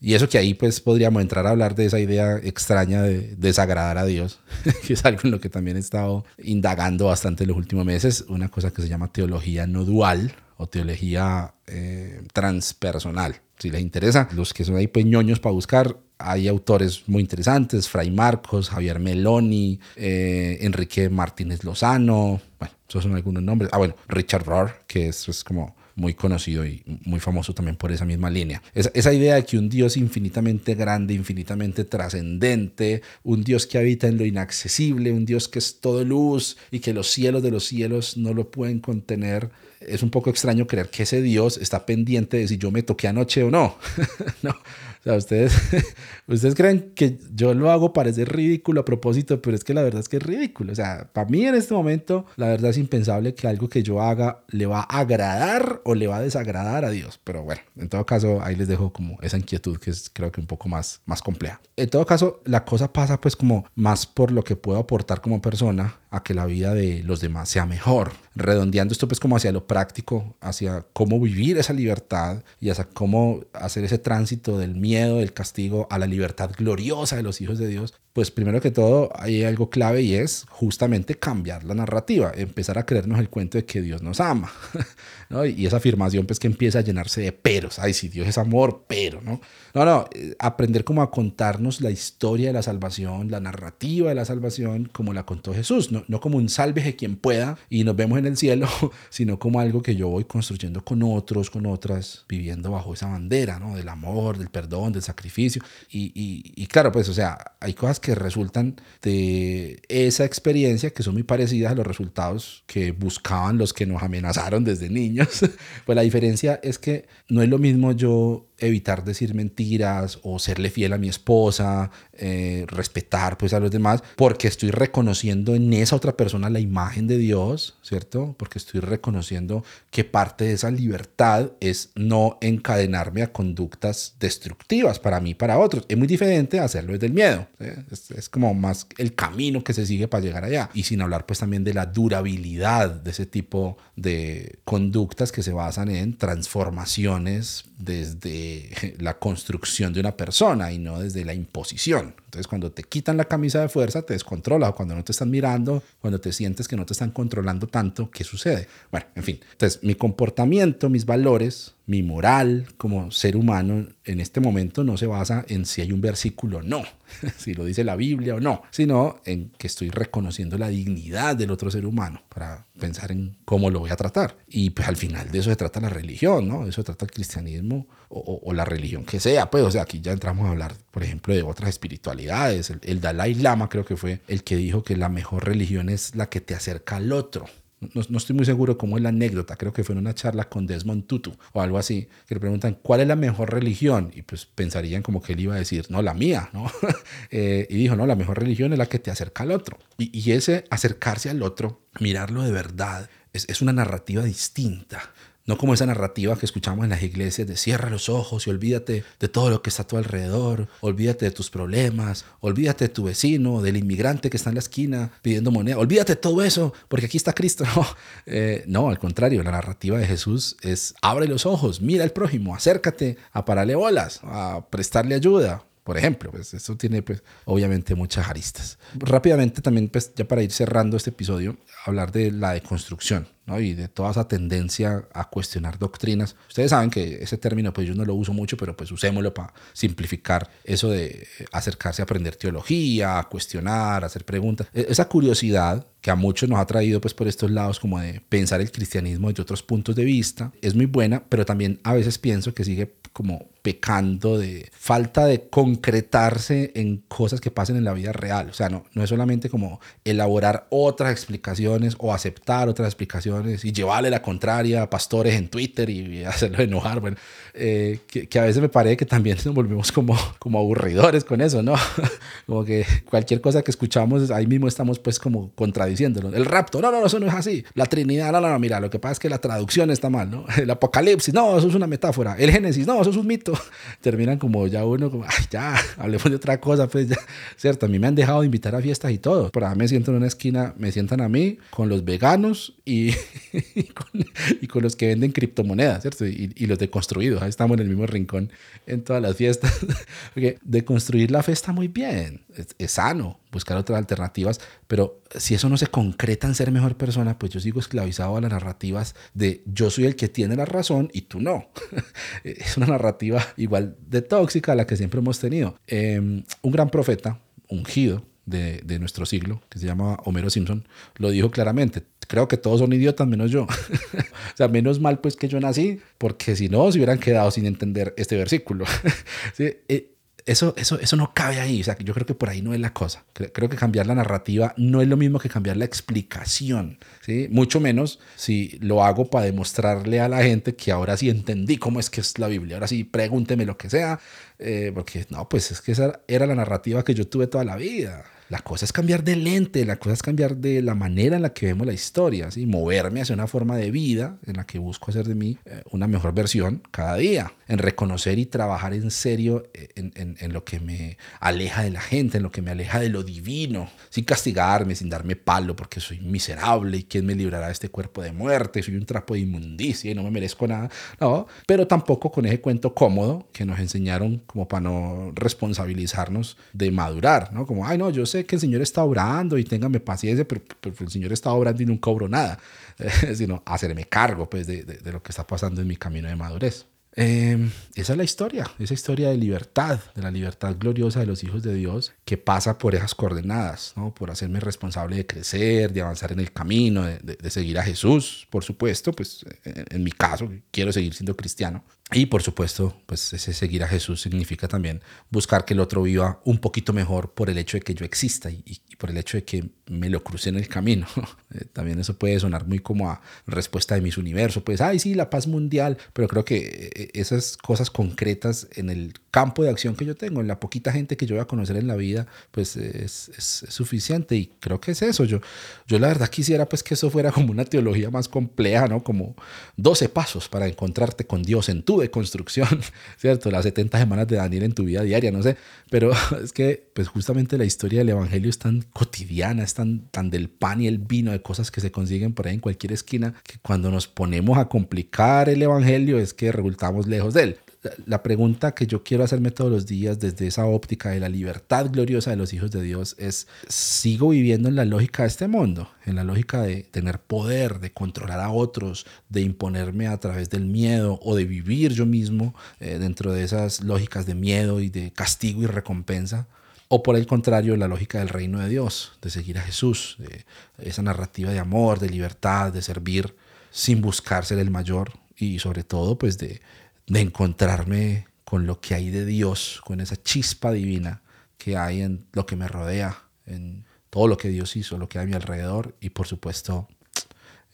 Y 0.00 0.14
eso 0.14 0.28
que 0.28 0.38
ahí 0.38 0.54
pues 0.54 0.80
podríamos 0.80 1.22
entrar 1.22 1.46
a 1.46 1.50
hablar 1.50 1.74
de 1.74 1.86
esa 1.86 1.98
idea 1.98 2.36
extraña 2.36 3.02
de 3.02 3.34
desagradar 3.36 3.98
a 3.98 4.04
Dios, 4.04 4.40
que 4.86 4.92
es 4.92 5.04
algo 5.04 5.22
en 5.24 5.32
lo 5.32 5.40
que 5.40 5.48
también 5.48 5.76
he 5.76 5.80
estado 5.80 6.24
indagando 6.38 7.06
bastante 7.06 7.44
en 7.44 7.48
los 7.48 7.56
últimos 7.56 7.84
meses, 7.84 8.24
una 8.28 8.48
cosa 8.48 8.70
que 8.70 8.82
se 8.82 8.88
llama 8.88 9.12
teología 9.12 9.66
no 9.66 9.84
dual 9.84 10.34
o 10.56 10.68
teología 10.68 11.54
eh, 11.66 12.22
transpersonal. 12.32 13.40
Si 13.58 13.70
les 13.70 13.80
interesa, 13.80 14.28
los 14.32 14.54
que 14.54 14.64
son 14.64 14.76
ahí 14.76 14.86
peñoños 14.86 15.40
para 15.40 15.52
buscar, 15.52 15.96
hay 16.18 16.48
autores 16.48 17.08
muy 17.08 17.22
interesantes, 17.22 17.88
Fray 17.88 18.10
Marcos, 18.10 18.70
Javier 18.70 19.00
Meloni, 19.00 19.80
eh, 19.96 20.58
Enrique 20.60 21.08
Martínez 21.08 21.64
Lozano, 21.64 22.40
bueno, 22.58 22.74
esos 22.88 23.02
son 23.04 23.14
algunos 23.14 23.42
nombres. 23.42 23.70
Ah, 23.72 23.78
bueno, 23.78 23.94
Richard 24.08 24.44
Rohr, 24.44 24.82
que 24.86 25.08
es, 25.08 25.28
es 25.28 25.44
como 25.44 25.76
muy 25.98 26.14
conocido 26.14 26.64
y 26.64 26.82
muy 27.04 27.18
famoso 27.18 27.52
también 27.52 27.76
por 27.76 27.90
esa 27.90 28.04
misma 28.04 28.30
línea. 28.30 28.62
Esa, 28.72 29.12
idea 29.12 29.34
de 29.34 29.44
que 29.44 29.58
un 29.58 29.68
Dios 29.68 29.96
infinitamente 29.96 30.76
grande, 30.76 31.12
infinitamente 31.12 31.84
trascendente, 31.84 33.02
un 33.24 33.42
Dios 33.42 33.66
que 33.66 33.78
habita 33.78 34.06
en 34.06 34.16
lo 34.16 34.24
inaccesible, 34.24 35.10
un 35.10 35.26
Dios 35.26 35.48
que 35.48 35.58
es 35.58 35.80
todo 35.80 36.04
luz 36.04 36.56
y 36.70 36.78
que 36.78 36.94
los 36.94 37.08
cielos 37.08 37.42
de 37.42 37.50
los 37.50 37.64
cielos 37.64 38.16
no 38.16 38.32
lo 38.32 38.48
pueden 38.50 38.78
contener, 38.78 39.50
es 39.80 40.02
un 40.02 40.10
poco 40.10 40.30
extraño 40.30 40.66
creer 40.66 40.90
que 40.90 41.04
ese 41.04 41.22
Dios 41.22 41.58
está 41.58 41.86
pendiente 41.86 42.36
de 42.36 42.48
si 42.48 42.58
yo 42.58 42.70
me 42.70 42.82
toqué 42.82 43.08
anoche 43.08 43.42
o 43.42 43.50
no. 43.50 43.76
no. 44.42 44.50
O 44.50 45.02
sea, 45.02 45.14
ustedes, 45.14 45.52
ustedes 46.26 46.54
creen 46.54 46.92
que 46.94 47.18
yo 47.34 47.54
lo 47.54 47.70
hago 47.70 47.92
parecer 47.92 48.34
ridículo 48.34 48.80
a 48.80 48.84
propósito, 48.84 49.40
pero 49.40 49.56
es 49.56 49.62
que 49.62 49.72
la 49.74 49.82
verdad 49.82 50.00
es 50.00 50.08
que 50.08 50.16
es 50.16 50.22
ridículo. 50.22 50.72
O 50.72 50.74
sea, 50.74 51.08
para 51.12 51.28
mí 51.28 51.44
en 51.44 51.54
este 51.54 51.72
momento, 51.72 52.26
la 52.36 52.48
verdad 52.48 52.70
es 52.70 52.78
impensable 52.78 53.34
que 53.34 53.46
algo 53.46 53.68
que 53.68 53.82
yo 53.82 54.02
haga 54.02 54.42
le 54.48 54.66
va 54.66 54.80
a 54.80 55.00
agradar 55.00 55.80
o 55.84 55.94
le 55.94 56.08
va 56.08 56.16
a 56.16 56.20
desagradar 56.20 56.84
a 56.84 56.90
Dios. 56.90 57.20
Pero 57.22 57.42
bueno, 57.44 57.60
en 57.76 57.88
todo 57.88 58.04
caso, 58.04 58.42
ahí 58.42 58.56
les 58.56 58.68
dejo 58.68 58.92
como 58.92 59.18
esa 59.22 59.36
inquietud 59.36 59.78
que 59.78 59.90
es 59.90 60.10
creo 60.12 60.32
que 60.32 60.40
un 60.40 60.46
poco 60.46 60.68
más, 60.68 61.00
más 61.06 61.22
compleja. 61.22 61.60
En 61.76 61.88
todo 61.88 62.04
caso, 62.04 62.40
la 62.44 62.64
cosa 62.64 62.92
pasa 62.92 63.20
pues 63.20 63.36
como 63.36 63.66
más 63.76 64.06
por 64.06 64.32
lo 64.32 64.42
que 64.42 64.56
puedo 64.56 64.78
aportar 64.78 65.20
como 65.20 65.40
persona 65.40 65.96
a 66.10 66.22
que 66.22 66.34
la 66.34 66.46
vida 66.46 66.74
de 66.74 67.02
los 67.02 67.20
demás 67.20 67.48
sea 67.48 67.66
mejor. 67.66 68.12
Redondeando 68.34 68.92
esto 68.92 69.08
pues 69.08 69.20
como 69.20 69.36
hacia 69.36 69.52
lo 69.52 69.66
práctico, 69.66 70.36
hacia 70.40 70.86
cómo 70.92 71.20
vivir 71.20 71.58
esa 71.58 71.72
libertad 71.72 72.42
y 72.60 72.70
hacia 72.70 72.84
cómo 72.84 73.44
hacer 73.52 73.84
ese 73.84 73.98
tránsito 73.98 74.58
del 74.58 74.74
miedo, 74.74 75.18
del 75.18 75.32
castigo 75.32 75.86
a 75.90 75.98
la 75.98 76.06
libertad 76.06 76.50
gloriosa 76.56 77.16
de 77.16 77.22
los 77.22 77.40
hijos 77.40 77.58
de 77.58 77.68
Dios, 77.68 77.94
pues 78.18 78.32
primero 78.32 78.60
que 78.60 78.72
todo 78.72 79.12
hay 79.14 79.44
algo 79.44 79.70
clave 79.70 80.02
y 80.02 80.14
es 80.14 80.44
justamente 80.48 81.14
cambiar 81.14 81.62
la 81.62 81.72
narrativa, 81.72 82.32
empezar 82.34 82.76
a 82.76 82.84
creernos 82.84 83.20
el 83.20 83.28
cuento 83.28 83.58
de 83.58 83.64
que 83.64 83.80
Dios 83.80 84.02
nos 84.02 84.18
ama. 84.18 84.50
¿no? 85.28 85.46
Y 85.46 85.66
esa 85.66 85.76
afirmación 85.76 86.26
pues 86.26 86.40
que 86.40 86.48
empieza 86.48 86.80
a 86.80 86.82
llenarse 86.82 87.20
de 87.20 87.32
peros, 87.32 87.78
ay, 87.78 87.92
si 87.92 88.08
Dios 88.08 88.26
es 88.26 88.38
amor, 88.38 88.84
pero, 88.88 89.20
¿no? 89.20 89.40
No, 89.74 89.84
no, 89.84 90.06
eh, 90.12 90.34
aprender 90.38 90.84
como 90.84 91.02
a 91.02 91.10
contarnos 91.10 91.80
la 91.80 91.90
historia 91.90 92.48
de 92.48 92.54
la 92.54 92.62
salvación, 92.62 93.30
la 93.30 93.38
narrativa 93.38 94.08
de 94.08 94.14
la 94.14 94.24
salvación, 94.24 94.88
como 94.92 95.12
la 95.12 95.24
contó 95.24 95.54
Jesús, 95.54 95.92
no, 95.92 96.04
no 96.08 96.20
como 96.20 96.38
un 96.38 96.48
sálvese 96.48 96.96
quien 96.96 97.16
pueda 97.16 97.58
y 97.70 97.84
nos 97.84 97.94
vemos 97.94 98.18
en 98.18 98.26
el 98.26 98.36
cielo, 98.36 98.66
sino 99.10 99.38
como 99.38 99.60
algo 99.60 99.82
que 99.82 99.94
yo 99.94 100.08
voy 100.08 100.24
construyendo 100.24 100.84
con 100.84 101.02
otros, 101.02 101.50
con 101.50 101.66
otras, 101.66 102.24
viviendo 102.28 102.70
bajo 102.70 102.94
esa 102.94 103.06
bandera, 103.06 103.58
¿no? 103.58 103.76
Del 103.76 103.88
amor, 103.88 104.38
del 104.38 104.48
perdón, 104.48 104.92
del 104.92 105.02
sacrificio. 105.02 105.62
Y, 105.90 106.06
y, 106.14 106.52
y 106.56 106.66
claro, 106.66 106.90
pues, 106.90 107.08
o 107.08 107.14
sea, 107.14 107.38
hay 107.60 107.74
cosas 107.74 108.00
que 108.00 108.07
resultan 108.14 108.76
de 109.02 109.80
esa 109.88 110.24
experiencia 110.24 110.90
que 110.90 111.02
son 111.02 111.14
muy 111.14 111.22
parecidas 111.22 111.72
a 111.72 111.74
los 111.74 111.86
resultados 111.86 112.64
que 112.66 112.92
buscaban 112.92 113.58
los 113.58 113.72
que 113.72 113.86
nos 113.86 114.02
amenazaron 114.02 114.64
desde 114.64 114.88
niños. 114.88 115.28
pues 115.86 115.96
la 115.96 116.02
diferencia 116.02 116.60
es 116.62 116.78
que 116.78 117.06
no 117.28 117.42
es 117.42 117.48
lo 117.48 117.58
mismo 117.58 117.92
yo 117.92 118.47
evitar 118.58 119.04
decir 119.04 119.34
mentiras 119.34 120.18
o 120.22 120.38
serle 120.38 120.70
fiel 120.70 120.92
a 120.92 120.98
mi 120.98 121.08
esposa, 121.08 121.90
eh, 122.12 122.64
respetar 122.68 123.38
pues 123.38 123.52
a 123.52 123.60
los 123.60 123.70
demás, 123.70 124.02
porque 124.16 124.48
estoy 124.48 124.70
reconociendo 124.70 125.54
en 125.54 125.72
esa 125.72 125.96
otra 125.96 126.16
persona 126.16 126.50
la 126.50 126.60
imagen 126.60 127.06
de 127.06 127.18
Dios, 127.18 127.78
¿cierto? 127.82 128.34
Porque 128.38 128.58
estoy 128.58 128.80
reconociendo 128.80 129.64
que 129.90 130.04
parte 130.04 130.44
de 130.44 130.52
esa 130.54 130.70
libertad 130.70 131.52
es 131.60 131.90
no 131.94 132.38
encadenarme 132.40 133.22
a 133.22 133.32
conductas 133.32 134.16
destructivas 134.18 134.98
para 134.98 135.20
mí, 135.20 135.34
para 135.34 135.58
otros. 135.58 135.84
Es 135.88 135.96
muy 135.96 136.06
diferente 136.06 136.58
hacerlo 136.58 136.92
desde 136.92 137.06
el 137.06 137.12
miedo. 137.12 137.46
Es, 137.58 138.10
es, 138.10 138.28
como 138.28 138.52
más 138.54 138.86
el 138.98 139.14
camino 139.14 139.62
que 139.62 139.72
se 139.72 139.86
sigue 139.86 140.08
para 140.08 140.24
llegar 140.24 140.44
allá. 140.44 140.70
Y 140.74 140.82
sin 140.82 141.00
hablar 141.00 141.26
pues 141.26 141.38
también 141.38 141.64
de 141.64 141.74
la 141.74 141.86
durabilidad 141.86 142.90
de 142.90 143.10
ese 143.10 143.26
tipo 143.26 143.76
de 143.96 144.58
conductas 144.64 145.32
que 145.32 145.42
se 145.42 145.52
basan 145.52 145.90
en 145.90 146.16
transformaciones 146.16 147.64
desde 147.78 148.47
la 148.98 149.18
construcción 149.18 149.92
de 149.92 150.00
una 150.00 150.16
persona 150.16 150.72
y 150.72 150.78
no 150.78 151.00
desde 151.00 151.24
la 151.24 151.34
imposición. 151.34 152.14
Entonces, 152.28 152.46
cuando 152.46 152.70
te 152.70 152.82
quitan 152.82 153.16
la 153.16 153.24
camisa 153.24 153.62
de 153.62 153.70
fuerza, 153.70 154.02
te 154.02 154.12
descontrola. 154.12 154.72
Cuando 154.72 154.94
no 154.94 155.02
te 155.02 155.12
están 155.12 155.30
mirando, 155.30 155.82
cuando 155.98 156.20
te 156.20 156.30
sientes 156.30 156.68
que 156.68 156.76
no 156.76 156.84
te 156.84 156.92
están 156.92 157.10
controlando 157.10 157.68
tanto, 157.68 158.10
¿qué 158.10 158.22
sucede? 158.22 158.68
Bueno, 158.90 159.06
en 159.14 159.22
fin. 159.22 159.40
Entonces, 159.52 159.82
mi 159.82 159.94
comportamiento, 159.94 160.90
mis 160.90 161.06
valores, 161.06 161.74
mi 161.88 162.02
moral 162.02 162.66
como 162.76 163.10
ser 163.10 163.34
humano 163.34 163.88
en 164.04 164.20
este 164.20 164.40
momento 164.40 164.84
no 164.84 164.98
se 164.98 165.06
basa 165.06 165.46
en 165.48 165.64
si 165.64 165.80
hay 165.80 165.90
un 165.90 166.02
versículo 166.02 166.58
o 166.58 166.62
no, 166.62 166.82
si 167.38 167.54
lo 167.54 167.64
dice 167.64 167.82
la 167.82 167.96
Biblia 167.96 168.34
o 168.34 168.40
no, 168.40 168.60
sino 168.70 169.22
en 169.24 169.50
que 169.56 169.66
estoy 169.66 169.88
reconociendo 169.88 170.58
la 170.58 170.68
dignidad 170.68 171.34
del 171.34 171.50
otro 171.50 171.70
ser 171.70 171.86
humano 171.86 172.22
para 172.28 172.66
pensar 172.78 173.10
en 173.10 173.38
cómo 173.46 173.70
lo 173.70 173.80
voy 173.80 173.90
a 173.90 173.96
tratar. 173.96 174.36
Y 174.46 174.68
pues 174.70 174.86
al 174.86 174.96
final 174.96 175.30
de 175.30 175.38
eso 175.38 175.48
se 175.48 175.56
trata 175.56 175.80
la 175.80 175.88
religión, 175.88 176.46
¿no? 176.46 176.64
Eso 176.64 176.82
se 176.82 176.84
trata 176.84 177.06
el 177.06 177.10
cristianismo 177.10 177.86
o, 178.10 178.40
o, 178.44 178.52
la 178.52 178.66
religión 178.66 179.04
que 179.04 179.18
sea. 179.18 179.50
Pues, 179.50 179.64
o 179.64 179.70
sea, 179.70 179.82
aquí 179.82 180.00
ya 180.02 180.12
entramos 180.12 180.46
a 180.46 180.50
hablar, 180.50 180.74
por 180.90 181.02
ejemplo, 181.02 181.34
de 181.34 181.42
otras 181.42 181.70
espiritualidades. 182.18 182.72
El, 182.82 183.00
Dalai 183.00 183.34
Lama 183.34 183.68
creo 183.68 183.84
que 183.84 183.96
fue 183.96 184.20
el 184.28 184.44
que 184.44 184.56
dijo 184.56 184.82
que 184.82 184.96
la 184.96 185.08
mejor 185.08 185.46
religión 185.46 185.88
es 185.88 186.14
la 186.14 186.28
que 186.28 186.40
te 186.40 186.54
acerca 186.54 186.96
al 186.96 187.12
otro. 187.12 187.46
No, 187.80 188.02
no, 188.08 188.18
estoy 188.18 188.34
muy 188.34 188.44
seguro 188.44 188.76
cómo 188.76 188.96
es 188.96 189.04
la 189.04 189.10
anécdota, 189.10 189.54
creo 189.54 189.72
que 189.72 189.84
fue 189.84 189.92
en 189.92 190.00
una 190.00 190.12
charla 190.12 190.48
con 190.48 190.66
Desmond 190.66 191.06
Tutu 191.06 191.36
o 191.52 191.62
algo 191.62 191.78
así, 191.78 192.08
que 192.26 192.34
le 192.34 192.40
preguntan 192.40 192.76
cuál 192.82 193.02
es 193.02 193.06
la 193.06 193.14
mejor 193.14 193.52
religión 193.52 194.10
y 194.12 194.22
pues 194.22 194.46
pensarían 194.46 195.00
como 195.00 195.22
que 195.22 195.34
él 195.34 195.40
iba 195.40 195.54
a 195.54 195.58
decir, 195.58 195.86
no, 195.88 196.02
la 196.02 196.12
mía, 196.12 196.50
¿no? 196.52 196.68
eh, 197.30 197.68
y 197.70 197.76
dijo, 197.76 197.94
no, 197.94 198.04
la 198.04 198.16
mejor 198.16 198.40
religión 198.40 198.72
es 198.72 198.80
la 198.80 198.86
que 198.86 198.98
te 198.98 199.12
acerca 199.12 199.44
al 199.44 199.52
otro. 199.52 199.78
Y, 199.96 200.32
ese 200.32 200.64
acercarse 200.70 201.30
al 201.30 201.40
otro, 201.40 201.82
mirarlo 202.00 202.42
de 202.42 202.50
verdad, 202.50 203.08
es 203.32 203.62
una 203.62 203.72
narrativa 203.72 204.24
distinta. 204.24 205.12
No 205.48 205.56
como 205.56 205.72
esa 205.72 205.86
narrativa 205.86 206.38
que 206.38 206.44
escuchamos 206.44 206.84
en 206.84 206.90
las 206.90 207.02
iglesias 207.02 207.48
de 207.48 207.56
cierra 207.56 207.88
los 207.88 208.10
ojos 208.10 208.46
y 208.46 208.50
olvídate 208.50 209.02
de 209.18 209.28
todo 209.28 209.48
lo 209.48 209.62
que 209.62 209.70
está 209.70 209.82
a 209.82 209.86
tu 209.86 209.96
alrededor, 209.96 210.68
olvídate 210.82 211.24
de 211.24 211.30
tus 211.30 211.48
problemas, 211.48 212.26
olvídate 212.40 212.84
de 212.84 212.88
tu 212.90 213.04
vecino, 213.04 213.62
del 213.62 213.78
inmigrante 213.78 214.28
que 214.28 214.36
está 214.36 214.50
en 214.50 214.56
la 214.56 214.60
esquina 214.60 215.10
pidiendo 215.22 215.50
moneda, 215.50 215.78
olvídate 215.78 216.12
de 216.12 216.20
todo 216.20 216.42
eso 216.44 216.74
porque 216.88 217.06
aquí 217.06 217.16
está 217.16 217.32
Cristo. 217.32 217.64
No, 217.74 217.86
eh, 218.26 218.62
no 218.66 218.90
al 218.90 218.98
contrario, 218.98 219.42
la 219.42 219.52
narrativa 219.52 219.96
de 219.96 220.06
Jesús 220.06 220.58
es 220.60 220.94
abre 221.00 221.26
los 221.26 221.46
ojos, 221.46 221.80
mira 221.80 222.04
al 222.04 222.10
prójimo, 222.10 222.54
acércate 222.54 223.16
a 223.32 223.46
pararle 223.46 223.74
bolas, 223.74 224.20
a 224.24 224.66
prestarle 224.68 225.14
ayuda, 225.14 225.64
por 225.82 225.96
ejemplo. 225.96 226.30
Pues 226.30 226.52
eso 226.52 226.76
tiene, 226.76 227.00
pues, 227.00 227.22
obviamente 227.46 227.94
muchas 227.94 228.28
aristas. 228.28 228.78
Rápidamente 228.98 229.62
también, 229.62 229.88
pues, 229.88 230.12
ya 230.14 230.28
para 230.28 230.42
ir 230.42 230.52
cerrando 230.52 230.98
este 230.98 231.08
episodio, 231.08 231.56
hablar 231.86 232.12
de 232.12 232.32
la 232.32 232.52
deconstrucción. 232.52 233.26
¿No? 233.48 233.58
y 233.60 233.74
de 233.74 233.88
toda 233.88 234.10
esa 234.10 234.28
tendencia 234.28 235.08
a 235.12 235.28
cuestionar 235.28 235.78
doctrinas. 235.78 236.36
Ustedes 236.48 236.70
saben 236.70 236.90
que 236.90 237.22
ese 237.22 237.38
término 237.38 237.72
pues 237.72 237.86
yo 237.88 237.94
no 237.94 238.04
lo 238.04 238.14
uso 238.14 238.32
mucho, 238.32 238.56
pero 238.56 238.76
pues 238.76 238.92
usémoslo 238.92 239.34
para 239.34 239.52
simplificar 239.72 240.48
eso 240.64 240.90
de 240.90 241.26
acercarse 241.50 242.02
a 242.02 242.04
aprender 242.04 242.36
teología, 242.36 243.18
a 243.18 243.24
cuestionar, 243.24 244.04
a 244.04 244.06
hacer 244.06 244.24
preguntas. 244.24 244.68
E-, 244.72 244.86
esa 244.88 245.08
curiosidad 245.08 245.86
que 246.00 246.10
a 246.10 246.14
muchos 246.14 246.48
nos 246.48 246.60
ha 246.60 246.66
traído 246.66 247.00
pues 247.00 247.14
por 247.14 247.26
estos 247.26 247.50
lados 247.50 247.80
como 247.80 247.98
de 247.98 248.20
pensar 248.28 248.60
el 248.60 248.70
cristianismo 248.70 249.28
desde 249.28 249.42
otros 249.42 249.62
puntos 249.62 249.96
de 249.96 250.04
vista, 250.04 250.52
es 250.62 250.74
muy 250.74 250.86
buena, 250.86 251.24
pero 251.28 251.44
también 251.44 251.80
a 251.82 251.94
veces 251.94 252.18
pienso 252.18 252.54
que 252.54 252.64
sigue 252.64 252.94
como 253.12 253.48
pecando 253.62 254.38
de 254.38 254.70
falta 254.72 255.26
de 255.26 255.48
concretarse 255.48 256.70
en 256.76 256.98
cosas 257.08 257.40
que 257.40 257.50
pasen 257.50 257.76
en 257.76 257.84
la 257.84 257.92
vida 257.92 258.12
real. 258.12 258.48
O 258.48 258.52
sea, 258.52 258.68
no, 258.68 258.84
no 258.94 259.02
es 259.02 259.10
solamente 259.10 259.50
como 259.50 259.80
elaborar 260.04 260.68
otras 260.70 261.10
explicaciones 261.10 261.96
o 261.98 262.14
aceptar 262.14 262.68
otras 262.68 262.86
explicaciones 262.86 263.37
y 263.46 263.72
llevarle 263.72 264.10
la 264.10 264.22
contraria 264.22 264.82
a 264.82 264.90
pastores 264.90 265.34
en 265.34 265.48
Twitter 265.48 265.88
y 265.90 266.24
hacerlo 266.24 266.62
enojar. 266.62 267.00
Bueno, 267.00 267.16
eh, 267.54 267.98
que, 268.06 268.38
a 268.38 268.42
veces 268.42 268.62
me 268.62 268.68
parece 268.68 268.96
que 268.96 269.04
también 269.04 269.36
nos 269.44 269.54
volvemos 269.54 269.90
como, 269.90 270.16
como 270.38 270.58
aburridores 270.58 271.24
con 271.24 271.40
eso, 271.40 271.62
¿no? 271.62 271.74
como 272.46 272.64
que 272.64 272.86
cualquier 273.08 273.40
cosa 273.40 273.62
que 273.62 273.70
escuchamos, 273.70 274.30
ahí 274.30 274.46
mismo 274.46 274.68
estamos 274.68 274.98
pues 274.98 275.18
como 275.18 275.50
contradiciéndolo. 275.54 276.34
El 276.34 276.44
rapto, 276.44 276.80
no, 276.80 276.92
no, 276.92 277.04
eso 277.04 277.18
no 277.18 277.26
es 277.26 277.34
así. 277.34 277.64
La 277.74 277.86
Trinidad, 277.86 278.32
no, 278.32 278.40
no, 278.40 278.48
no, 278.50 278.58
mira, 278.58 278.80
lo 278.80 278.90
que 278.90 278.98
pasa 278.98 279.12
es 279.12 279.18
que 279.18 279.28
la 279.28 279.38
traducción 279.38 279.90
está 279.90 280.08
mal, 280.08 280.30
¿no? 280.30 280.44
El 280.56 280.70
Apocalipsis, 280.70 281.34
no, 281.34 281.58
eso 281.58 281.68
es 281.68 281.74
una 281.74 281.86
metáfora. 281.86 282.36
El 282.38 282.50
Génesis, 282.50 282.86
no, 282.86 283.00
eso 283.00 283.10
es 283.10 283.16
un 283.16 283.26
mito. 283.26 283.52
terminan 284.00 284.38
como 284.38 284.66
ya 284.66 284.84
uno, 284.84 285.10
como, 285.10 285.24
ay, 285.24 285.44
ya, 285.50 285.74
hablemos 285.96 286.24
de 286.24 286.36
otra 286.36 286.60
cosa, 286.60 286.86
pues 286.86 287.08
ya, 287.08 287.18
¿cierto? 287.56 287.86
A 287.86 287.88
mí 287.88 287.98
me 287.98 288.06
han 288.06 288.14
dejado 288.14 288.40
de 288.40 288.46
invitar 288.46 288.74
a 288.74 288.80
fiestas 288.80 289.10
y 289.12 289.18
todo. 289.18 289.50
Por 289.50 289.64
ahí 289.64 289.76
me 289.76 289.88
siento 289.88 290.10
en 290.10 290.18
una 290.18 290.26
esquina, 290.26 290.74
me 290.78 290.92
sientan 290.92 291.20
a 291.20 291.28
mí 291.28 291.58
con 291.70 291.88
los 291.88 292.04
veganos 292.04 292.74
y, 292.84 293.14
y, 293.74 294.66
con, 294.66 294.82
los 294.82 294.96
que 294.96 295.08
venden 295.08 295.32
criptomonedas, 295.32 296.02
¿cierto? 296.02 296.26
Y, 296.26 296.52
y 296.54 296.66
los 296.66 296.78
deconstruidos, 296.78 297.42
ahí 297.42 297.48
estamos 297.48 297.76
en 297.76 297.82
el 297.82 297.88
mismo 297.88 298.06
rincón 298.06 298.50
en 298.86 299.02
todas 299.02 299.22
las 299.22 299.36
fiestas. 299.36 299.72
Porque 300.34 300.58
deconstruir 300.62 301.30
la 301.30 301.42
fe 301.42 301.52
está 301.52 301.72
muy 301.72 301.88
bien, 301.88 302.44
es 302.78 302.90
sano, 302.92 303.40
buscar 303.52 303.76
otras 303.76 303.98
alternativas, 303.98 304.60
pero 304.86 305.22
si 305.36 305.54
eso 305.54 305.68
no 305.68 305.76
se 305.76 305.86
concreta 305.86 306.46
en 306.46 306.54
ser 306.54 306.70
mejor 306.70 306.96
persona, 306.96 307.38
pues 307.38 307.52
yo 307.52 307.60
sigo 307.60 307.80
esclavizado 307.80 308.36
a 308.36 308.40
las 308.40 308.50
narrativas 308.50 309.14
de 309.34 309.62
yo 309.66 309.90
soy 309.90 310.06
el 310.06 310.16
que 310.16 310.28
tiene 310.28 310.56
la 310.56 310.64
razón 310.64 311.10
y 311.12 311.22
tú 311.22 311.40
no. 311.40 311.68
es 312.44 312.76
una 312.76 312.86
narrativa 312.86 313.44
igual 313.56 313.96
de 314.06 314.22
tóxica 314.22 314.72
a 314.72 314.74
la 314.74 314.86
que 314.86 314.96
siempre 314.96 315.20
hemos 315.20 315.38
tenido. 315.38 315.76
Em, 315.86 316.44
un 316.62 316.72
gran 316.72 316.90
profeta, 316.90 317.40
ungido, 317.68 318.24
de, 318.48 318.80
de, 318.84 318.98
nuestro 318.98 319.26
siglo, 319.26 319.62
que 319.68 319.78
se 319.78 319.86
llama 319.86 320.16
Homero 320.24 320.50
Simpson, 320.50 320.86
lo 321.16 321.30
dijo 321.30 321.50
claramente. 321.50 322.04
Creo 322.26 322.48
que 322.48 322.56
todos 322.56 322.80
son 322.80 322.92
idiotas 322.92 323.26
menos 323.26 323.50
yo. 323.50 323.62
o 323.64 324.56
sea, 324.56 324.68
menos 324.68 325.00
mal 325.00 325.20
pues 325.20 325.36
que 325.36 325.48
yo 325.48 325.58
nací, 325.60 326.00
porque 326.18 326.56
si 326.56 326.68
no, 326.68 326.90
se 326.92 326.98
hubieran 326.98 327.18
quedado 327.18 327.50
sin 327.50 327.66
entender 327.66 328.14
este 328.16 328.36
versículo. 328.36 328.84
¿Sí? 329.54 329.72
Eh, 329.88 330.18
eso, 330.48 330.72
eso, 330.78 330.98
eso 330.98 331.16
no 331.16 331.34
cabe 331.34 331.60
ahí. 331.60 331.82
O 331.82 331.84
sea, 331.84 331.96
yo 331.98 332.14
creo 332.14 332.24
que 332.24 332.34
por 332.34 332.48
ahí 332.48 332.62
no 332.62 332.72
es 332.72 332.80
la 332.80 332.94
cosa. 332.94 333.24
Creo 333.34 333.68
que 333.68 333.76
cambiar 333.76 334.06
la 334.06 334.14
narrativa 334.14 334.72
no 334.78 335.02
es 335.02 335.08
lo 335.08 335.18
mismo 335.18 335.38
que 335.38 335.50
cambiar 335.50 335.76
la 335.76 335.84
explicación. 335.84 336.98
¿sí? 337.20 337.48
Mucho 337.50 337.80
menos 337.80 338.18
si 338.34 338.78
lo 338.80 339.04
hago 339.04 339.28
para 339.28 339.44
demostrarle 339.44 340.20
a 340.20 340.28
la 340.28 340.42
gente 340.42 340.74
que 340.74 340.90
ahora 340.90 341.18
sí 341.18 341.28
entendí 341.28 341.76
cómo 341.76 342.00
es 342.00 342.08
que 342.08 342.22
es 342.22 342.38
la 342.38 342.48
Biblia. 342.48 342.76
Ahora 342.76 342.88
sí, 342.88 343.04
pregúnteme 343.04 343.66
lo 343.66 343.76
que 343.76 343.90
sea. 343.90 344.20
Eh, 344.58 344.90
porque 344.94 345.26
no, 345.28 345.48
pues 345.50 345.70
es 345.70 345.82
que 345.82 345.92
esa 345.92 346.20
era 346.26 346.46
la 346.46 346.54
narrativa 346.54 347.04
que 347.04 347.14
yo 347.14 347.26
tuve 347.28 347.46
toda 347.46 347.64
la 347.64 347.76
vida. 347.76 348.24
La 348.48 348.60
cosa 348.60 348.86
es 348.86 348.92
cambiar 348.94 349.24
de 349.24 349.36
lente, 349.36 349.84
la 349.84 349.96
cosa 349.96 350.14
es 350.14 350.22
cambiar 350.22 350.56
de 350.56 350.80
la 350.80 350.94
manera 350.94 351.36
en 351.36 351.42
la 351.42 351.52
que 351.52 351.66
vemos 351.66 351.86
la 351.86 351.92
historia, 351.92 352.50
¿sí? 352.50 352.64
moverme 352.64 353.20
hacia 353.20 353.34
una 353.34 353.46
forma 353.46 353.76
de 353.76 353.90
vida 353.90 354.38
en 354.46 354.56
la 354.56 354.64
que 354.64 354.78
busco 354.78 355.10
hacer 355.10 355.26
de 355.26 355.34
mí 355.34 355.58
eh, 355.66 355.82
una 355.90 356.06
mejor 356.06 356.32
versión 356.32 356.82
cada 356.90 357.16
día, 357.16 357.52
en 357.66 357.76
reconocer 357.76 358.38
y 358.38 358.46
trabajar 358.46 358.94
en 358.94 359.10
serio 359.10 359.68
eh, 359.74 359.88
en, 359.96 360.36
en, 360.38 360.52
lo 360.54 360.64
que 360.64 360.80
me 360.80 361.18
aleja 361.40 361.82
de 361.82 361.90
la 361.90 362.00
gente, 362.00 362.38
en 362.38 362.42
lo 362.42 362.50
que 362.50 362.62
me 362.62 362.70
aleja 362.70 363.00
de 363.00 363.10
lo 363.10 363.22
divino, 363.22 363.90
sin 364.08 364.24
castigarme, 364.24 364.94
sin 364.94 365.10
darme 365.10 365.36
palo 365.36 365.76
porque 365.76 366.00
soy 366.00 366.20
miserable 366.20 366.96
y 366.96 367.02
quién 367.02 367.26
me 367.26 367.34
librará 367.34 367.66
de 367.66 367.72
este 367.72 367.90
cuerpo 367.90 368.22
de 368.22 368.32
muerte, 368.32 368.82
soy 368.82 368.96
un 368.96 369.04
trapo 369.04 369.34
de 369.34 369.40
inmundicia 369.40 370.10
y 370.10 370.14
no 370.14 370.22
me 370.22 370.30
merezco 370.30 370.66
nada, 370.66 370.88
no, 371.20 371.46
pero 371.66 371.86
tampoco 371.86 372.32
con 372.32 372.46
ese 372.46 372.62
cuento 372.62 372.94
cómodo 372.94 373.46
que 373.52 373.66
nos 373.66 373.78
enseñaron 373.78 374.38
como 374.46 374.66
para 374.66 374.80
no 374.80 375.32
responsabilizarnos 375.34 376.56
de 376.72 376.90
madurar, 376.90 377.52
¿no? 377.52 377.66
Como, 377.66 377.86
ay, 377.86 377.98
no, 377.98 378.08
yo 378.08 378.24
sé 378.24 378.37
que 378.46 378.56
el 378.56 378.60
Señor 378.60 378.82
está 378.82 379.02
obrando 379.02 379.58
y 379.58 379.64
téngame 379.64 380.00
paciencia, 380.00 380.46
pero, 380.46 380.62
el 380.82 381.10
Señor 381.10 381.32
está 381.32 381.52
obrando 381.52 381.82
y 381.82 381.86
nunca 381.86 382.02
cobro 382.02 382.28
nada, 382.28 382.58
sino 383.34 383.62
hacerme 383.66 384.04
cargo 384.04 384.48
pues, 384.48 384.66
de, 384.66 384.98
lo 385.12 385.22
que 385.22 385.32
está 385.32 385.46
pasando 385.46 385.80
en 385.80 385.88
mi 385.88 385.96
camino 385.96 386.28
de 386.28 386.36
madurez. 386.36 386.86
Em, 387.20 387.72
esa 387.96 388.12
es 388.12 388.16
la 388.16 388.22
historia, 388.22 388.70
esa 388.78 388.94
historia 388.94 389.30
de 389.30 389.36
libertad, 389.36 389.98
de 390.14 390.22
la 390.22 390.30
libertad 390.30 390.76
gloriosa 390.78 391.18
de 391.18 391.26
los 391.26 391.42
hijos 391.42 391.64
de 391.64 391.74
Dios 391.74 392.12
que 392.24 392.36
pasa 392.36 392.78
por 392.78 392.94
esas 392.94 393.16
coordenadas, 393.16 393.92
¿no? 393.96 394.14
por 394.14 394.30
hacerme 394.30 394.60
responsable 394.60 395.16
de 395.16 395.26
crecer, 395.26 395.92
de 395.92 396.02
avanzar 396.02 396.30
en 396.30 396.38
el 396.38 396.52
camino, 396.52 397.02
de, 397.04 397.50
seguir 397.50 397.76
a 397.80 397.82
Jesús, 397.82 398.46
por 398.50 398.62
supuesto, 398.62 399.12
pues 399.12 399.44
en, 399.64 400.04
mi 400.04 400.12
caso 400.12 400.48
quiero 400.70 400.92
seguir 400.92 401.12
siendo 401.12 401.36
cristiano, 401.36 401.82
y 402.12 402.26
por 402.26 402.42
supuesto, 402.42 402.96
pues 403.04 403.34
ese 403.34 403.52
seguir 403.52 403.84
a 403.84 403.88
Jesús 403.88 404.22
significa 404.22 404.66
también 404.66 405.02
buscar 405.30 405.66
que 405.66 405.74
el 405.74 405.80
otro 405.80 406.02
viva 406.02 406.40
un 406.44 406.58
poquito 406.58 406.94
mejor 406.94 407.34
por 407.34 407.50
el 407.50 407.58
hecho 407.58 407.76
de 407.76 407.82
que 407.82 407.94
yo 407.94 408.06
exista 408.06 408.50
y, 408.50 408.80
por 408.96 409.10
el 409.10 409.18
hecho 409.18 409.36
de 409.36 409.44
que 409.44 409.68
me 409.90 410.08
lo 410.08 410.24
cruce 410.24 410.48
en 410.48 410.56
el 410.56 410.68
camino. 410.68 411.06
Eh, 411.50 411.64
también 411.64 411.98
eso 411.98 412.18
puede 412.18 412.38
sonar 412.38 412.66
muy 412.66 412.78
como 412.78 413.08
a 413.10 413.22
respuesta 413.46 413.94
de 413.94 414.02
mis 414.02 414.18
universos, 414.18 414.62
pues, 414.62 414.82
ay, 414.82 414.98
sí, 414.98 415.14
la 415.14 415.30
paz 415.30 415.46
mundial, 415.46 415.96
pero 416.12 416.28
creo 416.28 416.44
que 416.44 416.90
eh, 416.94 417.10
esas 417.14 417.56
cosas 417.56 417.90
concretas 417.90 418.68
en 418.74 418.90
el 418.90 419.14
campo 419.30 419.62
de 419.62 419.70
acción 419.70 419.94
que 419.94 420.04
yo 420.04 420.14
tengo, 420.14 420.40
en 420.40 420.48
la 420.48 420.58
poquita 420.58 420.92
gente 420.92 421.16
que 421.16 421.26
yo 421.26 421.34
voy 421.34 421.42
a 421.42 421.46
conocer 421.46 421.76
en 421.76 421.86
la 421.86 421.96
vida, 421.96 422.26
pues 422.50 422.76
es, 422.76 423.30
es, 423.36 423.64
suficiente 423.68 424.36
y 424.36 424.50
creo 424.60 424.80
que 424.80 424.92
es 424.92 425.02
eso. 425.02 425.24
Yo, 425.24 425.40
yo 425.86 425.98
la 425.98 426.08
verdad 426.08 426.28
quisiera 426.28 426.66
pues 426.68 426.82
que 426.82 426.94
eso 426.94 427.10
fuera 427.10 427.30
como 427.30 427.50
una 427.50 427.64
teología 427.64 428.10
más 428.10 428.28
compleja, 428.28 428.86
¿no? 428.86 429.02
Como 429.02 429.34
12 429.76 430.08
pasos 430.08 430.48
para 430.48 430.66
encontrarte 430.66 431.26
con 431.26 431.42
Dios 431.42 431.68
en 431.68 431.82
tu 431.82 432.00
de 432.00 432.10
construcción, 432.10 432.68
¿cierto? 433.18 433.50
Las 433.50 433.64
70 433.64 433.98
semanas 433.98 434.28
de 434.28 434.36
Daniel 434.36 434.64
en 434.64 434.72
tu 434.72 434.84
vida 434.84 435.02
diaria, 435.02 435.30
no 435.30 435.42
sé, 435.42 435.56
pero 435.90 436.12
es 436.42 436.52
que 436.52 436.88
pues 436.94 437.08
justamente 437.08 437.58
la 437.58 437.64
historia 437.64 438.00
del 438.00 438.10
Evangelio 438.10 438.48
es 438.48 438.58
tan 438.58 438.82
cotidiana, 438.92 439.62
es 439.62 439.74
tan, 439.74 440.08
tan 440.10 440.30
del 440.30 440.48
pan 440.48 440.80
y 440.80 440.86
el 440.86 440.98
vino, 440.98 441.32
de 441.32 441.42
cosas 441.42 441.70
que 441.70 441.80
se 441.80 441.90
consiguen 441.90 442.32
por 442.32 442.46
ahí 442.46 442.54
en 442.54 442.60
cualquier 442.60 442.92
esquina, 442.92 443.34
que 443.44 443.58
cuando 443.60 443.90
nos 443.90 444.08
ponemos 444.08 444.58
a 444.58 444.68
complicar 444.68 445.48
el 445.48 445.62
Evangelio 445.62 446.18
es 446.18 446.32
que 446.32 446.50
resultamos 446.50 447.06
lejos 447.06 447.34
de 447.34 447.42
él 447.42 447.58
la 448.06 448.22
pregunta 448.22 448.74
que 448.74 448.86
yo 448.86 449.04
quiero 449.04 449.22
hacerme 449.22 449.50
todos 449.50 449.70
los 449.70 449.86
días 449.86 450.18
desde 450.18 450.48
esa 450.48 450.66
óptica 450.66 451.10
de 451.10 451.20
la 451.20 451.28
libertad 451.28 451.86
gloriosa 451.90 452.30
de 452.30 452.36
los 452.36 452.52
hijos 452.52 452.70
de 452.70 452.82
Dios 452.82 453.14
es, 453.18 453.46
¿sigo 453.68 454.30
viviendo 454.30 454.68
en 454.68 454.74
la 454.74 454.84
lógica 454.84 455.22
de 455.22 455.28
este 455.28 455.46
mundo? 455.46 455.88
En 456.04 456.16
la 456.16 456.24
lógica 456.24 456.62
de 456.62 456.82
tener 456.82 457.20
poder, 457.20 457.78
de 457.78 457.92
controlar 457.92 458.40
a 458.40 458.50
otros, 458.50 459.06
de 459.28 459.42
imponerme 459.42 460.08
a 460.08 460.18
través 460.18 460.50
del 460.50 460.66
miedo 460.66 461.20
o 461.22 461.36
de 461.36 461.44
vivir 461.44 461.92
yo 461.92 462.04
mismo 462.04 462.54
eh, 462.80 462.98
dentro 462.98 463.32
de 463.32 463.44
esas 463.44 463.82
lógicas 463.82 464.26
de 464.26 464.34
miedo 464.34 464.80
y 464.80 464.88
de 464.88 465.12
castigo 465.12 465.62
y 465.62 465.66
recompensa? 465.66 466.48
O 466.88 467.02
por 467.02 467.16
el 467.16 467.26
contrario, 467.26 467.76
la 467.76 467.86
lógica 467.86 468.18
del 468.18 468.30
reino 468.30 468.60
de 468.60 468.68
Dios, 468.68 469.12
de 469.22 469.30
seguir 469.30 469.58
a 469.58 469.62
Jesús, 469.62 470.16
de 470.18 470.46
esa 470.78 471.02
narrativa 471.02 471.52
de 471.52 471.58
amor, 471.58 472.00
de 472.00 472.08
libertad, 472.08 472.72
de 472.72 472.82
servir 472.82 473.36
sin 473.70 474.00
buscar 474.00 474.46
ser 474.46 474.58
el 474.58 474.70
mayor 474.70 475.12
y 475.36 475.58
sobre 475.60 475.84
todo 475.84 476.18
pues 476.18 476.38
de 476.38 476.60
de 477.08 477.20
encontrarme 477.20 478.26
con 478.44 478.66
lo 478.66 478.80
que 478.80 478.94
hay 478.94 479.10
de 479.10 479.24
Dios, 479.24 479.80
con 479.84 480.00
esa 480.00 480.16
chispa 480.16 480.72
divina 480.72 481.22
que 481.56 481.76
hay 481.76 482.02
en 482.02 482.26
lo 482.32 482.46
que 482.46 482.56
me 482.56 482.68
rodea, 482.68 483.24
en 483.46 483.84
todo 484.10 484.28
lo 484.28 484.36
que 484.36 484.48
Dios 484.48 484.76
hizo, 484.76 484.96
lo 484.98 485.08
que 485.08 485.18
hay 485.18 485.24
a 485.24 485.28
mi 485.28 485.34
alrededor 485.34 485.96
y 486.00 486.10
por 486.10 486.26
supuesto 486.26 486.88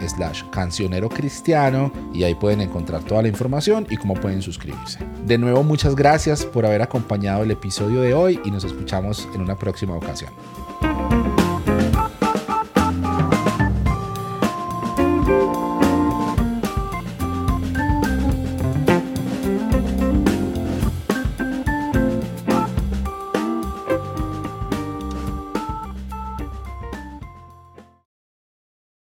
cancionero 0.49 1.09
cristiano 1.09 1.91
y 2.13 2.23
ahí 2.23 2.35
pueden 2.35 2.61
encontrar 2.61 3.03
toda 3.03 3.21
la 3.21 3.27
información 3.27 3.87
y 3.89 3.97
cómo 3.97 4.13
pueden 4.15 4.41
suscribirse. 4.41 4.99
De 5.25 5.37
nuevo, 5.37 5.63
muchas 5.63 5.95
gracias 5.95 6.45
por 6.45 6.65
haber 6.65 6.81
acompañado 6.81 7.43
el 7.43 7.51
episodio 7.51 8.01
de 8.01 8.13
hoy 8.13 8.39
y 8.43 8.51
nos 8.51 8.63
escuchamos 8.63 9.27
en 9.33 9.41
una 9.41 9.55
próxima 9.55 9.95
ocasión. 9.95 10.31